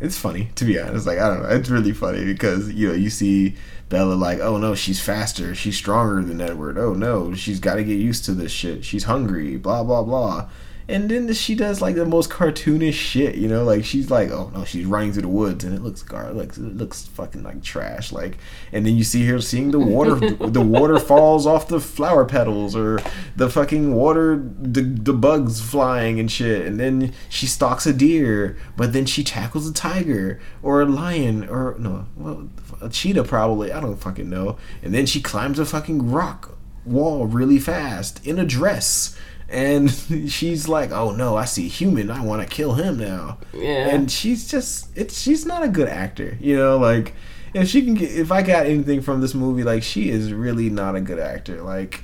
it's 0.00 0.18
funny 0.18 0.50
to 0.56 0.64
be 0.64 0.80
honest. 0.80 1.06
Like 1.06 1.18
I 1.18 1.28
don't 1.28 1.42
know, 1.42 1.48
it's 1.48 1.70
really 1.70 1.92
funny 1.92 2.24
because 2.24 2.72
you 2.72 2.88
know 2.88 2.94
you 2.94 3.10
see 3.10 3.56
Bella 3.88 4.14
like, 4.14 4.40
oh 4.40 4.56
no, 4.56 4.74
she's 4.74 5.00
faster, 5.00 5.54
she's 5.54 5.76
stronger 5.76 6.22
than 6.22 6.40
Edward. 6.40 6.76
Oh 6.76 6.92
no, 6.92 7.34
she's 7.34 7.60
got 7.60 7.76
to 7.76 7.84
get 7.84 8.00
used 8.00 8.24
to 8.24 8.32
this 8.32 8.50
shit. 8.50 8.84
She's 8.84 9.04
hungry, 9.04 9.56
blah 9.56 9.84
blah 9.84 10.02
blah. 10.02 10.48
And 10.88 11.10
then 11.10 11.32
she 11.32 11.56
does 11.56 11.80
like 11.80 11.96
the 11.96 12.06
most 12.06 12.30
cartoonish 12.30 12.92
shit, 12.94 13.34
you 13.34 13.48
know, 13.48 13.64
like 13.64 13.84
she's 13.84 14.08
like, 14.08 14.30
oh 14.30 14.52
no, 14.54 14.64
she's 14.64 14.86
running 14.86 15.12
through 15.12 15.22
the 15.22 15.28
woods 15.28 15.64
and 15.64 15.74
it 15.74 15.82
looks 15.82 16.02
gar, 16.02 16.32
looks 16.32 16.58
it 16.58 16.76
looks 16.76 17.06
fucking 17.06 17.42
like 17.42 17.60
trash, 17.62 18.12
like. 18.12 18.38
And 18.70 18.86
then 18.86 18.96
you 18.96 19.02
see 19.02 19.26
her 19.26 19.40
seeing 19.40 19.72
the 19.72 19.80
water, 19.80 20.14
the 20.46 20.60
water 20.60 21.00
falls 21.00 21.44
off 21.44 21.66
the 21.66 21.80
flower 21.80 22.24
petals, 22.24 22.76
or 22.76 23.00
the 23.34 23.50
fucking 23.50 23.94
water, 23.94 24.36
the 24.36 24.82
the 24.82 25.12
bugs 25.12 25.60
flying 25.60 26.20
and 26.20 26.30
shit. 26.30 26.64
And 26.64 26.78
then 26.78 27.12
she 27.28 27.46
stalks 27.46 27.84
a 27.86 27.92
deer, 27.92 28.56
but 28.76 28.92
then 28.92 29.06
she 29.06 29.24
tackles 29.24 29.68
a 29.68 29.72
tiger 29.72 30.40
or 30.62 30.82
a 30.82 30.86
lion 30.86 31.48
or 31.48 31.74
no, 31.80 32.06
well, 32.16 32.48
a 32.80 32.88
cheetah 32.88 33.24
probably. 33.24 33.72
I 33.72 33.80
don't 33.80 33.96
fucking 33.96 34.30
know. 34.30 34.56
And 34.84 34.94
then 34.94 35.06
she 35.06 35.20
climbs 35.20 35.58
a 35.58 35.66
fucking 35.66 36.12
rock 36.12 36.56
wall 36.84 37.26
really 37.26 37.58
fast 37.58 38.24
in 38.24 38.38
a 38.38 38.44
dress. 38.44 39.16
And 39.48 39.90
she's 40.28 40.68
like, 40.68 40.90
"Oh 40.90 41.12
no, 41.12 41.36
I 41.36 41.44
see 41.44 41.68
human. 41.68 42.10
I 42.10 42.20
want 42.24 42.42
to 42.42 42.48
kill 42.48 42.74
him 42.74 42.98
now." 42.98 43.38
Yeah. 43.52 43.88
And 43.88 44.10
she's 44.10 44.48
just 44.48 44.88
it's 44.96 45.18
she's 45.20 45.46
not 45.46 45.62
a 45.62 45.68
good 45.68 45.88
actor, 45.88 46.36
you 46.40 46.56
know, 46.56 46.78
like 46.78 47.14
if 47.54 47.68
she 47.68 47.82
can 47.82 47.94
get 47.94 48.10
if 48.10 48.32
I 48.32 48.42
got 48.42 48.66
anything 48.66 49.00
from 49.00 49.20
this 49.20 49.34
movie, 49.34 49.62
like 49.62 49.82
she 49.82 50.10
is 50.10 50.32
really 50.32 50.68
not 50.70 50.96
a 50.96 51.00
good 51.00 51.18
actor. 51.20 51.62
Like 51.62 52.02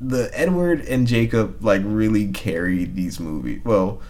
the 0.00 0.30
Edward 0.32 0.80
and 0.82 1.06
Jacob 1.06 1.62
like 1.64 1.82
really 1.84 2.28
carried 2.32 2.94
these 2.94 3.18
movies. 3.18 3.62
Well, 3.64 4.00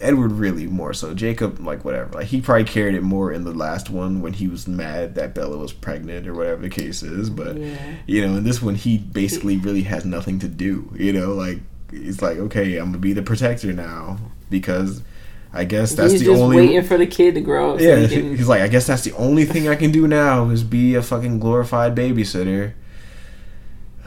Edward 0.00 0.32
really 0.32 0.66
more 0.66 0.92
so. 0.94 1.14
Jacob 1.14 1.60
like 1.60 1.84
whatever. 1.84 2.10
Like 2.14 2.26
he 2.26 2.40
probably 2.40 2.64
carried 2.64 2.94
it 2.94 3.02
more 3.02 3.30
in 3.32 3.44
the 3.44 3.52
last 3.52 3.88
one 3.90 4.20
when 4.22 4.32
he 4.32 4.48
was 4.48 4.66
mad 4.66 5.14
that 5.14 5.34
Bella 5.34 5.58
was 5.58 5.72
pregnant 5.72 6.26
or 6.26 6.34
whatever 6.34 6.62
the 6.62 6.70
case 6.70 7.02
is, 7.02 7.30
but 7.30 7.56
Yeah. 7.56 7.76
you 8.06 8.26
know, 8.26 8.36
in 8.36 8.44
this 8.44 8.60
one 8.62 8.74
he 8.74 8.98
basically 8.98 9.58
really 9.58 9.82
has 9.82 10.04
nothing 10.04 10.38
to 10.40 10.48
do, 10.48 10.90
you 10.98 11.12
know, 11.12 11.34
like 11.34 11.60
it's 11.92 12.22
like 12.22 12.38
okay, 12.38 12.76
I'm 12.76 12.84
going 12.86 12.92
to 12.94 12.98
be 12.98 13.12
the 13.12 13.22
protector 13.22 13.72
now 13.72 14.18
because 14.48 15.02
I 15.52 15.64
guess 15.64 15.94
that's 15.94 16.12
He's 16.12 16.20
the 16.20 16.26
just 16.26 16.40
only 16.42 16.56
waiting 16.56 16.82
for 16.84 16.96
the 16.96 17.06
kid 17.06 17.34
to 17.34 17.40
grow 17.40 17.72
up. 17.74 17.80
so 17.80 17.84
yeah, 17.84 17.96
he 18.06 18.16
can- 18.16 18.36
he's 18.36 18.48
like, 18.48 18.60
I 18.62 18.68
guess 18.68 18.86
that's 18.86 19.02
the 19.02 19.12
only 19.14 19.44
thing 19.44 19.68
I 19.68 19.74
can 19.76 19.90
do 19.90 20.06
now 20.06 20.48
is 20.50 20.62
be 20.62 20.94
a 20.94 21.02
fucking 21.02 21.40
glorified 21.40 21.94
babysitter. 21.96 22.72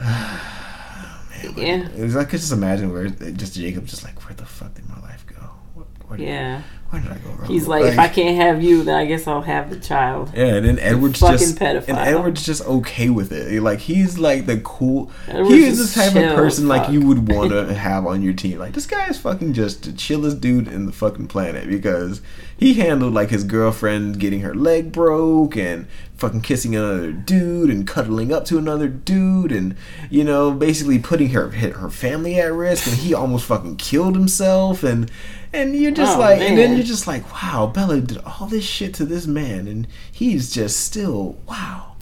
yeah. 1.56 1.88
Like 1.96 2.16
I 2.16 2.24
could 2.24 2.40
just 2.40 2.52
imagine 2.52 2.92
where 2.92 3.08
just 3.08 3.54
Jacob 3.54 3.86
just 3.86 4.04
like, 4.04 4.24
where 4.24 4.34
the 4.34 4.46
fuck 4.46 4.74
did 4.74 4.88
my 4.88 5.00
life 5.00 5.24
go? 5.26 5.36
Where, 5.74 5.86
where 6.08 6.18
Yeah. 6.20 6.62
Where 6.90 7.02
did 7.02 7.10
I 7.10 7.18
go 7.18 7.30
wrong? 7.30 7.46
He's 7.50 7.66
like, 7.66 7.84
if 7.84 7.98
I 7.98 8.08
can't 8.08 8.36
have 8.36 8.62
you, 8.62 8.82
then 8.84 8.94
I 8.94 9.04
guess 9.04 9.26
I'll 9.26 9.42
have 9.42 9.70
the 9.70 9.78
child. 9.80 10.30
Yeah, 10.34 10.56
and 10.56 10.66
then 10.66 10.78
Edward's 10.78 11.18
fucking 11.18 11.38
just 11.38 11.58
pedophile. 11.58 11.88
and 11.88 11.98
Edward's 11.98 12.44
just 12.44 12.62
okay 12.62 13.10
with 13.10 13.32
it. 13.32 13.60
Like 13.62 13.80
he's 13.80 14.18
like 14.18 14.46
the 14.46 14.60
cool. 14.60 15.10
Edward's 15.26 15.50
he 15.50 15.64
is 15.64 15.94
the 15.94 16.00
type 16.00 16.14
of 16.14 16.36
person 16.36 16.68
like 16.68 16.90
you 16.90 17.00
would 17.06 17.28
want 17.28 17.50
to 17.50 17.74
have 17.74 18.06
on 18.06 18.22
your 18.22 18.32
team. 18.34 18.58
Like 18.58 18.74
this 18.74 18.86
guy 18.86 19.08
is 19.08 19.18
fucking 19.18 19.54
just 19.54 19.82
the 19.84 19.92
chillest 19.92 20.40
dude 20.40 20.68
in 20.68 20.86
the 20.86 20.92
fucking 20.92 21.28
planet 21.28 21.68
because 21.68 22.20
he 22.56 22.74
handled 22.74 23.12
like 23.14 23.30
his 23.30 23.44
girlfriend 23.44 24.20
getting 24.20 24.40
her 24.40 24.54
leg 24.54 24.92
broke 24.92 25.56
and 25.56 25.86
fucking 26.16 26.40
kissing 26.40 26.76
another 26.76 27.10
dude 27.12 27.68
and 27.70 27.86
cuddling 27.88 28.32
up 28.32 28.44
to 28.44 28.56
another 28.56 28.86
dude 28.88 29.50
and 29.50 29.76
you 30.10 30.22
know 30.22 30.52
basically 30.52 30.98
putting 30.98 31.30
her 31.30 31.50
her 31.50 31.90
family 31.90 32.38
at 32.38 32.52
risk 32.52 32.86
and 32.86 32.96
he 32.96 33.12
almost 33.12 33.44
fucking 33.46 33.76
killed 33.76 34.14
himself 34.14 34.84
and 34.84 35.10
and 35.52 35.74
you're 35.76 35.90
just 35.90 36.16
Oh, 36.16 36.20
like 36.20 36.40
and 36.40 36.56
then 36.56 36.74
you're 36.76 36.84
just 36.86 37.06
like 37.08 37.30
wow 37.32 37.66
Bella 37.66 38.00
did 38.00 38.18
all 38.18 38.46
this 38.46 38.64
shit 38.64 38.94
to 38.94 39.04
this 39.04 39.26
man 39.26 39.66
and 39.66 39.88
he's 40.12 40.52
just 40.52 40.80
still 40.80 41.36
wow. 41.48 41.96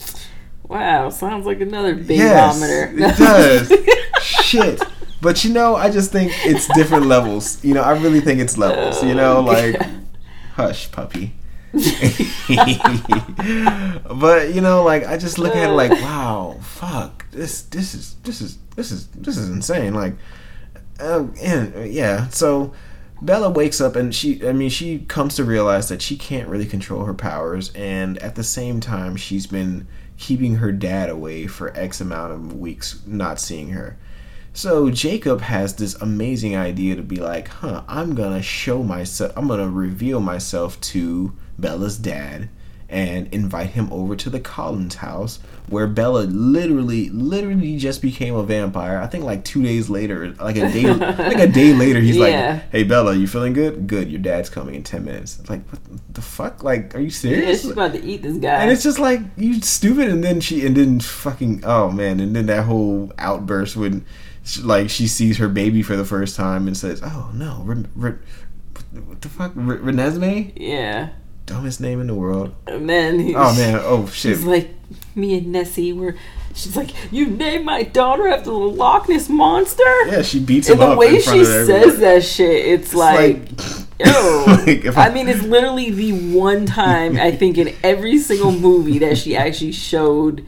Wow, 0.68 1.10
sounds 1.10 1.44
like 1.44 1.60
another 1.60 1.92
yes 1.94 2.58
barometer. 2.58 3.04
it 3.04 3.16
does. 3.18 4.22
Shit. 4.22 4.82
But 5.20 5.42
you 5.44 5.52
know 5.52 5.74
I 5.76 5.90
just 5.90 6.12
think 6.12 6.32
it's 6.44 6.66
different 6.74 7.06
levels. 7.06 7.62
You 7.64 7.74
know 7.74 7.82
I 7.82 7.92
really 7.98 8.20
think 8.20 8.40
it's 8.40 8.58
levels 8.58 9.02
you 9.02 9.14
know 9.14 9.38
Oh, 9.38 9.42
like 9.42 9.80
hush 10.54 10.90
puppy 10.92 11.34
but 11.72 11.80
you 14.54 14.60
know 14.60 14.84
like 14.84 15.06
I 15.06 15.16
just 15.16 15.38
look 15.38 15.56
at 15.56 15.70
it 15.70 15.72
like 15.72 15.90
wow 15.90 16.58
fuck 16.60 17.30
this 17.30 17.62
this 17.62 17.94
is 17.94 18.16
this 18.24 18.42
is 18.42 18.58
this 18.76 18.92
is 18.92 19.06
this 19.08 19.38
is 19.38 19.48
insane 19.48 19.94
like 19.94 20.14
uh, 21.00 21.24
and 21.40 21.90
yeah 21.90 22.28
so 22.28 22.74
Bella 23.22 23.48
wakes 23.48 23.80
up 23.80 23.96
and 23.96 24.14
she 24.14 24.46
I 24.46 24.52
mean 24.52 24.68
she 24.68 24.98
comes 24.98 25.36
to 25.36 25.44
realize 25.44 25.88
that 25.88 26.02
she 26.02 26.16
can't 26.16 26.48
really 26.48 26.66
control 26.66 27.04
her 27.04 27.14
powers 27.14 27.72
and 27.74 28.18
at 28.18 28.34
the 28.34 28.44
same 28.44 28.80
time 28.80 29.16
she's 29.16 29.46
been 29.46 29.86
keeping 30.18 30.56
her 30.56 30.72
dad 30.72 31.08
away 31.08 31.46
for 31.46 31.74
X 31.76 32.00
amount 32.00 32.32
of 32.32 32.54
weeks 32.54 33.00
not 33.06 33.40
seeing 33.40 33.70
her. 33.70 33.96
So 34.52 34.90
Jacob 34.90 35.40
has 35.40 35.76
this 35.76 35.94
amazing 35.94 36.56
idea 36.56 36.96
to 36.96 37.02
be 37.02 37.16
like, 37.16 37.48
"Huh, 37.48 37.82
I'm 37.88 38.14
going 38.14 38.36
to 38.36 38.42
show 38.42 38.82
myself 38.82 39.32
I'm 39.36 39.48
going 39.48 39.60
to 39.60 39.70
reveal 39.70 40.20
myself 40.20 40.78
to 40.92 41.32
Bella's 41.62 41.96
dad 41.96 42.50
and 42.90 43.26
invite 43.32 43.68
him 43.70 43.90
over 43.90 44.14
to 44.14 44.28
the 44.28 44.38
Cullens 44.38 44.96
house 44.96 45.38
where 45.68 45.86
Bella 45.86 46.24
literally 46.24 47.08
literally 47.08 47.78
just 47.78 48.02
became 48.02 48.34
a 48.34 48.42
vampire. 48.42 48.98
I 48.98 49.06
think 49.06 49.24
like 49.24 49.44
2 49.44 49.62
days 49.62 49.88
later, 49.88 50.34
like 50.38 50.56
a 50.56 50.70
day 50.70 50.84
like 50.92 51.38
a 51.38 51.46
day 51.46 51.72
later 51.72 52.00
he's 52.00 52.16
Yeah. 52.16 52.60
like, 52.60 52.70
"Hey 52.70 52.82
Bella, 52.82 53.14
you 53.14 53.26
feeling 53.26 53.54
good? 53.54 53.86
Good. 53.86 54.10
Your 54.10 54.20
dad's 54.20 54.50
coming 54.50 54.74
in 54.74 54.82
10 54.82 55.06
minutes." 55.06 55.38
It's 55.40 55.48
like, 55.48 55.66
"What 55.70 55.80
the 56.12 56.20
fuck? 56.20 56.62
Like, 56.62 56.94
are 56.94 56.98
you 56.98 57.06
Yeah, 57.06 57.10
serious?" 57.12 57.62
she's 57.62 57.70
about 57.70 57.94
to 57.94 58.04
eat 58.04 58.22
this 58.22 58.36
guy. 58.36 58.56
and 58.60 58.70
it's 58.70 58.82
just 58.82 58.98
like 58.98 59.20
you 59.38 59.62
stupid 59.62 60.10
and 60.10 60.22
then 60.22 60.40
she 60.42 60.66
and 60.66 60.76
then 60.76 61.00
fucking 61.00 61.62
oh 61.64 61.90
man 61.90 62.20
and 62.20 62.36
then 62.36 62.44
that 62.46 62.64
whole 62.64 63.10
outburst 63.16 63.74
when 63.74 64.04
she, 64.44 64.60
like 64.60 64.90
she 64.90 65.06
sees 65.06 65.38
her 65.38 65.48
baby 65.48 65.80
for 65.82 65.96
the 65.96 66.04
first 66.04 66.36
time 66.36 66.66
and 66.66 66.76
says 66.76 67.00
oh 67.02 67.30
no 67.32 67.62
Re, 67.64 67.84
Re, 67.94 68.12
what 69.06 69.22
the 69.22 69.28
fuck 69.30 69.52
Re, 69.54 69.78
Renesmee 69.78 70.52
yeah. 70.56 71.10
Dumbest 71.46 71.80
name 71.80 72.00
in 72.00 72.06
the 72.06 72.14
world 72.14 72.54
And 72.66 72.88
then 72.88 73.18
he, 73.18 73.34
oh 73.34 73.54
man 73.54 73.80
oh 73.82 74.06
shit 74.12 74.36
she's 74.36 74.44
like, 74.44 74.70
me 75.14 75.38
and 75.38 75.48
Nessie 75.52 75.92
were. 75.92 76.14
She's 76.54 76.76
like, 76.76 76.90
you 77.10 77.28
named 77.28 77.64
my 77.64 77.82
daughter 77.82 78.28
after 78.28 78.50
the 78.50 78.56
Loch 78.56 79.08
Ness 79.08 79.28
monster. 79.30 79.82
yeah 80.06 80.20
she 80.22 80.38
beats 80.38 80.68
And 80.68 80.78
him 80.80 80.86
the 80.86 80.92
up 80.92 80.98
way 80.98 81.16
in 81.16 81.22
front 81.22 81.38
she 81.38 81.44
says 81.46 81.98
that 82.00 82.22
shit, 82.22 82.66
it's, 82.66 82.84
It's 82.88 82.94
like, 82.94 83.36
ew. 83.98 84.44
like, 84.46 84.84
if 84.84 84.98
I 84.98 85.08
mean, 85.08 85.28
it's 85.28 85.42
literally 85.42 85.90
the 85.90 86.12
one 86.36 86.66
time 86.66 87.16
I 87.16 87.32
think 87.32 87.56
in 87.56 87.74
every 87.82 88.18
single 88.18 88.52
movie 88.52 88.98
that 88.98 89.16
she 89.16 89.34
actually 89.34 89.72
showed 89.72 90.44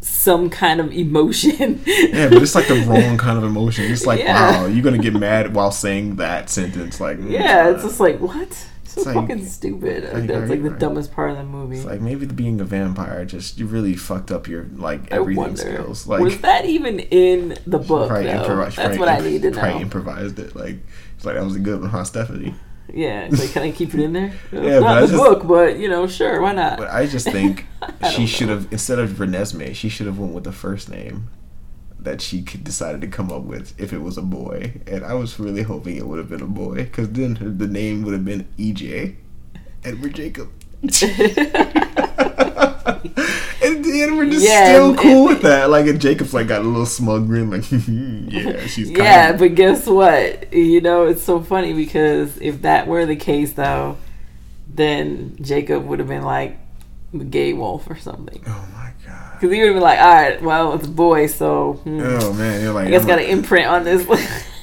some 0.00 0.50
kind 0.50 0.80
of 0.80 0.92
emotion. 0.92 1.82
yeah 1.86 2.28
but 2.28 2.42
it's 2.42 2.54
like 2.56 2.66
the 2.68 2.80
wrong 2.88 3.16
kind 3.18 3.38
of 3.38 3.44
emotion 3.44 3.84
it's 3.90 4.06
like 4.06 4.18
Yeah. 4.24 4.62
wow 4.62 4.66
you're 4.66 4.82
gonna 4.82 4.98
get 4.98 5.14
mad 5.14 5.54
while 5.54 5.70
saying 5.70 6.16
that 6.16 6.50
sentence 6.50 7.00
like 7.00 7.18
mm, 7.18 7.30
yeah, 7.30 7.70
it's 7.70 7.82
just 7.84 8.00
like 8.00 8.18
what? 8.20 8.66
So 8.88 9.00
It's 9.02 9.06
like- 9.06 9.14
fucking 9.16 9.46
stupid. 9.46 10.04
like, 10.14 10.26
That's 10.26 10.48
like 10.50 10.62
the 10.62 10.70
are- 10.70 10.78
dumbest 10.78 11.12
part 11.12 11.30
of 11.30 11.36
the 11.36 11.44
movie. 11.44 11.76
it's 11.76 11.84
like 11.84 12.00
maybe 12.00 12.24
being 12.26 12.58
a 12.60 12.64
vampire 12.64 13.24
just 13.26 13.58
you 13.58 13.66
really 13.66 13.94
fucked 13.96 14.32
up 14.32 14.48
your 14.48 14.66
like 14.76 15.10
everything 15.12 15.56
skills 15.56 16.06
like 16.06 16.20
was 16.22 16.38
that 16.40 16.64
even 16.64 16.98
in 17.00 17.56
the 17.66 17.78
book? 17.78 18.08
Probably 18.08 18.26
though? 18.28 18.40
improvised- 18.40 18.76
That's 18.78 18.96
probably 18.96 18.98
what 18.98 19.08
I 19.08 19.20
need 19.28 19.42
to 19.42 19.50
Probably 19.50 19.74
know. 19.74 19.80
improvised 19.80 20.38
it. 20.38 20.56
Like 20.56 20.76
it's 21.16 21.24
like 21.26 21.34
that 21.34 21.44
was 21.44 21.56
a 21.56 21.60
good 21.60 21.80
one, 21.82 21.90
huh, 21.90 22.04
Stephanie? 22.04 22.54
Yeah, 22.90 23.28
like, 23.30 23.52
can 23.52 23.62
I 23.64 23.70
keep 23.70 23.92
it 23.92 24.00
in 24.00 24.14
there? 24.14 24.32
Yeah, 24.52 24.78
Not 24.78 25.00
the 25.02 25.06
just- 25.08 25.18
book, 25.22 25.46
but 25.46 25.78
you 25.78 25.88
know, 25.90 26.06
sure, 26.06 26.40
why 26.40 26.52
not? 26.54 26.78
But 26.78 26.88
I 26.90 27.04
just 27.06 27.26
think 27.30 27.66
I 28.02 28.08
she 28.10 28.26
should 28.26 28.48
have 28.48 28.68
instead 28.70 28.98
of 28.98 29.10
Renesmee, 29.18 29.74
she 29.74 29.90
should 29.90 30.06
have 30.06 30.18
went 30.18 30.32
with 30.32 30.44
the 30.44 30.52
first 30.52 30.88
name 30.90 31.28
that 32.08 32.22
she 32.22 32.40
decided 32.40 33.02
to 33.02 33.06
come 33.06 33.30
up 33.30 33.42
with 33.42 33.78
if 33.78 33.92
it 33.92 33.98
was 33.98 34.16
a 34.16 34.22
boy. 34.22 34.80
And 34.86 35.04
I 35.04 35.12
was 35.14 35.38
really 35.38 35.62
hoping 35.62 35.96
it 35.96 36.06
would 36.06 36.18
have 36.18 36.30
been 36.30 36.40
a 36.42 36.46
boy 36.46 36.76
because 36.76 37.10
then 37.10 37.36
her, 37.36 37.50
the 37.50 37.66
name 37.66 38.02
would 38.02 38.14
have 38.14 38.24
been 38.24 38.48
EJ, 38.58 39.16
Edward 39.84 40.14
Jacob. 40.14 40.50
and, 43.62 43.84
and 43.84 44.16
we're 44.16 44.30
just 44.30 44.46
Yeah, 44.46 44.64
still 44.64 44.94
cool 44.96 45.26
with 45.26 45.42
that. 45.42 45.70
Like, 45.70 45.86
and 45.86 46.00
Jacob's 46.00 46.32
like 46.32 46.48
got 46.48 46.62
a 46.62 46.64
little 46.64 46.86
smug 46.86 47.26
grin, 47.26 47.50
like, 47.50 47.64
hmm, 47.68 47.76
hmm, 47.78 48.28
yeah, 48.30 48.66
she's 48.66 48.90
kind 48.90 48.98
yeah, 48.98 49.30
of, 49.30 49.38
but 49.38 49.54
guess 49.54 49.86
what? 49.86 50.52
You 50.52 50.80
know, 50.80 51.06
it's 51.06 51.22
so 51.22 51.40
funny 51.42 51.72
because 51.74 52.36
if 52.40 52.62
that 52.62 52.86
were 52.86 53.06
the 53.06 53.16
case, 53.16 53.52
though, 53.52 53.98
then 54.66 55.36
Jacob 55.40 55.84
would 55.86 55.98
have 55.98 56.08
been 56.08 56.22
like 56.24 56.58
the 57.12 57.24
gay 57.24 57.52
wolf 57.52 57.88
or 57.90 57.96
something. 57.96 58.42
oh. 58.46 58.68
Because 59.40 59.54
he 59.54 59.60
would 59.60 59.68
have 59.68 59.74
been 59.76 59.82
like, 59.82 59.98
all 60.00 60.14
right, 60.14 60.42
well, 60.42 60.72
it's 60.74 60.86
a 60.86 60.90
boy, 60.90 61.26
so 61.26 61.74
hmm, 61.84 62.00
Oh 62.02 62.32
man, 62.34 62.62
you're 62.62 62.72
like, 62.72 62.86
I 62.88 62.90
guess 62.90 63.02
I'm 63.02 63.08
got 63.08 63.18
an 63.18 63.26
imprint 63.26 63.66
on 63.66 63.84
this. 63.84 64.06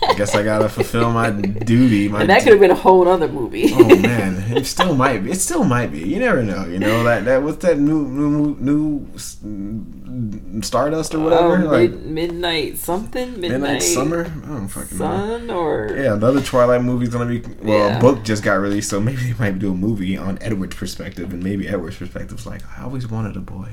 I 0.08 0.14
guess 0.14 0.36
I 0.36 0.44
gotta 0.44 0.70
fulfill 0.70 1.12
my 1.12 1.32
duty. 1.32 2.08
My 2.10 2.22
and 2.22 2.30
that 2.30 2.44
could 2.44 2.52
have 2.52 2.60
been 2.60 2.70
a 2.72 2.76
whole 2.76 3.08
other 3.08 3.28
movie. 3.28 3.70
oh 3.74 3.96
man, 3.98 4.36
it 4.56 4.66
still 4.68 4.94
might 4.96 5.24
be. 5.24 5.32
It 5.32 5.40
still 5.42 5.64
might 5.64 5.92
be. 5.92 6.00
You 6.00 6.20
never 6.20 6.44
know. 6.44 6.66
You 6.66 6.78
know 6.78 7.04
that 7.06 7.26
that 7.26 7.42
what's 7.42 7.58
that 7.66 7.80
new 7.80 8.06
new 8.08 8.56
new 8.60 9.08
Stardust 10.62 11.14
or 11.16 11.20
whatever? 11.20 11.56
Um, 11.56 11.66
like 11.66 11.92
mid- 11.92 12.06
midnight 12.06 12.78
something, 12.78 13.32
midnight, 13.40 13.52
Midnight 13.62 13.84
Summer. 13.84 14.26
I 14.26 14.48
don't 14.48 14.68
fucking 14.68 14.98
know. 14.98 15.06
sun, 15.06 15.50
or 15.50 15.90
Yeah, 15.98 16.14
another 16.14 16.42
Twilight 16.42 16.84
movie's 16.84 17.10
gonna 17.10 17.26
be 17.26 17.40
well. 17.64 17.90
Yeah. 17.90 17.98
A 17.98 18.02
book 18.02 18.24
just 18.24 18.44
got 18.44 18.56
released, 18.56 18.90
so 18.90 19.00
maybe 19.02 19.18
they 19.32 19.34
might 19.40 19.60
do 19.60 19.72
a 19.72 19.76
movie 19.76 20.18
on 20.18 20.38
Edward's 20.42 20.76
perspective, 20.76 21.34
and 21.34 21.44
maybe 21.44 21.68
Edward's 21.68 21.98
perspective's 21.98 22.46
like, 22.46 22.62
I 22.78 22.84
always 22.84 23.08
wanted 23.08 23.36
a 23.38 23.42
boy. 23.42 23.70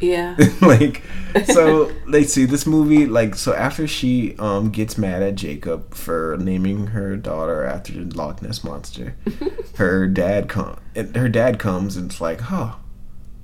Yeah, 0.00 0.36
like 0.60 1.02
so 1.44 1.92
let's 2.06 2.32
see 2.32 2.44
this 2.44 2.66
movie 2.66 3.06
like 3.06 3.34
so 3.34 3.52
after 3.54 3.86
she 3.86 4.34
um 4.38 4.70
gets 4.70 4.96
mad 4.96 5.22
at 5.22 5.34
jacob 5.34 5.92
for 5.94 6.36
naming 6.40 6.88
her 6.88 7.16
daughter 7.16 7.64
after 7.64 7.92
the 7.92 8.16
loch 8.16 8.40
ness 8.40 8.64
monster 8.64 9.14
her 9.76 10.06
dad 10.06 10.48
come 10.48 10.78
and 10.94 11.14
her 11.16 11.28
dad 11.28 11.58
comes 11.58 11.96
and 11.96 12.10
it's 12.10 12.20
like 12.20 12.40
huh 12.40 12.74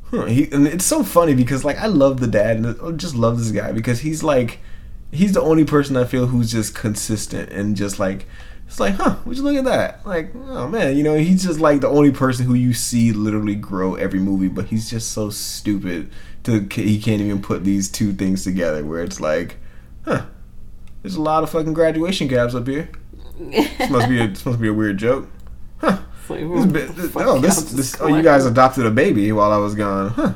huh 0.06 0.24
he, 0.26 0.50
and 0.50 0.66
it's 0.66 0.84
so 0.84 1.02
funny 1.02 1.34
because 1.34 1.64
like 1.64 1.78
i 1.78 1.86
love 1.86 2.20
the 2.20 2.26
dad 2.26 2.56
and 2.56 2.66
i 2.66 2.90
just 2.92 3.14
love 3.14 3.38
this 3.38 3.50
guy 3.50 3.70
because 3.70 4.00
he's 4.00 4.22
like 4.22 4.60
he's 5.12 5.32
the 5.32 5.42
only 5.42 5.64
person 5.64 5.96
i 5.96 6.04
feel 6.04 6.26
who's 6.26 6.50
just 6.50 6.74
consistent 6.74 7.50
and 7.50 7.76
just 7.76 7.98
like 7.98 8.26
it's 8.66 8.80
like, 8.80 8.94
huh, 8.94 9.16
would 9.24 9.36
you 9.36 9.42
look 9.42 9.56
at 9.56 9.64
that? 9.64 10.06
Like, 10.06 10.34
oh 10.34 10.68
man, 10.68 10.96
you 10.96 11.02
know, 11.02 11.14
he's 11.14 11.44
just 11.44 11.60
like 11.60 11.80
the 11.80 11.88
only 11.88 12.10
person 12.10 12.46
who 12.46 12.54
you 12.54 12.72
see 12.72 13.12
literally 13.12 13.54
grow 13.54 13.94
every 13.94 14.20
movie, 14.20 14.48
but 14.48 14.66
he's 14.66 14.90
just 14.90 15.12
so 15.12 15.30
stupid 15.30 16.10
to 16.44 16.60
he 16.70 17.00
can't 17.00 17.20
even 17.20 17.40
put 17.42 17.64
these 17.64 17.88
two 17.88 18.12
things 18.12 18.44
together 18.44 18.84
where 18.84 19.02
it's 19.02 19.20
like, 19.20 19.56
huh, 20.04 20.26
there's 21.02 21.16
a 21.16 21.22
lot 21.22 21.42
of 21.42 21.50
fucking 21.50 21.74
graduation 21.74 22.28
gaps 22.28 22.54
up 22.54 22.66
here. 22.66 22.90
This 23.38 23.90
must 23.90 24.08
be 24.08 24.20
a 24.20 24.28
this 24.28 24.46
must 24.46 24.60
be 24.60 24.68
a 24.68 24.74
weird 24.74 24.98
joke. 24.98 25.28
Huh. 25.78 25.98
Like, 26.28 26.40
This, 26.72 26.90
this, 26.92 27.12
oh, 27.16 27.38
this, 27.38 27.62
this, 27.64 28.00
oh, 28.00 28.06
you 28.06 28.22
guys 28.22 28.46
adopted 28.46 28.86
a 28.86 28.90
baby 28.90 29.30
while 29.32 29.52
I 29.52 29.58
was 29.58 29.74
gone. 29.74 30.10
Huh. 30.10 30.34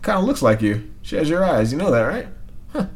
Kind 0.00 0.18
of 0.18 0.24
looks 0.24 0.40
like 0.40 0.62
you. 0.62 0.90
She 1.02 1.16
has 1.16 1.28
your 1.28 1.44
eyes. 1.44 1.70
You 1.70 1.78
know 1.78 1.90
that, 1.90 2.02
right? 2.02 2.28
Huh. 2.72 2.86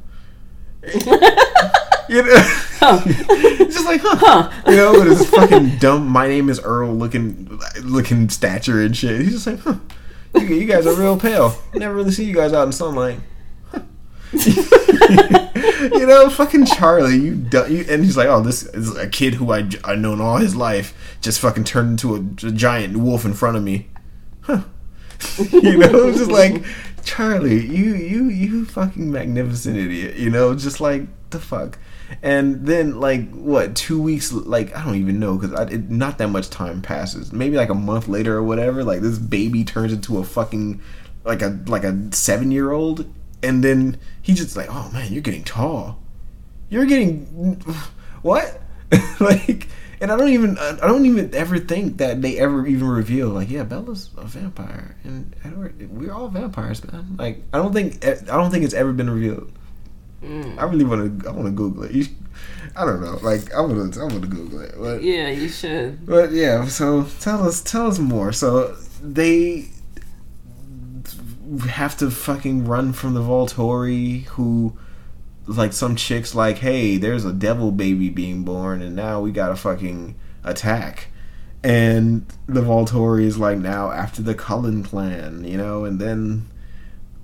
you 2.09 2.23
know, 2.23 2.61
Huh. 2.87 3.03
it's 3.05 3.75
just 3.75 3.87
like, 3.87 4.01
huh. 4.01 4.17
Huh. 4.17 4.71
You 4.71 4.77
know, 4.77 4.93
with 4.93 5.09
his 5.09 5.29
fucking 5.29 5.79
dumb, 5.79 6.07
my 6.07 6.29
name 6.29 6.49
is 6.49 6.61
Earl 6.61 6.95
looking, 6.95 7.61
looking 7.83 8.29
stature 8.29 8.81
and 8.81 8.97
shit. 8.97 9.23
He's 9.23 9.33
just 9.33 9.47
like, 9.47 9.59
huh. 9.61 9.77
You, 10.35 10.43
you 10.43 10.67
guys 10.67 10.87
are 10.87 10.95
real 10.95 11.19
pale. 11.19 11.59
Never 11.75 11.95
really 11.95 12.13
see 12.13 12.25
you 12.25 12.35
guys 12.35 12.53
out 12.53 12.67
in 12.67 12.73
sunlight. 12.73 13.19
Huh. 13.71 13.81
you 14.33 16.07
know, 16.07 16.31
fucking 16.31 16.67
Charlie, 16.67 17.17
you, 17.17 17.35
du- 17.35 17.73
you, 17.73 17.85
and 17.89 18.05
he's 18.05 18.17
like, 18.17 18.29
oh, 18.29 18.41
this 18.41 18.63
is 18.63 18.97
a 18.97 19.09
kid 19.09 19.35
who 19.35 19.53
I 19.53 19.69
I 19.85 19.97
known 19.97 20.21
all 20.21 20.37
his 20.37 20.55
life, 20.55 21.17
just 21.21 21.41
fucking 21.41 21.65
turned 21.65 21.91
into 21.93 22.15
a, 22.15 22.49
a 22.49 22.53
giant 22.53 22.97
wolf 22.97 23.25
in 23.25 23.35
front 23.35 23.57
of 23.57 23.63
me. 23.63 23.89
Huh. 24.43 24.63
you 25.51 25.79
know, 25.79 26.09
it's 26.09 26.19
just 26.19 26.31
like 26.31 26.65
Charlie, 27.05 27.65
you 27.65 27.95
you 27.95 28.25
you 28.29 28.65
fucking 28.65 29.11
magnificent 29.11 29.77
idiot. 29.77 30.17
You 30.17 30.31
know, 30.31 30.55
just 30.55 30.81
like 30.81 31.03
the 31.31 31.41
fuck. 31.41 31.79
And 32.23 32.67
then 32.67 33.01
like 33.01 33.31
what 33.33 33.75
two 33.75 34.01
weeks 34.01 34.33
like 34.33 34.75
I 34.77 34.85
don't 34.85 34.97
even 34.97 35.19
know 35.19 35.37
because 35.37 35.71
not 35.89 36.19
that 36.19 36.29
much 36.29 36.51
time 36.51 36.83
passes. 36.83 37.33
Maybe 37.33 37.57
like 37.57 37.69
a 37.69 37.75
month 37.75 38.09
later 38.09 38.37
or 38.37 38.43
whatever. 38.43 38.85
Like 38.85 39.01
this 39.01 39.19
baby 39.19 39.65
turns 39.65 39.93
into 39.93 40.19
a 40.19 40.25
fucking 40.25 40.81
like 41.25 41.43
a 41.43 41.59
like 41.67 41.85
a 41.85 42.13
seven 42.13 42.51
year 42.51 42.71
old, 42.71 43.05
and 43.43 43.63
then 43.63 43.99
he's 44.23 44.39
just 44.39 44.57
like, 44.57 44.69
oh 44.71 44.91
man, 44.93 45.13
you're 45.13 45.23
getting 45.23 45.45
tall. 45.45 46.01
You're 46.69 46.87
getting 46.87 47.25
what? 48.23 48.63
like, 49.21 49.67
and 50.01 50.13
I 50.13 50.17
don't 50.17 50.29
even 50.29 50.57
I 50.59 50.77
don't 50.77 51.05
even 51.07 51.35
ever 51.35 51.59
think 51.59 51.99
that 51.99 52.23
they 52.23 52.39
ever 52.39 52.67
even 52.67 52.87
reveal 52.87 53.29
like, 53.31 53.51
yeah, 53.51 53.65
Bella's 53.65 54.11
a 54.17 54.25
vampire, 54.25 54.97
and 55.03 55.35
Edward, 55.45 55.91
we're 55.91 56.13
all 56.13 56.29
vampires, 56.29 56.85
man. 56.91 57.17
Like, 57.19 57.43
I 57.53 57.59
don't 57.59 57.73
think 57.73 58.05
I 58.05 58.15
don't 58.15 58.51
think 58.51 58.65
it's 58.65 58.75
ever 58.75 58.93
been 58.93 59.11
revealed. 59.11 59.53
Mm. 60.27 60.59
I 60.59 60.65
really 60.65 60.85
want 60.85 61.23
to 61.23 61.29
I 61.29 61.33
want 61.33 61.47
to 61.47 61.53
Google 61.53 61.85
it. 61.85 61.93
You, 61.93 62.07
I 62.77 62.85
don't 62.85 63.01
know, 63.01 63.19
like 63.23 63.53
I 63.55 63.61
want 63.61 63.95
to 63.95 64.01
I 64.01 64.05
want 64.05 64.23
to 64.23 64.29
Google 64.29 64.61
it, 64.61 64.75
but 64.79 65.03
Yeah, 65.03 65.29
you 65.31 65.49
should. 65.49 66.05
but 66.05 66.33
yeah, 66.33 66.67
so 66.67 67.05
tell 67.21 67.47
us 67.49 67.63
tell 67.63 67.87
us 67.87 67.99
more. 67.99 68.33
So 68.33 68.77
they 69.03 69.69
have 71.69 71.97
to 71.99 72.11
fucking 72.11 72.67
run 72.67 72.93
from 72.93 73.15
the 73.15 73.21
Volturi 73.23 74.25
who 74.25 74.77
like 75.47 75.73
some 75.73 75.95
chicks 75.95 76.35
like, 76.35 76.59
"Hey, 76.59 76.97
there's 76.97 77.25
a 77.25 77.33
devil 77.33 77.71
baby 77.71 78.09
being 78.11 78.43
born 78.43 78.83
and 78.83 78.97
now 78.97 79.21
we 79.21 79.31
got 79.31 79.49
to 79.49 79.57
fucking 79.57 80.17
attack." 80.43 81.09
And 81.63 82.27
the 82.47 82.61
Volturi 82.63 83.25
is 83.25 83.39
like 83.39 83.59
now 83.59 83.91
after 83.93 84.23
the 84.23 84.35
Cullen 84.35 84.83
plan, 84.83 85.45
you 85.45 85.57
know, 85.57 85.85
and 85.85 86.01
then 86.01 86.49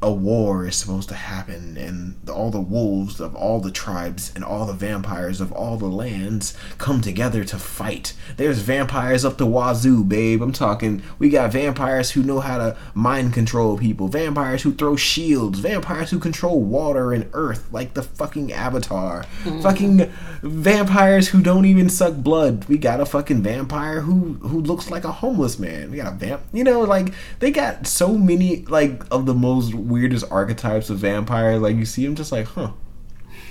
a 0.03 0.11
war 0.11 0.67
is 0.67 0.77
supposed 0.77 1.09
to 1.09 1.15
happen 1.15 1.77
and 1.77 2.17
all 2.29 2.51
the 2.51 2.61
wolves 2.61 3.21
of 3.21 3.37
all 3.37 3.61
the 3.61 3.71
tribes 3.71 4.33
and 4.35 4.45
all 4.45 4.67
the 4.67 4.73
vampires 4.73 5.41
of 5.41 5.53
all 5.53 5.77
the 5.77 5.87
lands 5.87 6.57
come 6.79 7.01
together 7.01 7.45
to 7.45 7.59
fight. 7.59 8.13
There's 8.37 8.59
vampires 8.59 9.25
up 9.25 9.39
the 9.39 9.47
wazoo, 9.47 10.03
babe. 10.03 10.43
I'm 10.43 10.53
talking, 10.53 11.03
we 11.19 11.31
got 11.31 11.53
vampires 11.53 12.11
who 12.11 12.23
know 12.23 12.41
how 12.41 12.59
to 12.59 12.77
mind 12.95 13.33
control 13.33 13.79
people, 13.79 14.09
vampires 14.09 14.63
who 14.63 14.73
throw 14.75 14.97
shields, 14.97 15.61
vampires 15.61 16.11
who 16.11 16.19
control 16.19 16.61
water 16.61 17.13
and 17.13 17.31
earth 17.33 17.73
like 17.73 17.95
the 17.95 18.03
fucking 18.03 18.53
Avatar, 18.53 19.23
hmm. 19.43 19.61
fucking 19.61 20.13
vampires 20.43 21.29
who 21.29 21.43
don't 21.43 21.65
even 21.65 21.89
suck 21.89 22.15
blood. 22.15 22.65
We 22.65 22.77
got 22.77 23.01
a 23.01 23.07
fucking 23.07 23.43
vampire 23.43 24.01
who 24.01 24.35
who 24.35 24.61
looks 24.61 24.91
like 24.91 25.05
a 25.05 25.13
homeless 25.13 25.59
man. 25.59 25.91
We 25.91 25.99
got 25.99 26.13
a 26.13 26.17
vamp, 26.17 26.43
you 26.53 26.65
know, 26.65 26.81
like 26.81 27.15
they 27.39 27.53
got 27.53 27.87
so 27.87 28.17
many 28.19 28.65
like 28.65 29.03
of 29.13 29.27
the 29.27 29.35
most 29.35 29.75
weirdest 29.93 30.25
archetypes 30.31 30.91
of 30.91 30.99
vampire. 30.99 31.59
Like 31.59 31.77
you 31.77 31.85
see 31.85 32.05
him 32.05 32.15
just 32.15 32.33
like, 32.33 32.47
huh. 32.47 32.73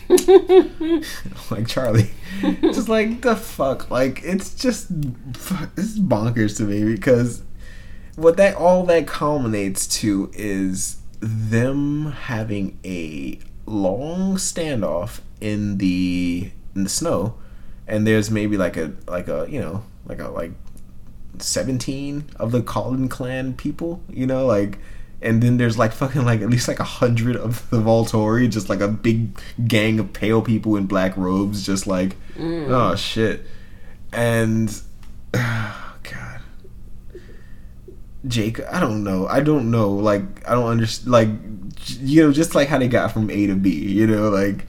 like 1.51 1.67
Charlie, 1.67 2.11
just 2.61 2.89
like 2.89 3.21
the 3.21 3.35
fuck. 3.35 3.89
Like 3.89 4.21
it's 4.23 4.53
just 4.53 4.87
it's 4.91 5.97
bonkers 5.99 6.57
to 6.57 6.63
me 6.63 6.83
because 6.83 7.43
what 8.15 8.37
that 8.37 8.55
all 8.55 8.83
that 8.85 9.07
culminates 9.07 9.87
to 9.87 10.29
is 10.33 10.97
them 11.21 12.11
having 12.11 12.77
a 12.83 13.39
long 13.65 14.35
standoff 14.35 15.21
in 15.39 15.77
the 15.77 16.51
in 16.75 16.83
the 16.83 16.89
snow, 16.89 17.35
and 17.87 18.05
there's 18.05 18.29
maybe 18.29 18.57
like 18.57 18.75
a 18.75 18.93
like 19.07 19.27
a 19.27 19.47
you 19.49 19.61
know 19.61 19.83
like 20.05 20.19
a 20.19 20.27
like 20.29 20.51
seventeen 21.37 22.25
of 22.35 22.51
the 22.51 22.61
Cullen 22.61 23.07
clan 23.07 23.53
people, 23.53 24.01
you 24.09 24.27
know 24.27 24.45
like 24.45 24.77
and 25.21 25.41
then 25.41 25.57
there's 25.57 25.77
like 25.77 25.91
fucking 25.91 26.25
like 26.25 26.41
at 26.41 26.49
least 26.49 26.67
like 26.67 26.79
a 26.79 26.85
hundred 26.85 27.35
of 27.35 27.69
the 27.69 27.77
Volturi, 27.77 28.49
just 28.49 28.69
like 28.69 28.81
a 28.81 28.87
big 28.87 29.39
gang 29.67 29.99
of 29.99 30.13
pale 30.13 30.41
people 30.41 30.75
in 30.75 30.87
black 30.87 31.15
robes, 31.15 31.65
just 31.65 31.85
like 31.85 32.15
mm. 32.35 32.67
oh 32.69 32.95
shit, 32.95 33.45
and 34.11 34.81
oh, 35.33 35.95
God, 36.03 36.41
Jake, 38.27 38.59
I 38.71 38.79
don't 38.79 39.03
know, 39.03 39.27
I 39.27 39.41
don't 39.41 39.69
know, 39.69 39.91
like 39.91 40.23
I 40.49 40.53
don't 40.53 40.67
understand, 40.69 41.11
like 41.11 41.29
you 41.99 42.23
know, 42.23 42.31
just 42.31 42.55
like 42.55 42.67
how 42.67 42.79
they 42.79 42.87
got 42.87 43.11
from 43.11 43.29
A 43.29 43.47
to 43.47 43.55
B, 43.55 43.69
you 43.69 44.07
know, 44.07 44.29
like 44.29 44.65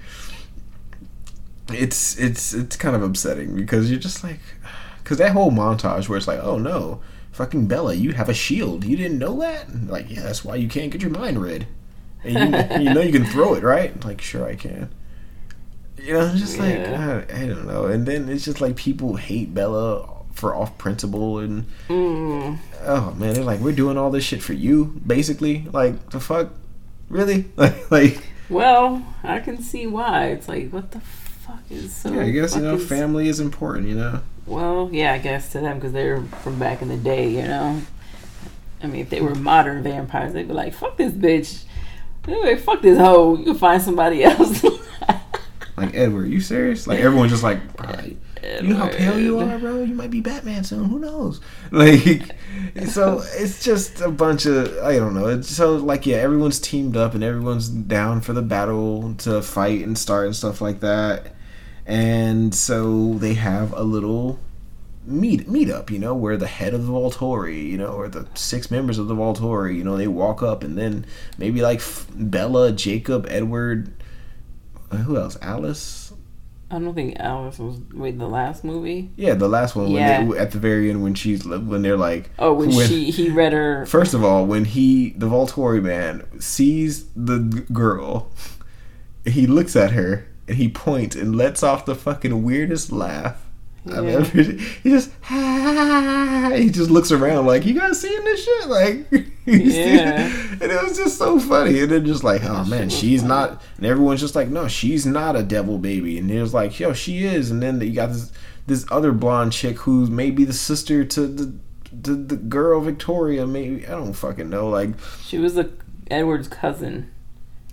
it's 1.68 2.18
it's 2.18 2.52
it's 2.52 2.76
kind 2.76 2.94
of 2.94 3.02
upsetting 3.02 3.56
because 3.56 3.90
you're 3.90 4.00
just 4.00 4.22
like, 4.22 4.40
because 5.02 5.16
that 5.16 5.32
whole 5.32 5.50
montage 5.50 6.10
where 6.10 6.18
it's 6.18 6.28
like, 6.28 6.40
oh 6.42 6.58
no 6.58 7.00
fucking 7.32 7.66
Bella, 7.66 7.94
you 7.94 8.12
have 8.12 8.28
a 8.28 8.34
shield. 8.34 8.84
You 8.84 8.96
didn't 8.96 9.18
know 9.18 9.40
that? 9.40 9.86
Like, 9.88 10.10
yeah, 10.10 10.22
that's 10.22 10.44
why 10.44 10.56
you 10.56 10.68
can't 10.68 10.90
get 10.92 11.02
your 11.02 11.10
mind 11.10 11.40
read. 11.42 11.66
And 12.24 12.34
you, 12.34 12.84
you 12.88 12.94
know 12.94 13.00
you 13.00 13.12
can 13.12 13.24
throw 13.26 13.54
it, 13.54 13.64
right? 13.64 14.02
Like, 14.04 14.20
sure 14.20 14.46
I 14.46 14.54
can. 14.54 14.90
You 15.98 16.14
know, 16.14 16.34
just 16.34 16.58
like 16.58 16.74
Yeah. 16.74 17.24
I, 17.30 17.42
I 17.42 17.46
don't 17.46 17.66
know. 17.66 17.86
And 17.86 18.06
then 18.06 18.28
it's 18.28 18.44
just 18.44 18.60
like 18.60 18.76
people 18.76 19.16
hate 19.16 19.52
Bella 19.54 20.08
for 20.32 20.54
off 20.54 20.78
principle 20.78 21.38
and 21.38 21.66
Mm. 21.88 22.58
oh 22.86 23.10
man, 23.18 23.34
they're 23.34 23.44
like, 23.44 23.60
we're 23.60 23.72
doing 23.72 23.98
all 23.98 24.10
this 24.10 24.24
shit 24.24 24.42
for 24.42 24.52
you, 24.54 25.00
basically. 25.06 25.66
Like 25.72 26.10
the 26.10 26.20
fuck, 26.20 26.50
really? 27.08 27.46
Like, 27.56 27.90
like 27.90 28.22
Well, 28.48 29.04
I 29.22 29.40
can 29.40 29.62
see 29.62 29.86
why. 29.86 30.28
It's 30.28 30.48
like, 30.48 30.70
what 30.70 30.90
the 30.92 31.00
fuck 31.00 31.60
is 31.70 31.94
so? 31.94 32.12
yeah, 32.12 32.22
I 32.22 32.30
guess 32.30 32.56
you 32.56 32.62
know, 32.62 32.78
family 32.78 33.28
is 33.28 33.40
important. 33.40 33.88
You 33.88 33.96
know. 33.96 34.20
Well, 34.46 34.90
yeah, 34.92 35.12
I 35.12 35.18
guess 35.18 35.52
to 35.52 35.60
them 35.60 35.78
because 35.78 35.92
they're 35.92 36.22
from 36.42 36.58
back 36.58 36.82
in 36.82 36.88
the 36.88 36.96
day, 36.96 37.28
you 37.28 37.42
know. 37.42 37.80
I 38.82 38.86
mean, 38.86 39.02
if 39.02 39.10
they 39.10 39.20
were 39.20 39.34
modern 39.34 39.82
vampires, 39.82 40.32
they'd 40.32 40.48
be 40.48 40.54
like, 40.54 40.74
"Fuck 40.74 40.96
this 40.96 41.12
bitch." 41.12 41.64
Anyway, 42.26 42.56
fuck 42.56 42.82
this 42.82 42.98
hoe. 42.98 43.36
You 43.36 43.44
can 43.44 43.54
find 43.54 43.82
somebody 43.82 44.24
else. 44.24 44.64
Like 45.76 45.94
Edward, 45.94 46.26
you 46.26 46.40
serious? 46.40 46.86
Like 46.86 47.00
everyone's 47.00 47.32
just 47.32 47.42
like, 47.42 47.60
you 48.42 48.68
know 48.68 48.76
how 48.76 48.88
pale 48.88 49.18
you 49.18 49.38
are, 49.38 49.58
bro. 49.58 49.82
You 49.82 49.94
might 49.94 50.10
be 50.10 50.20
Batman 50.20 50.64
soon. 50.64 50.84
Who 50.84 50.98
knows? 50.98 51.40
Like, 51.70 52.36
so 52.86 53.22
it's 53.32 53.64
just 53.64 54.02
a 54.02 54.10
bunch 54.10 54.44
of 54.44 54.76
I 54.84 54.98
don't 54.98 55.14
know. 55.14 55.28
It's 55.28 55.48
so 55.48 55.76
like 55.76 56.04
yeah, 56.04 56.16
everyone's 56.16 56.60
teamed 56.60 56.96
up 56.96 57.14
and 57.14 57.24
everyone's 57.24 57.68
down 57.68 58.20
for 58.20 58.34
the 58.34 58.42
battle 58.42 59.14
to 59.18 59.40
fight 59.40 59.82
and 59.84 59.96
start 59.96 60.26
and 60.26 60.36
stuff 60.36 60.60
like 60.60 60.80
that. 60.80 61.34
And 61.86 62.54
so 62.54 63.14
they 63.14 63.34
have 63.34 63.72
a 63.72 63.82
little 63.82 64.38
meet 65.04 65.48
meet 65.48 65.68
up, 65.68 65.90
you 65.90 65.98
know, 65.98 66.14
where 66.14 66.36
the 66.36 66.46
head 66.46 66.74
of 66.74 66.86
the 66.86 66.92
Volturi, 66.92 67.66
you 67.68 67.76
know, 67.76 67.88
or 67.88 68.08
the 68.08 68.26
six 68.34 68.70
members 68.70 68.98
of 68.98 69.08
the 69.08 69.14
Volturi, 69.16 69.76
you 69.76 69.82
know, 69.84 69.96
they 69.96 70.06
walk 70.06 70.42
up 70.42 70.62
and 70.62 70.78
then 70.78 71.04
maybe 71.38 71.60
like 71.60 71.82
Bella, 72.14 72.70
Jacob, 72.72 73.26
Edward, 73.28 73.92
uh, 74.90 74.98
who 74.98 75.16
else? 75.16 75.36
Alice. 75.42 76.12
I 76.70 76.78
don't 76.78 76.94
think 76.94 77.18
Alice 77.18 77.58
was 77.58 77.80
wait 77.92 78.18
the 78.18 78.28
last 78.28 78.64
movie. 78.64 79.10
Yeah, 79.16 79.34
the 79.34 79.48
last 79.48 79.76
one 79.76 79.92
when 79.92 80.02
Yeah. 80.02 80.24
they, 80.24 80.38
at 80.38 80.52
the 80.52 80.58
very 80.58 80.88
end 80.88 81.02
when 81.02 81.14
she's 81.14 81.44
when 81.44 81.82
they're 81.82 81.98
like 81.98 82.30
Oh, 82.38 82.54
when, 82.54 82.70
she 82.70 83.10
he 83.10 83.28
read 83.28 83.52
her. 83.52 83.84
First 83.86 84.14
of 84.14 84.24
all, 84.24 84.46
when 84.46 84.64
he 84.64 85.10
the 85.10 85.26
Volturi 85.26 85.82
man 85.82 86.24
sees 86.40 87.06
the 87.14 87.38
girl, 87.72 88.30
he 89.26 89.46
looks 89.46 89.76
at 89.76 89.90
her 89.90 90.26
and 90.48 90.56
he 90.56 90.68
points 90.68 91.16
and 91.16 91.36
lets 91.36 91.62
off 91.62 91.84
the 91.86 91.94
fucking 91.94 92.42
weirdest 92.42 92.90
laugh 92.92 93.36
I've 93.86 94.04
Yeah. 94.04 94.10
ever. 94.18 94.42
He 94.42 94.90
just 94.90 95.10
he 96.54 96.70
just 96.70 96.90
looks 96.90 97.10
around 97.10 97.46
like 97.46 97.64
you 97.64 97.74
guys 97.74 98.00
seeing 98.00 98.22
this 98.24 98.44
shit? 98.44 98.68
Like 98.68 99.06
Yeah. 99.46 100.26
and 100.52 100.62
it 100.62 100.82
was 100.82 100.96
just 100.96 101.18
so 101.18 101.38
funny. 101.40 101.80
And 101.80 101.90
then 101.90 102.06
just 102.06 102.22
like 102.24 102.44
oh 102.44 102.64
man 102.64 102.90
she's 102.90 103.22
not 103.22 103.62
and 103.78 103.86
everyone's 103.86 104.20
just 104.20 104.34
like 104.36 104.48
no 104.48 104.68
she's 104.68 105.04
not 105.06 105.34
a 105.36 105.42
devil 105.42 105.78
baby. 105.78 106.18
And 106.18 106.30
it 106.30 106.40
was 106.40 106.54
like 106.54 106.78
yo 106.78 106.92
she 106.92 107.24
is. 107.24 107.50
And 107.50 107.62
then 107.62 107.80
you 107.80 107.92
got 107.92 108.08
this 108.10 108.32
this 108.66 108.86
other 108.92 109.10
blonde 109.12 109.52
chick 109.52 109.78
who's 109.78 110.08
maybe 110.10 110.44
the 110.44 110.52
sister 110.52 111.04
to 111.04 111.26
the 111.26 111.54
the, 111.92 112.12
the 112.14 112.36
girl 112.36 112.80
Victoria 112.80 113.46
maybe. 113.46 113.86
I 113.86 113.90
don't 113.90 114.12
fucking 114.12 114.48
know. 114.48 114.68
Like 114.68 114.90
She 115.24 115.38
was 115.38 115.54
the 115.54 115.70
Edward's 116.10 116.48
cousin, 116.48 117.10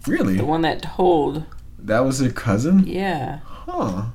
really? 0.08 0.38
The 0.38 0.46
one 0.46 0.62
that 0.62 0.82
told. 0.82 1.44
That 1.86 2.02
was 2.06 2.20
her 2.20 2.30
cousin 2.30 2.86
Yeah, 2.86 3.40
huh 3.44 4.06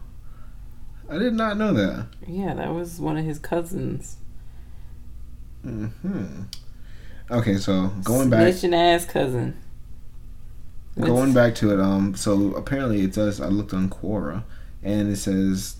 I 1.09 1.19
did 1.19 1.35
not 1.35 1.57
know 1.57 1.73
that 1.75 2.07
yeah, 2.27 2.55
that 2.55 2.73
was 2.73 3.01
one 3.01 3.17
of 3.17 3.25
his 3.25 3.39
cousins. 3.39 4.17
hmm 5.62 6.43
okay 7.31 7.57
so 7.57 7.89
going 8.03 8.31
back 8.31 8.53
snitching 8.55 8.75
ass 8.75 9.05
cousin. 9.05 9.57
Going 11.01 11.35
back 11.35 11.57
to 11.57 11.73
it, 11.73 11.81
um, 11.81 12.15
so 12.15 12.55
apparently 12.55 13.03
it 13.03 13.12
does. 13.12 13.41
I 13.41 13.49
looked 13.49 13.75
on 13.75 13.89
Quora, 13.91 14.45
and 14.81 15.11
it 15.11 15.17
says, 15.17 15.75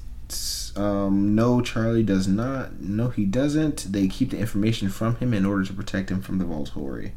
um, 0.75 1.37
no, 1.37 1.61
Charlie 1.61 2.03
does 2.03 2.27
not. 2.27 2.81
No, 2.81 3.11
he 3.11 3.25
doesn't. 3.25 3.93
They 3.93 4.09
keep 4.09 4.31
the 4.31 4.39
information 4.39 4.89
from 4.89 5.15
him 5.17 5.33
in 5.33 5.47
order 5.47 5.65
to 5.67 5.73
protect 5.73 6.11
him 6.11 6.21
from 6.21 6.39
the 6.39 6.45
Volturi. 6.45 7.13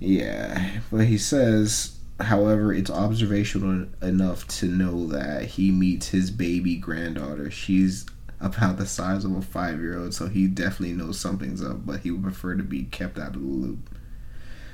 Yeah, 0.00 0.80
but 0.90 1.06
he 1.06 1.18
says, 1.18 1.98
however, 2.22 2.72
it's 2.72 2.90
observational 2.90 3.86
enough 4.02 4.46
to 4.48 4.66
know 4.66 5.06
that 5.08 5.44
he 5.44 5.70
meets 5.70 6.08
his 6.08 6.30
baby 6.30 6.76
granddaughter. 6.76 7.50
She's 7.50 8.06
about 8.40 8.78
the 8.78 8.86
size 8.86 9.24
of 9.24 9.36
a 9.36 9.42
five-year-old, 9.42 10.14
so 10.14 10.28
he 10.28 10.46
definitely 10.46 10.94
knows 10.94 11.20
something's 11.20 11.62
up. 11.62 11.84
But 11.84 12.00
he 12.00 12.10
would 12.10 12.22
prefer 12.22 12.54
to 12.54 12.62
be 12.62 12.84
kept 12.84 13.18
out 13.18 13.34
of 13.36 13.42
the 13.42 13.46
loop. 13.48 13.90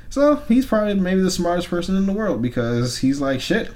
So 0.09 0.37
he's 0.49 0.67
probably 0.67 0.95
maybe 0.95 1.21
the 1.21 1.31
smartest 1.31 1.69
person 1.69 1.97
in 1.97 2.07
the 2.07 2.13
world 2.13 2.41
because 2.41 2.99
he's 2.99 3.21
like, 3.21 3.41
shit. 3.41 3.71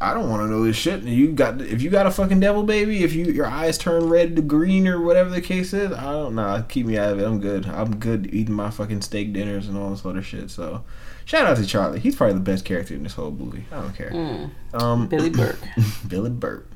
I 0.00 0.14
don't 0.14 0.30
want 0.30 0.42
to 0.42 0.48
know 0.48 0.62
this 0.64 0.76
shit. 0.76 1.00
And 1.00 1.08
you 1.08 1.32
got 1.32 1.60
if 1.60 1.82
you 1.82 1.90
got 1.90 2.06
a 2.06 2.10
fucking 2.10 2.38
devil 2.40 2.62
baby, 2.62 3.02
if 3.02 3.14
you 3.14 3.24
your 3.26 3.46
eyes 3.46 3.76
turn 3.78 4.08
red 4.08 4.36
to 4.36 4.42
green 4.42 4.86
or 4.86 5.00
whatever 5.00 5.28
the 5.30 5.40
case 5.40 5.72
is, 5.72 5.90
I 5.92 6.04
don't 6.12 6.34
know. 6.36 6.64
Keep 6.68 6.86
me 6.86 6.96
out 6.98 7.12
of 7.12 7.20
it. 7.20 7.24
I'm 7.26 7.40
good. 7.40 7.66
I'm 7.66 7.96
good 7.96 8.32
eating 8.32 8.54
my 8.54 8.70
fucking 8.70 9.02
steak 9.02 9.32
dinners 9.32 9.66
and 9.66 9.76
all 9.76 9.90
this 9.90 10.06
other 10.06 10.22
shit. 10.22 10.50
So 10.50 10.84
shout 11.24 11.46
out 11.46 11.56
to 11.56 11.66
Charlie. 11.66 11.98
He's 11.98 12.14
probably 12.14 12.34
the 12.34 12.40
best 12.40 12.64
character 12.64 12.94
in 12.94 13.02
this 13.02 13.14
whole 13.14 13.32
movie. 13.32 13.64
I 13.72 13.80
don't 13.80 13.94
care. 13.96 14.10
Mm, 14.10 14.50
Um, 14.80 15.06
Billy 15.08 15.30
Burke. 15.30 15.58
Billy 16.08 16.30
Burke. 16.30 16.70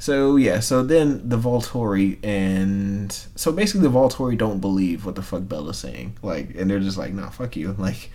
So 0.00 0.36
yeah, 0.36 0.60
so 0.60 0.84
then 0.84 1.28
the 1.28 1.36
Volturi 1.36 2.24
and 2.24 3.10
so 3.34 3.50
basically 3.50 3.88
the 3.88 3.92
Volturi 3.92 4.38
don't 4.38 4.60
believe 4.60 5.04
what 5.04 5.16
the 5.16 5.22
fuck 5.22 5.48
Bella's 5.48 5.78
saying. 5.78 6.16
Like 6.22 6.54
and 6.54 6.70
they're 6.70 6.78
just 6.78 6.96
like, 6.96 7.12
nah, 7.12 7.30
fuck 7.30 7.56
you. 7.56 7.72
Like 7.78 8.10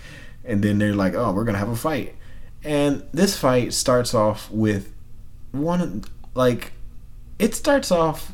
and 0.45 0.63
then 0.63 0.77
they're 0.79 0.95
like, 0.95 1.13
Oh, 1.15 1.33
we're 1.33 1.43
gonna 1.43 1.57
have 1.57 1.67
a 1.67 1.75
fight. 1.75 2.15
And 2.63 3.03
this 3.11 3.37
fight 3.37 3.73
starts 3.73 4.13
off 4.13 4.49
with 4.49 4.93
one 5.51 6.03
like 6.33 6.71
it 7.39 7.55
starts 7.55 7.91
off 7.91 8.31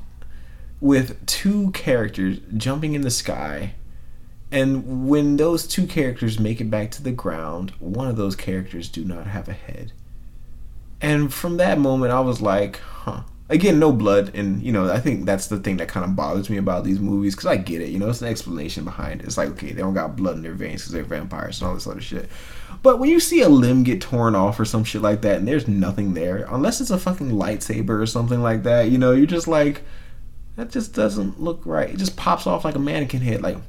with 0.82 1.26
two 1.26 1.72
characters 1.72 2.40
jumping 2.56 2.94
in 2.94 3.02
the 3.02 3.12
sky. 3.12 3.74
And 4.52 5.08
when 5.08 5.38
those 5.38 5.68
two 5.68 5.86
characters 5.86 6.40
make 6.40 6.60
it 6.60 6.72
back 6.72 6.92
to 6.92 7.04
the 7.04 7.12
ground, 7.12 7.72
one 7.80 8.08
of 8.08 8.16
those 8.18 8.36
characters 8.36 8.90
do 8.90 9.04
not 9.06 9.28
have 9.28 9.48
a 9.48 9.54
head. 9.54 9.92
And 11.02 11.34
from 11.34 11.58
that 11.58 11.80
moment, 11.80 12.12
I 12.12 12.20
was 12.20 12.42
like, 12.42 12.78
huh. 12.78 13.22
again, 13.50 13.80
no 13.80 13.92
blood, 13.92 14.36
and 14.36 14.62
you 14.62 14.72
know, 14.72 14.92
I 14.92 15.00
think 15.00 15.26
that's 15.26 15.48
the 15.48 15.60
thing 15.60 15.78
that 15.78 15.88
kind 15.88 16.04
of 16.04 16.16
bothers 16.16 16.50
me 16.50 16.58
about 16.58 16.84
these 16.84 17.00
movies 17.00 17.36
because 17.36 17.48
I 17.48 17.58
get 17.58 17.82
it. 17.82 17.90
You 17.90 18.00
know, 18.00 18.10
it's 18.10 18.22
an 18.22 18.28
explanation 18.28 18.84
behind 18.84 19.22
it. 19.22 19.26
It's 19.26 19.38
like 19.38 19.50
okay, 19.50 19.72
they 19.72 19.82
don't 19.82 19.94
got 19.94 20.16
blood 20.16 20.36
in 20.36 20.42
their 20.42 20.54
veins 20.54 20.82
because 20.82 20.94
they're 20.94 21.04
vampires 21.04 21.62
and 21.62 21.70
all 21.70 21.76
this 21.76 21.88
other 21.88 22.02
shit. 22.02 22.30
But 22.82 23.00
when 23.00 23.10
you 23.10 23.20
see 23.20 23.42
a 23.42 23.50
limb 23.50 23.84
get 23.84 24.00
torn 24.02 24.36
off 24.36 24.60
or 24.60 24.66
some 24.66 24.84
shit 24.84 25.02
like 25.02 25.22
that, 25.22 25.38
and 25.38 25.48
there's 25.48 25.68
nothing 25.68 26.14
there, 26.14 26.46
unless 26.50 26.80
it's 26.82 26.92
a 26.92 26.98
fucking 26.98 27.32
lightsaber 27.32 28.02
or 28.02 28.06
something 28.06 28.42
like 28.42 28.64
that, 28.64 28.90
you 28.90 28.98
know, 28.98 29.12
you're 29.12 29.26
just 29.26 29.48
like, 29.48 29.82
that 30.56 30.70
just 30.72 30.94
doesn't 30.94 31.42
look 31.42 31.62
right. 31.66 31.90
It 31.90 31.98
just 31.98 32.16
pops 32.16 32.48
off 32.48 32.64
like 32.66 32.76
a 32.76 32.80
mannequin 32.80 33.22
head, 33.22 33.42
like. 33.42 33.58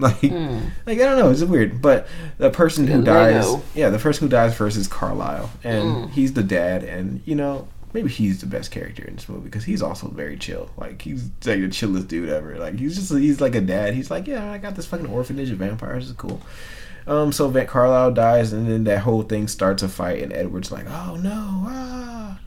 Like, 0.00 0.14
Hmm. 0.20 0.58
like 0.86 1.00
I 1.00 1.02
don't 1.06 1.18
know, 1.18 1.28
it's 1.28 1.42
weird. 1.42 1.82
But 1.82 2.06
the 2.36 2.50
person 2.50 2.86
who 2.86 3.02
dies, 3.02 3.44
yeah, 3.74 3.88
the 3.90 3.98
person 3.98 4.28
who 4.28 4.30
dies 4.30 4.54
first 4.54 4.76
is 4.76 4.86
Carlisle, 4.86 5.50
and 5.64 5.82
Mm. 5.88 6.10
he's 6.10 6.34
the 6.34 6.44
dad, 6.44 6.84
and 6.84 7.20
you 7.24 7.34
know, 7.34 7.66
maybe 7.92 8.08
he's 8.08 8.40
the 8.40 8.46
best 8.46 8.70
character 8.70 9.02
in 9.04 9.16
this 9.16 9.28
movie 9.28 9.46
because 9.46 9.64
he's 9.64 9.82
also 9.82 10.06
very 10.06 10.36
chill. 10.36 10.70
Like 10.76 11.02
he's 11.02 11.24
like 11.44 11.58
the 11.60 11.68
chillest 11.68 12.06
dude 12.06 12.28
ever. 12.28 12.56
Like 12.58 12.78
he's 12.78 12.94
just 12.94 13.10
he's 13.12 13.40
like 13.40 13.56
a 13.56 13.60
dad. 13.60 13.92
He's 13.94 14.08
like, 14.08 14.28
yeah, 14.28 14.52
I 14.52 14.58
got 14.58 14.76
this 14.76 14.86
fucking 14.86 15.06
orphanage 15.08 15.50
of 15.50 15.58
vampires. 15.58 16.08
It's 16.10 16.16
cool. 16.16 16.40
Um, 17.08 17.32
so 17.32 17.48
Van 17.48 17.66
Carlisle 17.66 18.12
dies, 18.12 18.52
and 18.52 18.70
then 18.70 18.84
that 18.84 19.00
whole 19.00 19.22
thing 19.22 19.48
starts 19.48 19.82
a 19.82 19.88
fight, 19.88 20.22
and 20.22 20.30
Edward's 20.32 20.70
like, 20.70 20.86
"Oh 20.88 21.16
no!" 21.16 21.64
Ah. 21.66 22.38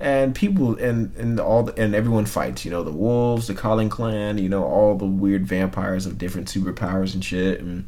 And 0.00 0.34
people 0.34 0.76
and 0.76 1.14
and 1.16 1.38
all 1.38 1.62
the, 1.62 1.80
and 1.80 1.94
everyone 1.94 2.26
fights. 2.26 2.64
You 2.64 2.72
know, 2.72 2.82
the 2.82 2.90
wolves, 2.90 3.46
the 3.46 3.54
Cullen 3.54 3.88
clan. 3.88 4.38
You 4.38 4.48
know, 4.48 4.64
all 4.64 4.96
the 4.96 5.06
weird 5.06 5.46
vampires 5.46 6.04
of 6.04 6.18
different 6.18 6.48
superpowers 6.48 7.14
and 7.14 7.24
shit. 7.24 7.60
And 7.60 7.86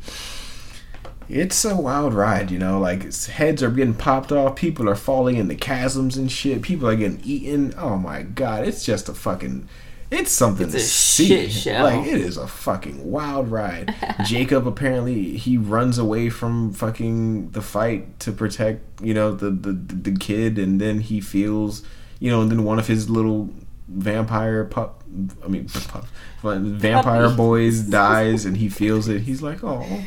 it's 1.29 1.65
a 1.65 1.77
wild 1.77 2.15
ride. 2.15 2.53
You 2.53 2.61
know, 2.61 2.79
like 2.79 3.13
heads 3.27 3.61
are 3.61 3.71
getting 3.71 3.95
popped 3.95 4.31
off. 4.31 4.55
People 4.55 4.89
are 4.89 4.97
falling 4.97 5.37
into 5.37 5.57
chasms 5.57 6.17
and 6.17 6.31
shit. 6.31 6.63
People 6.63 6.89
are 6.89 6.97
getting 6.97 7.21
eaten. 7.25 7.75
Oh 7.77 7.97
my 7.97 8.23
god! 8.23 8.67
It's 8.69 8.85
just 8.85 9.09
a 9.09 9.15
fucking. 9.15 9.69
It's 10.11 10.33
something 10.33 10.65
It's 10.67 10.75
to 10.75 10.79
a 10.79 10.83
see. 10.83 11.27
shit 11.29 11.53
show. 11.53 11.83
Like 11.85 12.07
it 12.07 12.21
is 12.21 12.37
a 12.37 12.47
fucking 12.49 13.09
wild 13.11 13.49
ride. 13.51 13.95
Jacob 14.27 14.67
apparently 14.67 15.37
he 15.37 15.57
runs 15.57 15.99
away 15.99 16.29
from 16.31 16.73
fucking 16.73 17.51
the 17.51 17.63
fight 17.63 18.19
to 18.21 18.33
protect 18.33 18.83
you 19.03 19.15
know 19.15 19.33
the 19.33 19.51
the 19.51 19.73
the 19.73 20.13
kid, 20.17 20.59
and 20.59 20.81
then 20.81 21.01
he 21.01 21.21
feels 21.21 21.83
you 22.19 22.31
know, 22.31 22.43
and 22.43 22.51
then 22.51 22.65
one 22.65 22.79
of 22.79 22.87
his 22.87 23.09
little 23.09 23.49
vampire 23.89 24.65
pup, 24.65 25.03
I 25.45 25.49
mean 25.49 25.69
pup, 25.89 26.07
vampire 26.43 27.31
boys 27.31 27.81
dies, 28.01 28.45
and 28.45 28.57
he 28.57 28.69
feels 28.69 29.09
it. 29.09 29.23
He's 29.23 29.43
like, 29.43 29.63
oh. 29.65 30.03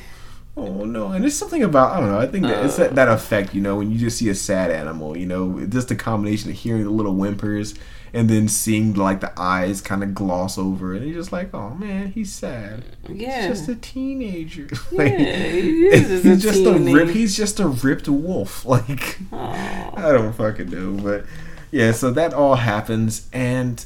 Oh 0.56 0.86
no! 0.86 1.08
And 1.08 1.24
there's 1.24 1.36
something 1.36 1.64
about 1.64 1.94
I 1.94 2.00
don't 2.00 2.10
know. 2.10 2.20
I 2.20 2.28
think 2.28 2.46
that 2.46 2.66
it's 2.66 2.78
that, 2.78 2.92
uh. 2.92 2.94
that 2.96 3.08
effect, 3.10 3.56
you 3.56 3.62
know, 3.62 3.78
when 3.78 3.92
you 3.92 3.98
just 3.98 4.18
see 4.18 4.30
a 4.30 4.36
sad 4.36 4.70
animal, 4.70 5.18
you 5.18 5.26
know, 5.26 5.66
just 5.66 5.88
the 5.88 5.96
combination 5.96 6.52
of 6.52 6.58
hearing 6.58 6.84
the 6.84 6.92
little 6.92 7.14
whimpers 7.14 7.74
and 8.14 8.30
then 8.30 8.48
seeing 8.48 8.94
like 8.94 9.22
the 9.22 9.34
eyes 9.36 9.82
kind 9.82 10.04
of 10.04 10.14
gloss 10.14 10.58
over, 10.58 10.94
and 10.94 11.06
you're 11.06 11.16
just 11.16 11.32
like, 11.32 11.52
oh 11.54 11.72
man, 11.72 12.12
he's 12.12 12.32
sad. 12.32 12.84
Yeah. 13.10 13.48
He's 13.48 13.60
just 13.60 13.70
a 13.70 13.76
teenager. 13.76 14.70
Yeah, 14.92 14.98
like, 15.00 15.18
he 15.18 15.88
is 15.88 16.24
he's 16.24 16.44
just 16.44 16.66
a 16.66 16.74
rip. 16.74 17.10
He's 17.10 17.36
just 17.36 17.60
a 17.60 17.68
ripped 17.68 18.08
wolf. 18.08 18.66
Like 18.74 19.18
Aw. 19.32 19.92
I 19.96 20.12
don't 20.12 20.34
fucking 20.34 20.70
know, 20.70 21.02
but 21.02 21.26
yeah. 21.72 21.92
So 21.92 22.12
that 22.12 22.34
all 22.34 22.56
happens, 22.56 23.28
and 23.34 23.84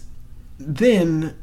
then 0.59 1.37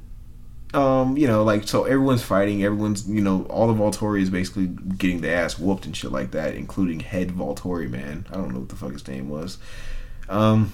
um, 0.74 1.16
you 1.16 1.26
know, 1.26 1.44
like 1.44 1.68
so 1.68 1.84
everyone's 1.84 2.22
fighting, 2.22 2.64
everyone's 2.64 3.08
you 3.08 3.20
know, 3.20 3.44
all 3.50 3.72
the 3.72 3.74
Volturi 3.80 4.20
is 4.20 4.30
basically 4.30 4.66
getting 4.66 5.20
the 5.20 5.30
ass 5.30 5.58
whooped 5.58 5.86
and 5.86 5.96
shit 5.96 6.12
like 6.12 6.32
that, 6.32 6.54
including 6.54 7.00
head 7.00 7.30
Volturi 7.30 7.88
man. 7.88 8.26
I 8.30 8.34
don't 8.34 8.52
know 8.52 8.60
what 8.60 8.68
the 8.68 8.76
fuck 8.76 8.92
his 8.92 9.06
name 9.06 9.28
was. 9.28 9.58
Um 10.28 10.72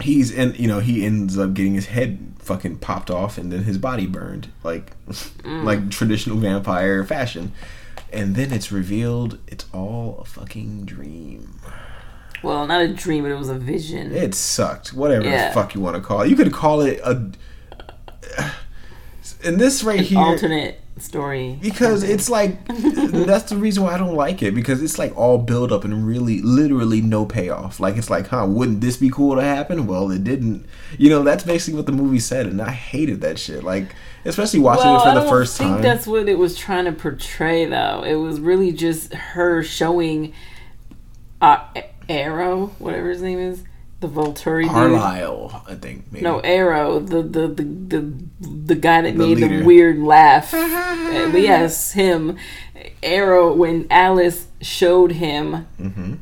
he's 0.00 0.34
and 0.36 0.58
you 0.58 0.66
know, 0.66 0.80
he 0.80 1.04
ends 1.04 1.38
up 1.38 1.52
getting 1.54 1.74
his 1.74 1.86
head 1.86 2.32
fucking 2.38 2.78
popped 2.78 3.10
off 3.10 3.36
and 3.36 3.52
then 3.52 3.64
his 3.64 3.76
body 3.78 4.06
burned. 4.06 4.48
Like 4.64 4.92
like 5.44 5.90
traditional 5.90 6.38
vampire 6.38 7.04
fashion. 7.04 7.52
And 8.12 8.34
then 8.34 8.52
it's 8.52 8.72
revealed 8.72 9.38
it's 9.46 9.66
all 9.72 10.18
a 10.20 10.24
fucking 10.24 10.84
dream. 10.86 11.60
Well, 12.42 12.66
not 12.66 12.80
a 12.80 12.88
dream, 12.88 13.24
but 13.24 13.30
it 13.30 13.38
was 13.38 13.50
a 13.50 13.54
vision. 13.58 14.12
It 14.12 14.34
sucked. 14.34 14.94
Whatever 14.94 15.26
Yeah. 15.26 15.48
the 15.48 15.54
fuck 15.54 15.74
you 15.74 15.80
want 15.82 15.96
to 15.96 16.02
call 16.02 16.22
it. 16.22 16.30
You 16.30 16.36
could 16.36 16.52
call 16.52 16.80
it 16.80 16.98
a. 17.04 17.30
And 19.44 19.58
this 19.58 19.82
right 19.82 20.00
here, 20.00 20.18
Alternate 20.18 20.80
story. 20.98 21.58
because 21.60 22.02
it's 22.02 22.28
like 22.28 22.66
that's 22.68 23.50
the 23.50 23.56
reason 23.56 23.84
why 23.84 23.94
I 23.94 23.98
don't 23.98 24.14
like 24.14 24.42
it 24.42 24.54
because 24.54 24.82
it's 24.82 24.98
like 24.98 25.16
all 25.16 25.38
build 25.38 25.72
up 25.72 25.84
and 25.84 26.06
really, 26.06 26.42
literally 26.42 27.00
no 27.00 27.24
payoff. 27.24 27.80
Like 27.80 27.96
it's 27.96 28.10
like, 28.10 28.28
huh? 28.28 28.46
Wouldn't 28.48 28.80
this 28.80 28.96
be 28.96 29.10
cool 29.10 29.36
to 29.36 29.42
happen? 29.42 29.86
Well, 29.86 30.10
it 30.10 30.24
didn't. 30.24 30.66
You 30.98 31.10
know, 31.10 31.22
that's 31.22 31.44
basically 31.44 31.76
what 31.76 31.86
the 31.86 31.92
movie 31.92 32.20
said, 32.20 32.46
and 32.46 32.60
I 32.60 32.70
hated 32.70 33.20
that 33.22 33.38
shit. 33.38 33.64
Like, 33.64 33.94
especially 34.24 34.60
watching 34.60 34.86
well, 34.86 35.00
it 35.00 35.04
for 35.04 35.08
I 35.10 35.14
the 35.14 35.28
first 35.28 35.56
time. 35.56 35.68
I 35.68 35.72
think 35.74 35.82
that's 35.82 36.06
what 36.06 36.28
it 36.28 36.38
was 36.38 36.56
trying 36.56 36.84
to 36.84 36.92
portray, 36.92 37.66
though. 37.66 38.02
It 38.04 38.16
was 38.16 38.40
really 38.40 38.72
just 38.72 39.14
her 39.14 39.62
showing 39.62 40.32
uh, 41.40 41.64
Aro, 42.08 42.70
whatever 42.78 43.10
his 43.10 43.22
name 43.22 43.38
is, 43.38 43.64
the 44.00 44.08
Volturi 44.08 44.62
dude. 44.62 44.72
Carlisle, 44.72 45.64
I 45.68 45.74
think. 45.74 46.04
Maybe. 46.10 46.24
No, 46.24 46.40
Aro, 46.40 47.06
the 47.06 47.22
the 47.22 47.48
the 47.48 47.62
the, 47.64 48.14
the 48.40 48.74
guy 48.74 49.02
that 49.02 49.12
The 49.12 49.18
made 49.18 49.38
leader. 49.38 49.58
the 49.58 49.64
weird 49.64 49.98
laugh. 49.98 50.52
Uh, 51.10 51.26
yes, 51.36 51.92
him. 51.92 52.36
Aro. 53.02 53.54
When 53.56 53.86
Alice 53.90 54.46
showed 54.60 55.12
him, 55.12 55.66
Mm-hmm. 55.80 56.14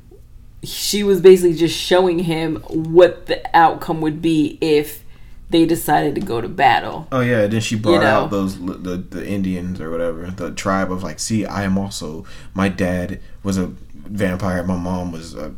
she 0.62 1.03
was 1.03 1.20
basically 1.20 1.55
just 1.55 1.76
showing 1.79 2.20
him 2.20 2.57
what 2.68 3.26
the 3.26 3.41
outcome 3.57 4.01
would 4.01 4.20
be 4.22 4.57
if 4.62 5.05
they 5.51 5.66
decided 5.66 6.14
to 6.14 6.20
go 6.22 6.41
to 6.41 6.49
battle. 6.49 7.07
Oh 7.12 7.20
yeah, 7.20 7.47
then 7.47 7.61
she 7.61 7.76
brought 7.76 8.01
know. 8.01 8.07
out 8.07 8.31
those 8.31 8.59
the 8.59 8.97
the 8.97 9.26
Indians 9.26 9.79
or 9.81 9.91
whatever, 9.91 10.26
the 10.31 10.51
tribe 10.53 10.91
of 10.91 11.03
like, 11.03 11.18
see, 11.20 11.45
I 11.47 11.62
am 11.64 11.76
also 11.79 12.24
my 12.55 12.68
dad 12.68 13.20
was 13.43 13.57
a 13.59 13.66
vampire, 13.95 14.62
my 14.62 14.76
mom 14.76 15.12
was 15.12 15.35
a 15.35 15.55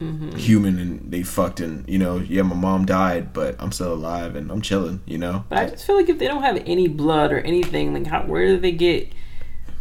Mm-hmm. 0.00 0.34
human, 0.36 0.78
and 0.78 1.12
they 1.12 1.22
fucked, 1.22 1.60
and 1.60 1.86
you 1.86 1.98
know, 1.98 2.16
yeah, 2.16 2.40
my 2.40 2.56
mom 2.56 2.86
died, 2.86 3.34
but 3.34 3.54
I'm 3.58 3.70
still 3.70 3.92
alive 3.92 4.34
and 4.34 4.50
I'm 4.50 4.62
chilling, 4.62 5.02
you 5.04 5.18
know. 5.18 5.44
But 5.50 5.58
I 5.58 5.66
just 5.66 5.86
feel 5.86 5.96
like 5.96 6.08
if 6.08 6.18
they 6.18 6.26
don't 6.26 6.42
have 6.42 6.62
any 6.64 6.88
blood 6.88 7.32
or 7.32 7.40
anything, 7.40 7.92
like 7.92 8.06
how 8.06 8.22
where 8.22 8.46
do 8.46 8.58
they 8.58 8.72
get 8.72 9.12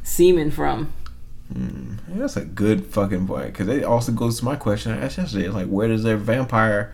semen 0.04 0.52
from? 0.52 0.92
Mm, 1.54 2.00
that's 2.10 2.38
a 2.38 2.44
good 2.44 2.86
fucking 2.88 3.28
point 3.28 3.48
because 3.48 3.70
it 3.70 3.84
also 3.84 4.12
goes 4.12 4.40
to 4.40 4.46
my 4.46 4.56
question 4.56 4.92
I 4.92 5.06
asked 5.06 5.18
yesterday. 5.18 5.46
It's 5.46 5.56
like, 5.56 5.68
where 5.68 5.88
does 5.88 6.04
their 6.04 6.18
vampire 6.18 6.94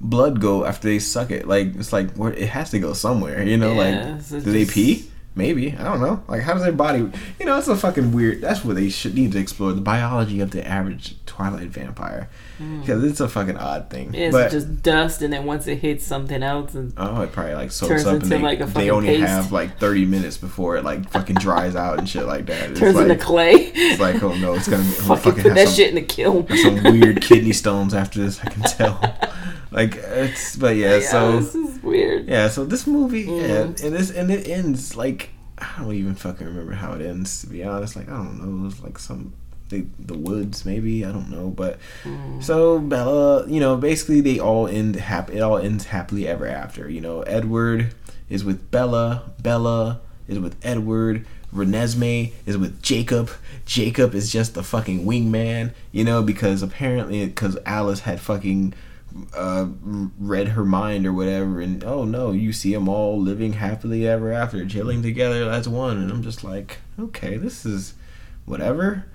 blood 0.00 0.40
go 0.40 0.64
after 0.64 0.88
they 0.88 0.98
suck 0.98 1.30
it? 1.30 1.48
Like, 1.48 1.74
it's 1.76 1.92
like 1.92 2.12
where 2.14 2.32
it 2.32 2.50
has 2.50 2.70
to 2.70 2.78
go 2.78 2.92
somewhere, 2.92 3.42
you 3.42 3.56
know? 3.56 3.72
Yeah, 3.72 4.12
like, 4.12 4.22
so 4.22 4.40
do 4.40 4.52
they 4.52 4.66
pee? 4.66 5.10
Maybe 5.36 5.74
I 5.78 5.84
don't 5.84 6.00
know. 6.00 6.24
Like, 6.28 6.40
how 6.40 6.54
does 6.54 6.62
their 6.62 6.72
body? 6.72 7.10
You 7.38 7.44
know, 7.44 7.58
it's 7.58 7.68
a 7.68 7.76
fucking 7.76 8.12
weird. 8.12 8.40
That's 8.40 8.64
what 8.64 8.74
they 8.76 8.88
should 8.88 9.14
need 9.14 9.32
to 9.32 9.38
explore 9.38 9.72
the 9.74 9.82
biology 9.82 10.40
of 10.40 10.50
the 10.50 10.66
average 10.66 11.14
Twilight 11.26 11.68
vampire 11.68 12.30
because 12.80 13.04
it's 13.04 13.20
a 13.20 13.28
fucking 13.28 13.58
odd 13.58 13.90
thing. 13.90 14.08
Hmm. 14.08 14.14
It's 14.14 14.32
but 14.32 14.50
just 14.50 14.82
dust, 14.82 15.20
and 15.20 15.30
then 15.30 15.44
once 15.44 15.66
it 15.66 15.76
hits 15.76 16.06
something 16.06 16.42
else, 16.42 16.74
and 16.74 16.94
oh, 16.96 17.20
it 17.20 17.32
probably 17.32 17.52
like 17.54 17.70
soaks 17.70 17.90
Turns 17.90 18.06
up 18.06 18.14
and 18.14 18.22
into, 18.22 18.36
they, 18.36 18.42
like, 18.42 18.60
a 18.60 18.64
they 18.64 18.90
only 18.90 19.08
paste. 19.08 19.28
have 19.28 19.52
like 19.52 19.78
thirty 19.78 20.06
minutes 20.06 20.38
before 20.38 20.78
it 20.78 20.84
like 20.84 21.10
fucking 21.10 21.36
dries 21.36 21.76
out 21.76 21.98
and 21.98 22.08
shit 22.08 22.24
like 22.24 22.46
that. 22.46 22.70
It's 22.70 22.80
turns 22.80 22.94
like, 22.96 23.10
into 23.10 23.22
clay. 23.22 23.52
It's 23.74 24.00
like, 24.00 24.22
oh 24.22 24.34
no, 24.36 24.54
it's 24.54 24.68
gonna 24.68 24.82
be 24.84 24.88
fucking, 24.90 25.16
fucking 25.32 25.42
put 25.42 25.54
that 25.54 25.68
some- 25.68 25.74
shit 25.76 25.90
in 25.90 25.96
the 25.96 26.00
kiln. 26.02 26.48
some 26.56 26.82
weird 26.82 27.20
kidney 27.28 27.52
stones 27.52 27.92
after 27.92 28.20
this. 28.20 28.40
I 28.40 28.48
can 28.48 28.62
tell. 28.62 28.98
Like 29.76 29.94
it's, 29.96 30.56
but 30.56 30.74
yeah. 30.76 30.96
Yeah, 30.96 31.08
So 31.08 31.38
this 31.40 31.54
is 31.54 31.82
weird. 31.82 32.26
yeah. 32.28 32.48
So 32.48 32.64
this 32.64 32.86
movie, 32.86 33.20
yeah, 33.22 33.64
Mm. 33.68 33.84
and 33.84 33.94
this 33.94 34.10
and 34.10 34.30
it 34.30 34.48
ends 34.48 34.96
like 34.96 35.30
I 35.58 35.68
don't 35.78 35.94
even 35.94 36.14
fucking 36.14 36.46
remember 36.46 36.72
how 36.72 36.94
it 36.94 37.02
ends. 37.02 37.42
To 37.42 37.46
be 37.46 37.62
honest, 37.62 37.94
like 37.94 38.08
I 38.08 38.16
don't 38.16 38.38
know. 38.42 38.62
It 38.62 38.64
was 38.64 38.80
like 38.82 38.98
some 38.98 39.32
the 39.68 39.84
the 39.98 40.16
woods 40.16 40.64
maybe 40.64 41.04
I 41.04 41.12
don't 41.12 41.30
know. 41.30 41.48
But 41.50 41.78
Mm. 42.04 42.42
so 42.42 42.78
Bella, 42.78 43.46
you 43.48 43.60
know, 43.60 43.76
basically 43.76 44.20
they 44.22 44.38
all 44.38 44.66
end 44.66 44.96
happy. 44.96 45.34
It 45.34 45.40
all 45.40 45.58
ends 45.58 45.84
happily 45.86 46.26
ever 46.26 46.46
after. 46.46 46.88
You 46.88 47.00
know, 47.02 47.20
Edward 47.22 47.94
is 48.30 48.44
with 48.44 48.70
Bella. 48.70 49.22
Bella 49.42 50.00
is 50.26 50.38
with 50.38 50.56
Edward. 50.62 51.26
Renesmee 51.54 52.32
is 52.44 52.58
with 52.58 52.82
Jacob. 52.82 53.30
Jacob 53.64 54.14
is 54.14 54.30
just 54.32 54.54
the 54.54 54.62
fucking 54.62 55.06
wingman, 55.06 55.72
you 55.92 56.04
know, 56.04 56.22
because 56.22 56.62
apparently, 56.62 57.24
because 57.24 57.56
Alice 57.64 58.00
had 58.00 58.20
fucking 58.20 58.74
uh, 59.34 59.66
read 60.18 60.48
her 60.48 60.64
mind 60.64 61.06
or 61.06 61.12
whatever, 61.12 61.60
and 61.60 61.82
oh 61.84 62.04
no, 62.04 62.32
you 62.32 62.52
see 62.52 62.72
them 62.72 62.88
all 62.88 63.20
living 63.20 63.54
happily 63.54 64.06
ever 64.06 64.32
after, 64.32 64.64
chilling 64.66 65.02
together 65.02 65.50
as 65.50 65.68
one, 65.68 65.98
and 65.98 66.10
I'm 66.10 66.22
just 66.22 66.44
like, 66.44 66.78
okay, 66.98 67.36
this 67.36 67.64
is 67.66 67.94
whatever, 68.44 69.06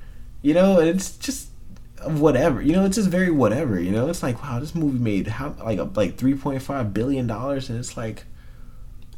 you 0.41 0.53
know, 0.53 0.79
and 0.79 0.89
it's 0.89 1.17
just 1.17 1.49
whatever, 2.05 2.61
you 2.61 2.73
know, 2.73 2.85
it's 2.85 2.95
just 2.95 3.09
very 3.09 3.31
whatever, 3.31 3.79
you 3.79 3.91
know, 3.91 4.09
it's 4.09 4.23
like 4.23 4.41
wow, 4.43 4.59
this 4.59 4.75
movie 4.75 4.99
made 4.99 5.27
how 5.27 5.55
like 5.63 5.79
like 5.95 6.17
3.5 6.17 6.93
billion 6.93 7.27
dollars, 7.27 7.69
and 7.69 7.79
it's 7.79 7.95
like 7.95 8.25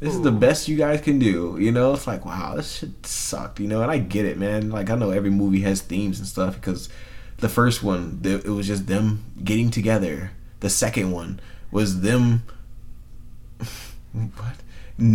this 0.00 0.14
is 0.14 0.22
the 0.22 0.32
best 0.32 0.68
you 0.68 0.76
guys 0.76 1.00
can 1.00 1.18
do. 1.18 1.56
You 1.58 1.72
know, 1.72 1.94
it's 1.94 2.06
like, 2.06 2.26
wow, 2.26 2.56
this 2.56 2.78
shit 2.78 3.06
sucked. 3.06 3.60
You 3.60 3.68
know, 3.68 3.80
and 3.80 3.90
I 3.90 3.98
get 3.98 4.26
it, 4.26 4.36
man. 4.36 4.70
Like, 4.70 4.90
I 4.90 4.96
know 4.96 5.10
every 5.10 5.30
movie 5.30 5.60
has 5.62 5.80
themes 5.80 6.18
and 6.18 6.28
stuff 6.28 6.56
because 6.56 6.88
the 7.38 7.48
first 7.48 7.82
one, 7.82 8.20
it 8.22 8.44
was 8.46 8.66
just 8.66 8.86
them 8.86 9.24
getting 9.42 9.70
together. 9.70 10.32
The 10.64 10.70
second 10.70 11.10
one 11.10 11.40
was 11.70 12.00
them 12.00 12.44
what? 14.12 14.56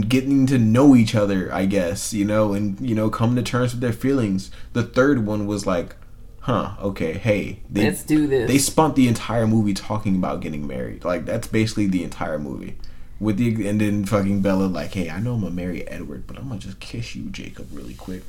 Getting 0.07 0.45
to 0.45 0.59
know 0.59 0.95
each 0.95 1.15
other, 1.15 1.51
I 1.51 1.65
guess, 1.65 2.13
you 2.13 2.23
know, 2.23 2.53
and 2.53 2.79
you 2.87 2.93
know, 2.93 3.09
come 3.09 3.35
to 3.35 3.41
terms 3.41 3.71
with 3.71 3.81
their 3.81 3.91
feelings. 3.91 4.51
The 4.73 4.83
third 4.83 5.25
one 5.25 5.47
was 5.47 5.65
like, 5.65 5.95
huh, 6.41 6.73
okay, 6.79 7.13
hey, 7.13 7.61
they, 7.67 7.85
Let's 7.85 8.03
do 8.03 8.27
this. 8.27 8.47
They 8.47 8.59
spent 8.59 8.95
the 8.95 9.07
entire 9.07 9.47
movie 9.47 9.73
talking 9.73 10.17
about 10.17 10.41
getting 10.41 10.67
married. 10.67 11.03
Like 11.03 11.25
that's 11.25 11.47
basically 11.47 11.87
the 11.87 12.03
entire 12.03 12.37
movie. 12.37 12.75
With 13.19 13.37
the 13.37 13.67
and 13.67 13.81
then 13.81 14.05
fucking 14.05 14.41
Bella 14.43 14.65
like, 14.65 14.93
hey, 14.93 15.09
I 15.09 15.19
know 15.19 15.33
I'm 15.33 15.41
gonna 15.41 15.55
marry 15.55 15.81
Edward, 15.87 16.27
but 16.27 16.37
I'm 16.37 16.47
gonna 16.49 16.59
just 16.59 16.79
kiss 16.79 17.15
you, 17.15 17.23
Jacob, 17.31 17.69
really 17.71 17.95
quick. 17.95 18.21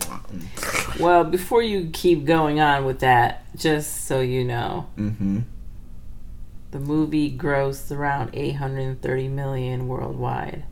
Well, 0.98 1.24
before 1.24 1.62
you 1.62 1.90
keep 1.92 2.24
going 2.24 2.60
on 2.60 2.86
with 2.86 3.00
that, 3.00 3.44
just 3.58 4.06
so 4.06 4.22
you 4.22 4.42
know, 4.42 4.86
Mm-hmm. 4.96 5.40
The 6.70 6.78
movie 6.80 7.36
grossed 7.36 7.94
around 7.94 8.30
830 8.32 9.28
million 9.28 9.88
worldwide. 9.88 10.64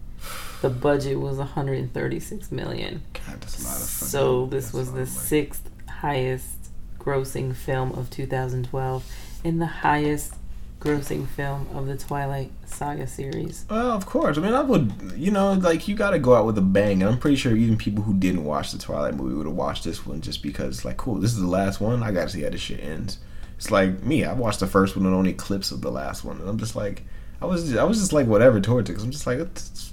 The 0.63 0.71
budget 0.71 1.21
was 1.21 1.39
136 1.39 2.51
million. 2.53 3.03
God, 3.15 3.41
that's 3.41 3.61
a 3.63 3.65
lot 3.67 3.77
of. 3.77 3.83
Fucking, 3.83 4.09
So 4.09 4.47
this 4.47 4.65
that's 4.67 4.75
was 4.75 4.89
the 4.89 4.99
money. 5.01 5.07
sixth 5.07 5.71
highest 5.89 6.55
grossing 6.99 7.55
film 7.55 7.93
of 7.93 8.11
2012 8.11 9.05
and 9.45 9.61
the 9.61 9.67
highest 9.67 10.35
grossing 10.81 11.27
film 11.27 11.67
of 11.75 11.87
the 11.87 11.97
Twilight 11.97 12.51
Saga 12.67 13.07
series. 13.07 13.65
Well, 13.71 13.91
of 13.93 14.07
course. 14.07 14.39
I 14.39 14.41
mean, 14.41 14.55
I 14.55 14.61
would, 14.63 14.93
you 15.17 15.31
know, 15.31 15.53
like 15.55 15.89
you 15.89 15.97
got 15.97 16.11
to 16.11 16.19
go 16.19 16.35
out 16.35 16.47
with 16.47 16.59
a 16.59 16.63
bang. 16.63 17.03
And 17.03 17.11
I'm 17.11 17.19
pretty 17.19 17.37
sure 17.37 17.57
even 17.57 17.77
people 17.77 18.05
who 18.05 18.15
didn't 18.15 18.45
watch 18.45 18.71
the 18.73 18.79
Twilight 18.79 19.15
movie 19.15 19.35
would 19.35 19.47
have 19.47 19.55
watched 19.57 19.85
this 19.85 20.05
one 20.07 20.21
just 20.21 20.43
because, 20.43 20.85
like, 20.85 20.97
cool, 20.97 21.17
this 21.17 21.33
is 21.33 21.41
the 21.41 21.47
last 21.49 21.81
one. 21.81 22.03
I 22.03 22.13
got 22.13 22.25
to 22.25 22.29
see 22.31 22.43
how 22.43 22.51
this 22.51 22.61
shit 22.61 22.81
ends. 22.81 23.19
It's 23.59 23.71
like 23.71 24.03
me. 24.03 24.25
I 24.25 24.33
watched 24.33 24.61
the 24.61 24.67
first 24.67 24.97
one 24.97 25.05
and 25.05 25.15
only 25.15 25.35
clips 25.35 25.71
of 25.71 25.83
the 25.83 25.91
last 25.91 26.25
one, 26.25 26.39
and 26.41 26.49
I'm 26.49 26.59
just 26.59 26.75
like, 26.75 27.05
I 27.43 27.45
was, 27.45 27.77
I 27.77 27.85
was 27.85 27.99
just 27.99 28.13
like 28.13 28.27
whatever 28.27 28.61
towards 28.61 28.89
it 28.89 28.95
because 28.95 29.05
I'm 29.05 29.11
just 29.11 29.27
like, 29.27 29.39
it's, 29.39 29.93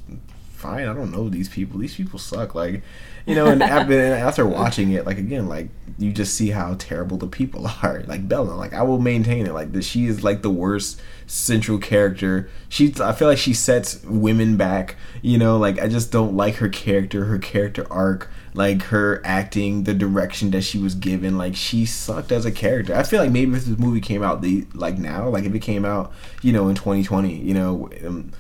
fine. 0.66 0.88
I 0.88 0.94
don't 0.94 1.12
know 1.12 1.30
these 1.30 1.50
people. 1.50 1.80
These 1.80 1.96
people 1.96 2.20
suck. 2.20 2.56
Like, 2.56 2.82
you 3.26 3.36
know, 3.36 3.48
and 3.48 3.62
after, 3.62 4.00
after 4.14 4.46
watching 4.46 4.92
it, 4.92 5.06
like 5.06 5.18
again, 5.18 5.48
like 5.48 5.70
you 5.98 6.12
just 6.12 6.36
see 6.36 6.50
how 6.50 6.76
terrible 6.80 7.18
the 7.18 7.28
people 7.28 7.68
are. 7.84 8.04
Like 8.08 8.28
Bella, 8.28 8.52
like 8.52 8.74
I 8.74 8.84
will 8.84 9.00
maintain 9.00 9.46
it. 9.46 9.54
Like 9.54 9.72
that, 9.74 9.84
she 9.84 10.06
is 10.06 10.24
like 10.24 10.42
the 10.42 10.50
worst 10.50 11.00
central 11.28 11.78
character. 11.78 12.50
She, 12.70 12.94
I 13.00 13.14
feel 13.14 13.28
like 13.28 13.38
she 13.38 13.54
sets 13.54 14.04
women 14.04 14.58
back. 14.58 14.96
You 15.22 15.38
know, 15.38 15.58
like 15.58 15.80
I 15.80 15.88
just 15.88 16.12
don't 16.12 16.36
like 16.36 16.56
her 16.56 16.70
character, 16.70 17.26
her 17.26 17.40
character 17.40 17.86
arc, 17.92 18.30
like 18.56 18.84
her 18.84 19.22
acting, 19.26 19.84
the 19.84 19.94
direction 19.94 20.52
that 20.52 20.62
she 20.62 20.78
was 20.78 20.96
given. 20.96 21.38
Like 21.38 21.56
she 21.56 21.86
sucked 21.86 22.32
as 22.32 22.46
a 22.46 22.52
character. 22.52 22.96
I 22.96 23.04
feel 23.04 23.22
like 23.22 23.32
maybe 23.32 23.56
if 23.56 23.66
this 23.66 23.78
movie 23.78 24.02
came 24.02 24.24
out 24.24 24.42
the 24.42 24.66
like 24.74 24.98
now, 24.98 25.30
like 25.30 25.44
if 25.44 25.54
it 25.54 25.60
came 25.60 25.86
out, 25.86 26.12
you 26.42 26.54
know, 26.54 26.68
in 26.70 26.76
2020, 26.76 27.36
you 27.36 27.54
know. 27.54 27.90
Um, 28.06 28.32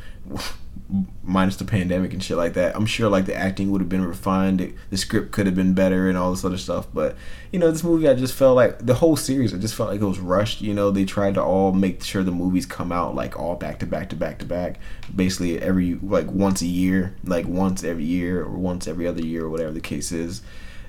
minus 1.23 1.55
the 1.55 1.65
pandemic 1.65 2.13
and 2.13 2.23
shit 2.23 2.37
like 2.37 2.53
that. 2.53 2.75
I'm 2.75 2.85
sure 2.85 3.09
like 3.09 3.25
the 3.25 3.35
acting 3.35 3.71
would 3.71 3.81
have 3.81 3.89
been 3.89 4.05
refined, 4.05 4.59
the, 4.59 4.73
the 4.91 4.97
script 4.97 5.31
could 5.31 5.47
have 5.47 5.55
been 5.55 5.73
better 5.73 6.07
and 6.07 6.17
all 6.17 6.31
this 6.31 6.45
other 6.45 6.57
stuff. 6.57 6.87
But 6.93 7.15
you 7.51 7.57
know, 7.57 7.71
this 7.71 7.83
movie 7.83 8.07
I 8.07 8.13
just 8.13 8.35
felt 8.35 8.55
like 8.55 8.85
the 8.85 8.95
whole 8.95 9.15
series 9.15 9.53
I 9.53 9.57
just 9.57 9.75
felt 9.75 9.89
like 9.89 10.01
it 10.01 10.05
was 10.05 10.19
rushed. 10.19 10.61
You 10.61 10.73
know, 10.73 10.91
they 10.91 11.05
tried 11.05 11.33
to 11.35 11.43
all 11.43 11.71
make 11.71 12.03
sure 12.03 12.23
the 12.23 12.31
movies 12.31 12.65
come 12.65 12.91
out 12.91 13.15
like 13.15 13.37
all 13.39 13.55
back 13.55 13.79
to 13.79 13.85
back 13.85 14.09
to 14.09 14.15
back 14.15 14.39
to 14.39 14.45
back, 14.45 14.79
basically 15.15 15.59
every 15.59 15.95
like 15.95 16.27
once 16.27 16.61
a 16.61 16.67
year, 16.67 17.15
like 17.23 17.47
once 17.47 17.83
every 17.83 18.05
year 18.05 18.43
or 18.43 18.51
once 18.51 18.87
every 18.87 19.07
other 19.07 19.21
year 19.21 19.45
or 19.45 19.49
whatever 19.49 19.71
the 19.71 19.81
case 19.81 20.11
is. 20.11 20.41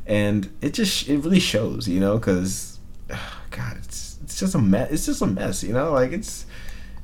And 0.05 0.51
it 0.61 0.75
just 0.75 1.09
it 1.09 1.19
really 1.19 1.41
shows, 1.41 1.89
you 1.89 2.01
know, 2.01 2.19
because 2.19 2.79
God, 3.51 3.77
it's 3.79 4.19
it's 4.23 4.39
just 4.39 4.55
a 4.55 4.59
mess. 4.59 4.91
It's 4.91 5.07
just 5.07 5.23
a 5.23 5.27
mess, 5.27 5.63
you 5.63 5.73
know. 5.73 5.93
Like 5.93 6.13
it's 6.13 6.45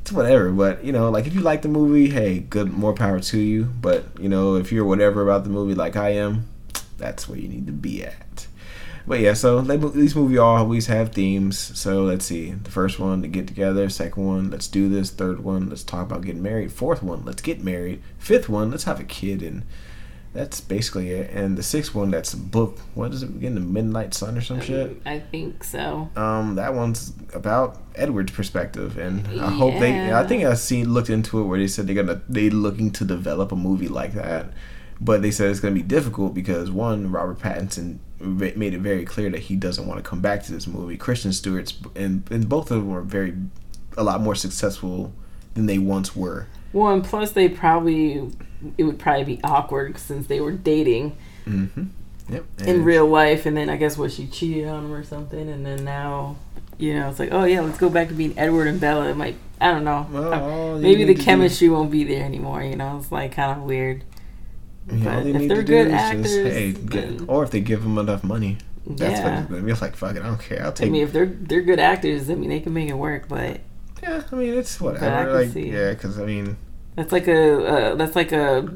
it's 0.03 0.13
whatever. 0.13 0.51
But 0.51 0.85
you 0.85 0.93
know, 0.93 1.11
like 1.11 1.27
if 1.27 1.35
you 1.35 1.41
like 1.41 1.63
the 1.63 1.69
movie, 1.69 2.11
hey, 2.11 2.41
good, 2.41 2.73
more 2.73 2.93
power 2.93 3.21
to 3.21 3.39
you. 3.39 3.65
But 3.65 4.05
you 4.21 4.29
know, 4.29 4.57
if 4.57 4.71
you're 4.71 4.85
whatever 4.85 5.23
about 5.23 5.45
the 5.45 5.51
movie, 5.51 5.75
like 5.75 5.97
I 5.97 6.11
am, 6.11 6.49
that's 6.99 7.29
where 7.29 7.39
you 7.39 7.49
need 7.49 7.67
to 7.67 7.73
be 7.73 8.05
at. 8.05 8.47
But 9.07 9.19
yeah, 9.21 9.35
so 9.35 9.61
they, 9.61 9.77
these 9.77 10.15
movies 10.15 10.39
always 10.39 10.87
have 10.87 11.13
themes. 11.13 11.59
So 11.59 12.03
let's 12.03 12.25
see. 12.25 12.53
The 12.53 12.71
first 12.71 12.99
one, 12.99 13.23
to 13.23 13.29
get 13.29 13.49
together. 13.49 13.89
Second 13.89 14.27
one, 14.27 14.51
let's 14.51 14.69
do 14.69 14.89
this. 14.89 15.11
Third 15.11 15.43
one, 15.43 15.69
let's 15.69 15.83
talk 15.83 16.07
about 16.07 16.23
getting 16.23 16.43
married. 16.43 16.73
Fourth 16.73 17.03
one, 17.03 17.25
let's 17.25 17.43
get 17.43 17.63
married. 17.63 18.03
Fifth 18.19 18.49
one, 18.49 18.71
let's 18.71 18.85
have 18.85 19.01
a 19.01 19.05
kid. 19.05 19.43
And 19.43 19.65
that's 20.33 20.61
basically 20.61 21.11
it. 21.11 21.31
And 21.31 21.59
the 21.59 21.63
sixth 21.63 21.95
one, 21.95 22.11
that's 22.11 22.33
a 22.33 22.37
book. 22.37 22.79
What 22.95 23.13
is 23.13 23.23
it 23.23 23.29
again? 23.31 23.55
The 23.55 23.61
Midnight 23.61 24.15
Sun 24.15 24.39
or 24.39 24.41
some 24.41 24.61
shit. 24.61 25.01
I 25.05 25.19
think 25.19 25.63
so. 25.63 26.11
Um, 26.17 26.55
that 26.55 26.75
one's 26.75 27.13
about 27.35 27.79
Edward's 27.95 28.33
perspective, 28.33 28.99
and 28.99 29.27
I 29.41 29.51
hope 29.51 29.79
they. 29.79 30.13
I 30.13 30.27
think 30.27 30.45
I 30.45 30.55
seen 30.55 30.93
looked 30.93 31.11
into 31.11 31.41
it 31.41 31.45
where 31.45 31.59
they 31.59 31.69
said 31.69 31.87
they're 31.87 31.95
gonna 31.95 32.23
they 32.29 32.51
looking 32.51 32.91
to 32.93 33.05
develop 33.05 33.53
a 33.53 33.57
movie 33.57 33.89
like 33.89 34.15
that, 34.15 34.47
but 35.01 35.21
they 35.23 35.31
said 35.31 35.51
it's 35.51 35.61
gonna 35.61 35.75
be 35.75 35.83
difficult 35.83 36.35
because 36.35 36.71
one, 36.71 37.11
Robert 37.11 37.39
Pattinson 37.39 37.99
made 38.21 38.73
it 38.73 38.81
very 38.81 39.05
clear 39.05 39.29
that 39.31 39.41
he 39.41 39.57
doesn't 39.57 39.87
want 39.87 40.03
to 40.03 40.09
come 40.09 40.21
back 40.21 40.43
to 40.45 40.53
this 40.53 40.67
movie. 40.67 40.97
Kristen 40.97 41.33
Stewart's 41.33 41.75
and 41.95 42.27
and 42.31 42.49
both 42.49 42.71
of 42.71 42.79
them 42.79 42.91
were 42.91 43.03
very 43.03 43.35
a 43.97 44.03
lot 44.03 44.21
more 44.23 44.35
successful 44.35 45.13
than 45.55 45.67
they 45.67 45.79
once 45.79 46.17
were. 46.17 46.47
Well, 46.73 46.93
and 46.93 47.05
plus 47.05 47.33
they 47.33 47.49
probably 47.49 48.31
it 48.79 48.85
would 48.85 48.99
probably 48.99 49.25
be 49.25 49.41
awkward 49.45 49.99
since 49.99 50.27
they 50.27 50.41
were 50.41 50.53
dating 50.53 51.17
Mm-hmm. 51.47 51.85
Yep. 52.29 52.45
in 52.67 52.85
real 52.85 53.07
life, 53.07 53.47
and 53.47 53.57
then 53.57 53.69
I 53.69 53.77
guess 53.77 53.99
what 53.99 54.13
she 54.13 54.27
cheated 54.29 54.69
on 54.69 54.85
him 54.85 54.93
or 54.93 55.03
something, 55.05 55.49
and 55.49 55.67
then 55.67 55.85
now. 55.85 56.37
You 56.79 56.95
know, 56.95 57.11
it's 57.11 57.19
like, 57.21 57.31
oh 57.33 57.45
yeah, 57.45 57.61
let's 57.61 57.79
go 57.79 57.89
back 57.89 58.09
to 58.09 58.15
being 58.15 58.37
Edward 58.37 58.67
and 58.67 58.81
Bella. 58.81 59.09
It 59.11 59.17
might, 59.17 59.37
I 59.61 59.71
don't 59.71 59.85
know. 59.85 60.07
Well, 60.11 60.79
Maybe 60.79 61.05
the 61.05 61.15
to 61.15 61.19
do- 61.21 61.25
chemistry 61.25 61.69
won't 61.69 61.93
be 61.93 62.03
there 62.03 62.25
anymore. 62.25 62.63
You 62.65 62.75
know, 62.75 62.97
it's 62.99 63.13
like 63.13 63.33
kind 63.33 63.57
of 63.61 63.65
weird. 63.65 64.03
Yeah, 64.91 65.05
But 65.05 65.25
they 65.25 65.31
if 65.35 65.49
they're 65.49 65.63
good 65.63 65.91
actors, 65.93 66.23
just, 66.33 66.37
hey, 66.39 66.71
then- 66.73 67.25
or 67.29 67.45
if 67.45 67.51
they 67.51 67.61
give 67.61 67.83
them 67.85 67.99
enough 67.99 68.25
money, 68.25 68.57
that's 68.87 69.21
what 69.21 69.27
yeah. 69.33 69.41
it's 69.43 69.51
gonna 69.51 69.63
be 69.63 69.73
like. 69.75 69.95
Fuck 69.95 70.17
it, 70.17 70.23
I 70.23 70.27
don't 70.27 70.41
care. 70.41 70.65
I'll 70.65 70.75
I 70.81 70.87
mean, 70.87 71.03
if 71.03 71.13
they're 71.13 71.27
they're 71.27 71.61
good 71.63 71.79
actors, 71.79 72.29
I 72.31 72.35
mean, 72.35 72.49
they 72.49 72.59
can 72.61 72.73
make 72.73 72.89
it 72.89 72.95
work. 72.99 73.29
But 73.29 73.61
Yeah, 74.03 74.23
I 74.31 74.35
mean 74.35 74.55
it's 74.59 74.81
I 74.81 74.85
whatever. 74.85 75.25
can 75.25 75.33
Like 75.33 75.51
see. 75.51 75.71
yeah, 75.71 75.91
because 75.91 76.19
I 76.19 76.25
mean 76.27 76.57
that's 76.97 77.13
like 77.13 77.29
a 77.29 77.67
uh, 77.67 77.95
that's 77.95 78.17
like 78.17 78.33
a 78.33 78.69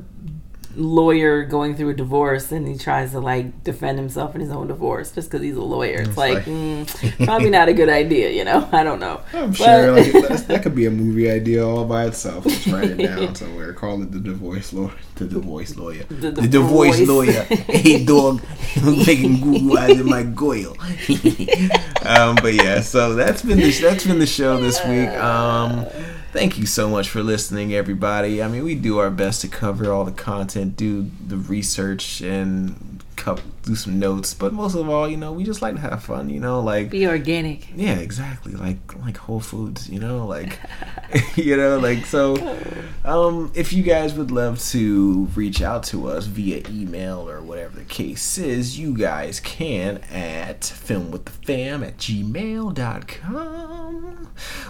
lawyer 0.76 1.44
going 1.44 1.74
through 1.74 1.88
a 1.90 1.94
divorce, 1.94 2.52
and 2.52 2.68
he 2.68 2.76
tries 2.76 3.12
to 3.12 3.20
like 3.20 3.64
defend 3.64 3.98
himself 3.98 4.34
in 4.34 4.40
his 4.40 4.50
own 4.50 4.68
divorce 4.68 5.10
just 5.12 5.30
because 5.30 5.42
he's 5.42 5.56
a 5.56 5.62
lawyer. 5.62 6.00
It's, 6.00 6.08
It's 6.10 6.16
like, 6.18 6.34
like- 6.34 6.44
mm, 6.46 7.24
probably 7.26 7.50
not 7.50 7.68
a 7.68 7.72
good 7.72 7.88
idea. 7.88 8.30
You 8.30 8.44
know, 8.44 8.68
I 8.72 8.84
don't 8.84 9.00
know. 9.00 9.20
I'm 9.32 9.48
But- 9.50 9.56
sure 9.56 9.92
like, 9.92 10.12
that 10.46 10.60
could 10.62 10.74
be 10.74 10.86
a 10.86 10.90
movie 10.90 11.30
idea 11.30 11.66
all 11.66 11.84
by 11.84 12.04
itself. 12.06 12.44
Just 12.44 12.66
write 12.68 12.90
it 12.90 12.96
down 12.98 13.34
somewhere. 13.34 13.72
Call 13.72 14.02
it 14.02 14.12
the 14.12 14.20
divorce 14.20 14.72
lawyer. 14.72 14.92
The 15.16 15.26
divorce 15.26 15.76
lawyer. 15.76 16.04
The 16.04 16.30
The, 16.30 16.46
divorce 16.48 16.98
divorce. 16.98 17.08
lawyer. 17.28 17.42
hey 17.68 18.04
dog, 18.04 18.42
making 18.84 19.40
Google 19.40 19.78
eyes 19.78 19.98
in 19.98 20.06
my 20.06 20.22
goyle. 20.24 20.76
um, 22.04 22.36
but 22.36 22.54
yeah, 22.54 22.80
so 22.80 23.14
that's 23.14 23.42
been 23.42 23.58
the 23.58 23.70
that's 23.70 24.06
been 24.06 24.18
the 24.18 24.26
show 24.26 24.60
this 24.60 24.78
week. 24.84 25.08
Um, 25.18 25.86
thank 26.36 26.58
you 26.58 26.66
so 26.66 26.90
much 26.90 27.08
for 27.08 27.22
listening, 27.22 27.72
everybody. 27.72 28.42
I 28.42 28.48
mean, 28.48 28.62
we 28.62 28.74
do 28.74 28.98
our 28.98 29.08
best 29.10 29.40
to 29.40 29.48
cover 29.48 29.90
all 29.90 30.04
the 30.04 30.12
content, 30.12 30.76
do 30.76 31.10
the 31.26 31.38
research, 31.38 32.20
and 32.20 33.02
co- 33.16 33.38
do 33.66 33.74
some 33.74 33.98
notes. 33.98 34.32
But 34.32 34.52
most 34.52 34.74
of 34.74 34.88
all, 34.88 35.08
you 35.08 35.16
know, 35.16 35.32
we 35.32 35.44
just 35.44 35.60
like 35.60 35.74
to 35.74 35.80
have 35.80 36.02
fun. 36.02 36.30
You 36.30 36.40
know, 36.40 36.60
like 36.60 36.90
Be 36.90 37.06
organic. 37.06 37.68
yeah, 37.76 37.96
exactly. 37.96 38.52
Like 38.52 38.78
like 39.04 39.16
Whole 39.18 39.40
Foods, 39.40 39.90
you 39.90 40.00
know, 40.00 40.26
like 40.26 40.58
you 41.36 41.56
know, 41.56 41.78
like 41.78 42.06
so. 42.06 42.36
Um, 43.04 43.52
if 43.54 43.72
you 43.72 43.82
guys 43.82 44.14
would 44.14 44.30
love 44.30 44.58
to 44.70 45.26
reach 45.34 45.62
out 45.62 45.82
to 45.84 46.08
us 46.08 46.26
via 46.26 46.62
email 46.68 47.28
or 47.28 47.40
whatever 47.42 47.76
the 47.78 47.84
case 47.84 48.38
is, 48.38 48.78
you 48.78 48.96
guys 48.96 49.40
can 49.40 49.98
at 50.10 50.60
filmwiththefam 50.60 51.86
at 51.86 51.98
gmail.com. 51.98 52.76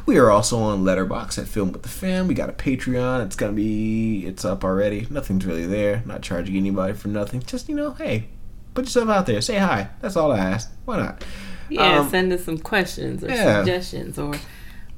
We 0.06 0.18
are 0.18 0.30
also 0.30 0.58
on 0.58 0.84
Letterboxd 0.84 1.38
at 1.38 1.48
Film 1.48 1.72
with 1.72 1.82
the 1.82 1.88
Fam. 1.88 2.28
We 2.28 2.34
got 2.34 2.48
a 2.48 2.52
Patreon. 2.52 3.24
It's 3.26 3.36
gonna 3.36 3.52
be 3.52 4.24
it's 4.26 4.44
up 4.44 4.64
already. 4.64 5.06
Nothing's 5.10 5.44
really 5.46 5.66
there. 5.66 6.02
Not 6.06 6.22
charging 6.22 6.56
anybody 6.56 6.94
for 6.94 7.08
nothing. 7.08 7.42
Just 7.42 7.68
you 7.68 7.74
know, 7.74 7.92
hey, 7.92 8.28
put 8.76 8.84
yourself 8.84 9.08
out 9.08 9.26
there. 9.26 9.40
Say 9.40 9.56
hi. 9.56 9.88
That's 10.00 10.16
all 10.16 10.30
I 10.30 10.38
ask. 10.38 10.70
Why 10.84 10.98
not? 10.98 11.24
Yeah, 11.68 11.98
Um, 11.98 12.08
send 12.10 12.32
us 12.32 12.44
some 12.44 12.58
questions 12.58 13.24
or 13.24 13.28
yeah. 13.28 13.58
suggestions 13.58 14.18
or 14.18 14.34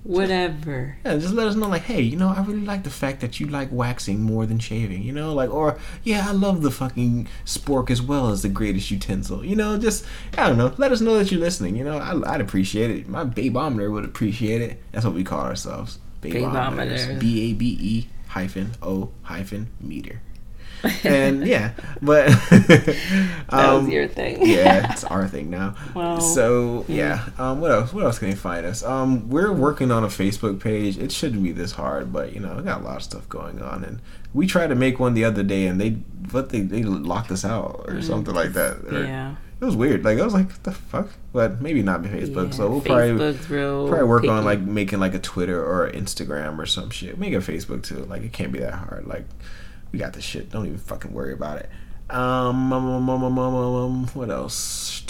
whatever. 0.05 0.97
Yeah, 1.05 1.17
just 1.17 1.35
let 1.35 1.47
us 1.47 1.55
know, 1.55 1.69
like, 1.69 1.83
hey, 1.83 2.01
you 2.03 2.17
know, 2.17 2.29
I 2.29 2.43
really 2.43 2.65
like 2.65 2.83
the 2.85 2.91
fact 2.91 3.21
that 3.21 3.41
you 3.41 3.47
like 3.47 3.69
waxing 3.73 4.23
more 4.23 4.47
than 4.47 4.59
shaving, 4.59 5.03
you 5.03 5.13
know, 5.13 5.33
like, 5.35 5.51
or 5.51 5.79
yeah, 6.03 6.27
I 6.29 6.33
love 6.33 6.63
the 6.63 6.71
fucking 6.71 7.29
spork 7.45 7.91
as 7.91 8.01
well 8.03 8.29
as 8.29 8.43
the 8.43 8.49
greatest 8.49 8.91
utensil, 8.91 9.45
you 9.45 9.57
know, 9.57 9.79
just 9.79 10.05
I 10.37 10.47
don't 10.49 10.59
know, 10.59 10.73
let 10.79 10.93
us 10.93 11.01
know 11.01 11.19
that 11.19 11.31
you're 11.31 11.41
listening, 11.41 11.77
you 11.77 11.85
know, 11.85 11.99
I, 11.99 12.35
I'd 12.35 12.41
appreciate 12.41 12.91
it. 12.91 13.09
My 13.09 13.25
babometer 13.25 13.91
would 13.91 14.05
appreciate 14.05 14.61
it. 14.61 14.83
That's 14.93 15.05
what 15.05 15.15
we 15.15 15.25
call 15.25 15.41
ourselves, 15.41 15.99
Babometers. 16.23 17.19
B 17.19 17.51
A 17.51 17.55
B 17.55 17.79
E 17.81 18.09
hyphen 18.29 18.73
O 18.83 19.11
hyphen 19.23 19.71
meter. 19.81 20.21
and 21.05 21.47
yeah, 21.47 21.73
but 22.01 22.27
that 22.51 23.37
um, 23.49 23.85
was 23.85 23.93
your 23.93 24.07
thing. 24.07 24.47
yeah, 24.47 24.93
it's 24.93 25.05
our 25.05 25.27
thing 25.27 25.51
now. 25.51 25.75
Well, 25.95 26.21
so 26.21 26.85
yeah, 26.89 27.29
um, 27.39 27.61
what 27.61 27.73
else? 27.73 27.93
What 27.93 28.05
else 28.05 28.19
can 28.19 28.31
they 28.31 28.37
find 28.37 28.65
us? 28.65 28.85
Um, 28.85 29.29
we're 29.29 29.53
working 29.53 29.91
on 29.91 30.05
a 30.05 30.09
Facebook 30.09 30.61
page. 30.61 30.97
It 30.97 31.11
shouldn't 31.11 31.43
be 31.43 31.53
this 31.53 31.73
hard, 31.73 32.13
but 32.13 32.33
you 32.33 32.41
know, 32.41 32.55
we 32.57 32.63
got 32.63 32.81
a 32.81 32.85
lot 32.85 32.97
of 32.97 33.03
stuff 33.03 33.29
going 33.29 33.61
on, 33.61 33.85
and 33.85 34.01
we 34.33 34.47
tried 34.47 34.69
to 34.69 34.75
make 34.75 35.01
one 35.01 35.15
the 35.15 35.25
other 35.25 35.43
day, 35.43 35.67
and 35.67 35.81
they, 35.81 35.91
but 35.91 36.51
they 36.51 36.61
they 36.61 36.83
locked 36.83 37.31
us 37.31 37.45
out 37.45 37.85
or 37.89 38.01
something 38.01 38.35
like 38.35 38.53
that. 38.53 38.77
Or- 38.93 39.05
yeah. 39.05 39.35
it 39.61 39.65
was 39.65 39.75
weird. 39.75 40.05
Like 40.05 40.19
I 40.19 40.25
was 40.25 40.35
like, 40.35 40.63
the 40.63 40.73
fuck? 40.73 41.09
But 41.33 41.61
maybe 41.61 41.83
not 41.83 42.03
Facebook. 42.03 42.47
Yeah, 42.47 42.51
so 42.53 42.71
we'll 42.71 42.81
probably 42.81 43.11
Facebook's 43.11 43.51
real 43.51 43.89
probably 43.89 44.07
work 44.07 44.25
on 44.25 44.45
like 44.45 44.61
making 44.61 45.01
like 45.01 45.15
a 45.15 45.19
Twitter 45.19 45.61
or 45.61 45.91
Instagram 45.91 46.59
or 46.59 46.67
some 46.67 46.91
shit. 46.91 47.19
Make 47.19 47.33
a 47.33 47.39
Facebook 47.39 47.83
too. 47.83 48.05
Like 48.05 48.23
it 48.23 48.33
can't 48.33 48.53
be 48.53 48.61
that 48.61 48.75
hard. 48.75 49.07
Like 49.07 49.25
we 49.93 49.99
got 49.99 50.13
this 50.13 50.25
shit. 50.25 50.51
Don't 50.51 50.67
even 50.67 50.79
fucking 50.79 51.13
worry 51.13 51.33
about 51.33 51.59
it. 51.59 51.71
Um, 52.11 52.73
um, 52.73 52.87
um, 52.87 53.11
um, 53.11 53.25
um, 53.25 53.39
um, 53.39 53.55
um, 53.55 54.07
what 54.15 54.31
else? 54.31 55.05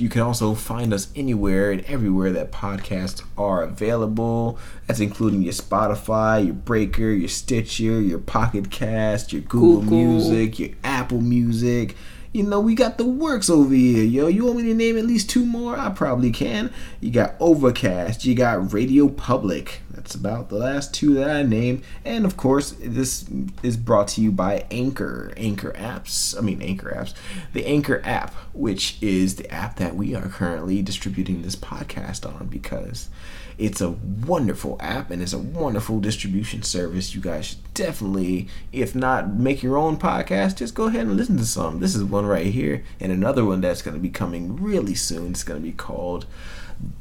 You 0.00 0.08
can 0.08 0.22
also 0.22 0.54
find 0.54 0.92
us 0.92 1.08
anywhere 1.14 1.70
and 1.70 1.82
everywhere 1.84 2.32
that 2.32 2.50
podcasts 2.50 3.22
are 3.38 3.62
available. 3.62 4.58
That's 4.86 4.98
including 4.98 5.42
your 5.42 5.52
Spotify, 5.52 6.46
your 6.46 6.54
Breaker, 6.54 7.10
your 7.10 7.28
Stitcher, 7.28 8.00
your 8.00 8.18
Pocket 8.18 8.70
Cast, 8.70 9.32
your 9.32 9.42
Google 9.42 9.82
Google. 9.82 9.98
Music, 9.98 10.58
your 10.58 10.70
Apple 10.82 11.20
Music. 11.20 11.94
You 12.32 12.42
know, 12.42 12.58
we 12.58 12.74
got 12.74 12.98
the 12.98 13.04
works 13.04 13.48
over 13.48 13.72
here, 13.72 14.02
yo. 14.02 14.26
You 14.26 14.46
want 14.46 14.56
me 14.56 14.64
to 14.64 14.74
name 14.74 14.98
at 14.98 15.04
least 15.04 15.30
two 15.30 15.46
more? 15.46 15.78
I 15.78 15.90
probably 15.90 16.32
can. 16.32 16.72
You 17.00 17.12
got 17.12 17.36
Overcast, 17.38 18.24
you 18.24 18.34
got 18.34 18.72
Radio 18.72 19.08
Public. 19.08 19.80
About 20.12 20.48
the 20.48 20.56
last 20.56 20.92
two 20.92 21.14
that 21.14 21.30
I 21.30 21.42
named. 21.42 21.82
And 22.04 22.24
of 22.24 22.36
course, 22.36 22.72
this 22.80 23.24
is 23.62 23.76
brought 23.76 24.08
to 24.08 24.20
you 24.20 24.30
by 24.30 24.66
Anchor. 24.70 25.32
Anchor 25.36 25.72
apps. 25.72 26.36
I 26.36 26.40
mean, 26.42 26.60
Anchor 26.60 26.92
apps. 26.94 27.14
The 27.52 27.64
Anchor 27.64 28.02
app, 28.04 28.34
which 28.52 28.98
is 29.00 29.36
the 29.36 29.50
app 29.50 29.76
that 29.76 29.96
we 29.96 30.14
are 30.14 30.28
currently 30.28 30.82
distributing 30.82 31.42
this 31.42 31.56
podcast 31.56 32.26
on 32.26 32.48
because 32.48 33.08
it's 33.56 33.80
a 33.80 33.90
wonderful 33.90 34.76
app 34.80 35.10
and 35.10 35.22
it's 35.22 35.32
a 35.32 35.38
wonderful 35.38 36.00
distribution 36.00 36.62
service. 36.62 37.14
You 37.14 37.20
guys 37.20 37.46
should 37.46 37.74
definitely, 37.74 38.48
if 38.72 38.94
not 38.94 39.34
make 39.34 39.62
your 39.62 39.76
own 39.76 39.96
podcast, 39.96 40.56
just 40.56 40.74
go 40.74 40.86
ahead 40.86 41.06
and 41.06 41.16
listen 41.16 41.36
to 41.38 41.46
some. 41.46 41.80
This 41.80 41.94
is 41.94 42.02
one 42.02 42.26
right 42.26 42.46
here, 42.46 42.82
and 43.00 43.12
another 43.12 43.44
one 43.44 43.60
that's 43.60 43.82
going 43.82 43.94
to 43.96 44.00
be 44.00 44.10
coming 44.10 44.56
really 44.62 44.94
soon. 44.94 45.30
It's 45.30 45.44
going 45.44 45.60
to 45.60 45.66
be 45.66 45.72
called 45.72 46.26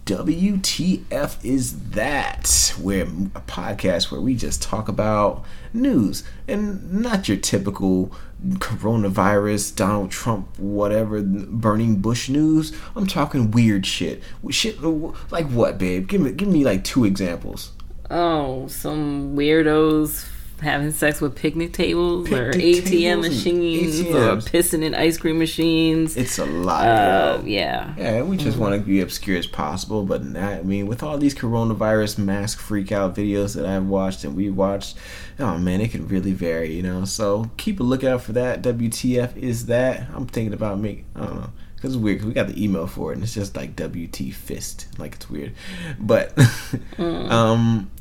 WTF 0.06 1.44
Is 1.44 1.90
That? 1.92 2.74
Where 2.82 3.04
a 3.04 3.42
podcast 3.42 4.12
where 4.12 4.22
we 4.22 4.36
just 4.36 4.62
talk 4.62 4.88
about 4.88 5.44
news 5.74 6.24
and 6.48 6.92
not 6.92 7.28
your 7.28 7.38
typical 7.38 8.12
coronavirus, 8.56 9.76
Donald 9.76 10.12
Trump, 10.12 10.60
whatever, 10.60 11.22
burning 11.22 11.98
Bush 11.98 12.30
news. 12.30 12.74
I'm 12.96 13.08
talking 13.08 13.52
weird 13.52 13.86
shit. 13.86 14.22
Shit 14.50 14.82
like 14.84 15.48
what, 15.48 15.78
babe? 15.78 16.08
Give 16.08 16.22
me 16.22 16.32
give 16.32 16.50
me 16.50 16.64
like 16.64 16.84
two 16.84 17.06
examples. 17.06 17.72
Oh, 18.10 18.68
some 18.68 19.36
weirdos 19.36 20.28
having 20.64 20.92
sex 20.92 21.22
with 21.22 21.36
picnic 21.36 21.74
tables 21.74 22.32
or 22.32 22.52
ATM 22.52 22.84
tables 22.86 23.30
machines 23.30 24.00
or 24.02 24.38
pissing 24.38 24.84
in 24.84 24.96
ice 24.96 25.18
cream 25.18 25.38
machines. 25.38 26.18
It's 26.18 26.40
a 26.40 26.46
lot. 26.46 26.88
Uh, 26.88 27.42
yeah. 27.46 27.94
Yeah, 27.98 28.24
we 28.24 28.38
just 28.38 28.58
want 28.58 28.76
to 28.76 28.82
be 28.82 29.02
obscure 29.02 29.38
as 29.38 29.48
possible, 29.48 30.04
but 30.06 30.24
not, 30.24 30.54
I 30.54 30.62
mean, 30.64 30.88
with 30.88 31.04
all 31.04 31.18
these 31.18 31.36
coronavirus 31.36 32.18
mask 32.18 32.60
freak 32.60 32.92
out 32.92 33.16
videos 33.16 33.56
that 33.56 33.66
I've 33.66 33.86
watched 33.86 34.24
and 34.24 34.36
we 34.36 34.50
watched, 34.50 34.98
oh 35.40 35.58
man, 35.58 35.82
it 35.82 35.92
can 35.92 36.08
really 36.08 36.34
vary, 36.34 36.74
you 36.74 36.84
know. 36.84 37.06
So 37.06 37.52
keep 37.58 37.80
a 37.80 37.84
lookout 37.84 38.22
for 38.22 38.34
that. 38.34 38.62
WTF 38.62 39.38
is 39.38 39.68
that? 39.68 40.08
I'm 40.14 40.28
thinking 40.28 40.54
about 40.54 40.80
make 40.80 41.06
I 41.16 41.26
don't 41.26 41.36
know. 41.36 41.50
Cause 41.84 41.96
it's 41.96 42.02
weird. 42.02 42.20
Cause 42.20 42.28
we 42.28 42.34
got 42.34 42.48
the 42.48 42.64
email 42.64 42.88
for 42.88 43.12
it, 43.12 43.16
and 43.16 43.24
it's 43.26 43.34
just 43.34 43.58
like 43.58 43.76
WT 43.76 44.34
fist, 44.34 44.88
like 44.98 45.16
it's 45.16 45.30
weird. 45.30 45.54
But, 46.00 46.34
um, 46.98 47.92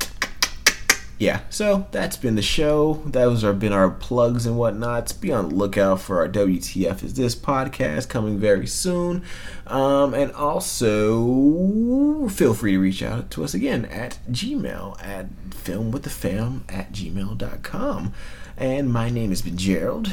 yeah. 1.23 1.39
So 1.49 1.87
that's 1.91 2.17
been 2.17 2.35
the 2.35 2.41
show. 2.41 3.01
Those 3.05 3.43
have 3.43 3.57
been 3.57 3.71
our 3.71 3.89
plugs 3.89 4.45
and 4.45 4.57
whatnots. 4.57 5.13
Be 5.13 5.31
on 5.31 5.49
the 5.49 5.55
lookout 5.55 6.01
for 6.01 6.17
our 6.19 6.27
WTF 6.27 7.01
is 7.01 7.13
this 7.13 7.33
podcast 7.33 8.09
coming 8.09 8.37
very 8.37 8.67
soon. 8.67 9.23
Um, 9.65 10.13
and 10.13 10.33
also 10.33 12.27
feel 12.27 12.53
free 12.53 12.73
to 12.73 12.79
reach 12.79 13.01
out 13.01 13.31
to 13.31 13.43
us 13.45 13.53
again 13.53 13.85
at 13.85 14.19
Gmail 14.29 15.01
at 15.01 15.29
filmwiththefam 15.49 16.63
at 16.67 16.91
gmail.com. 16.91 18.13
And 18.57 18.91
my 18.91 19.09
name 19.09 19.29
has 19.29 19.41
been 19.41 19.57
Gerald. 19.57 20.11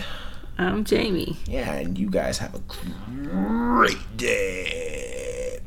I'm 0.58 0.84
Jamie. 0.84 1.38
Yeah, 1.46 1.72
and 1.72 1.98
you 1.98 2.08
guys 2.08 2.38
have 2.38 2.54
a 2.54 2.60
great 2.60 4.16
day. 4.16 5.58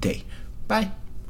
day. 0.00 0.24
Bye. 0.66 0.92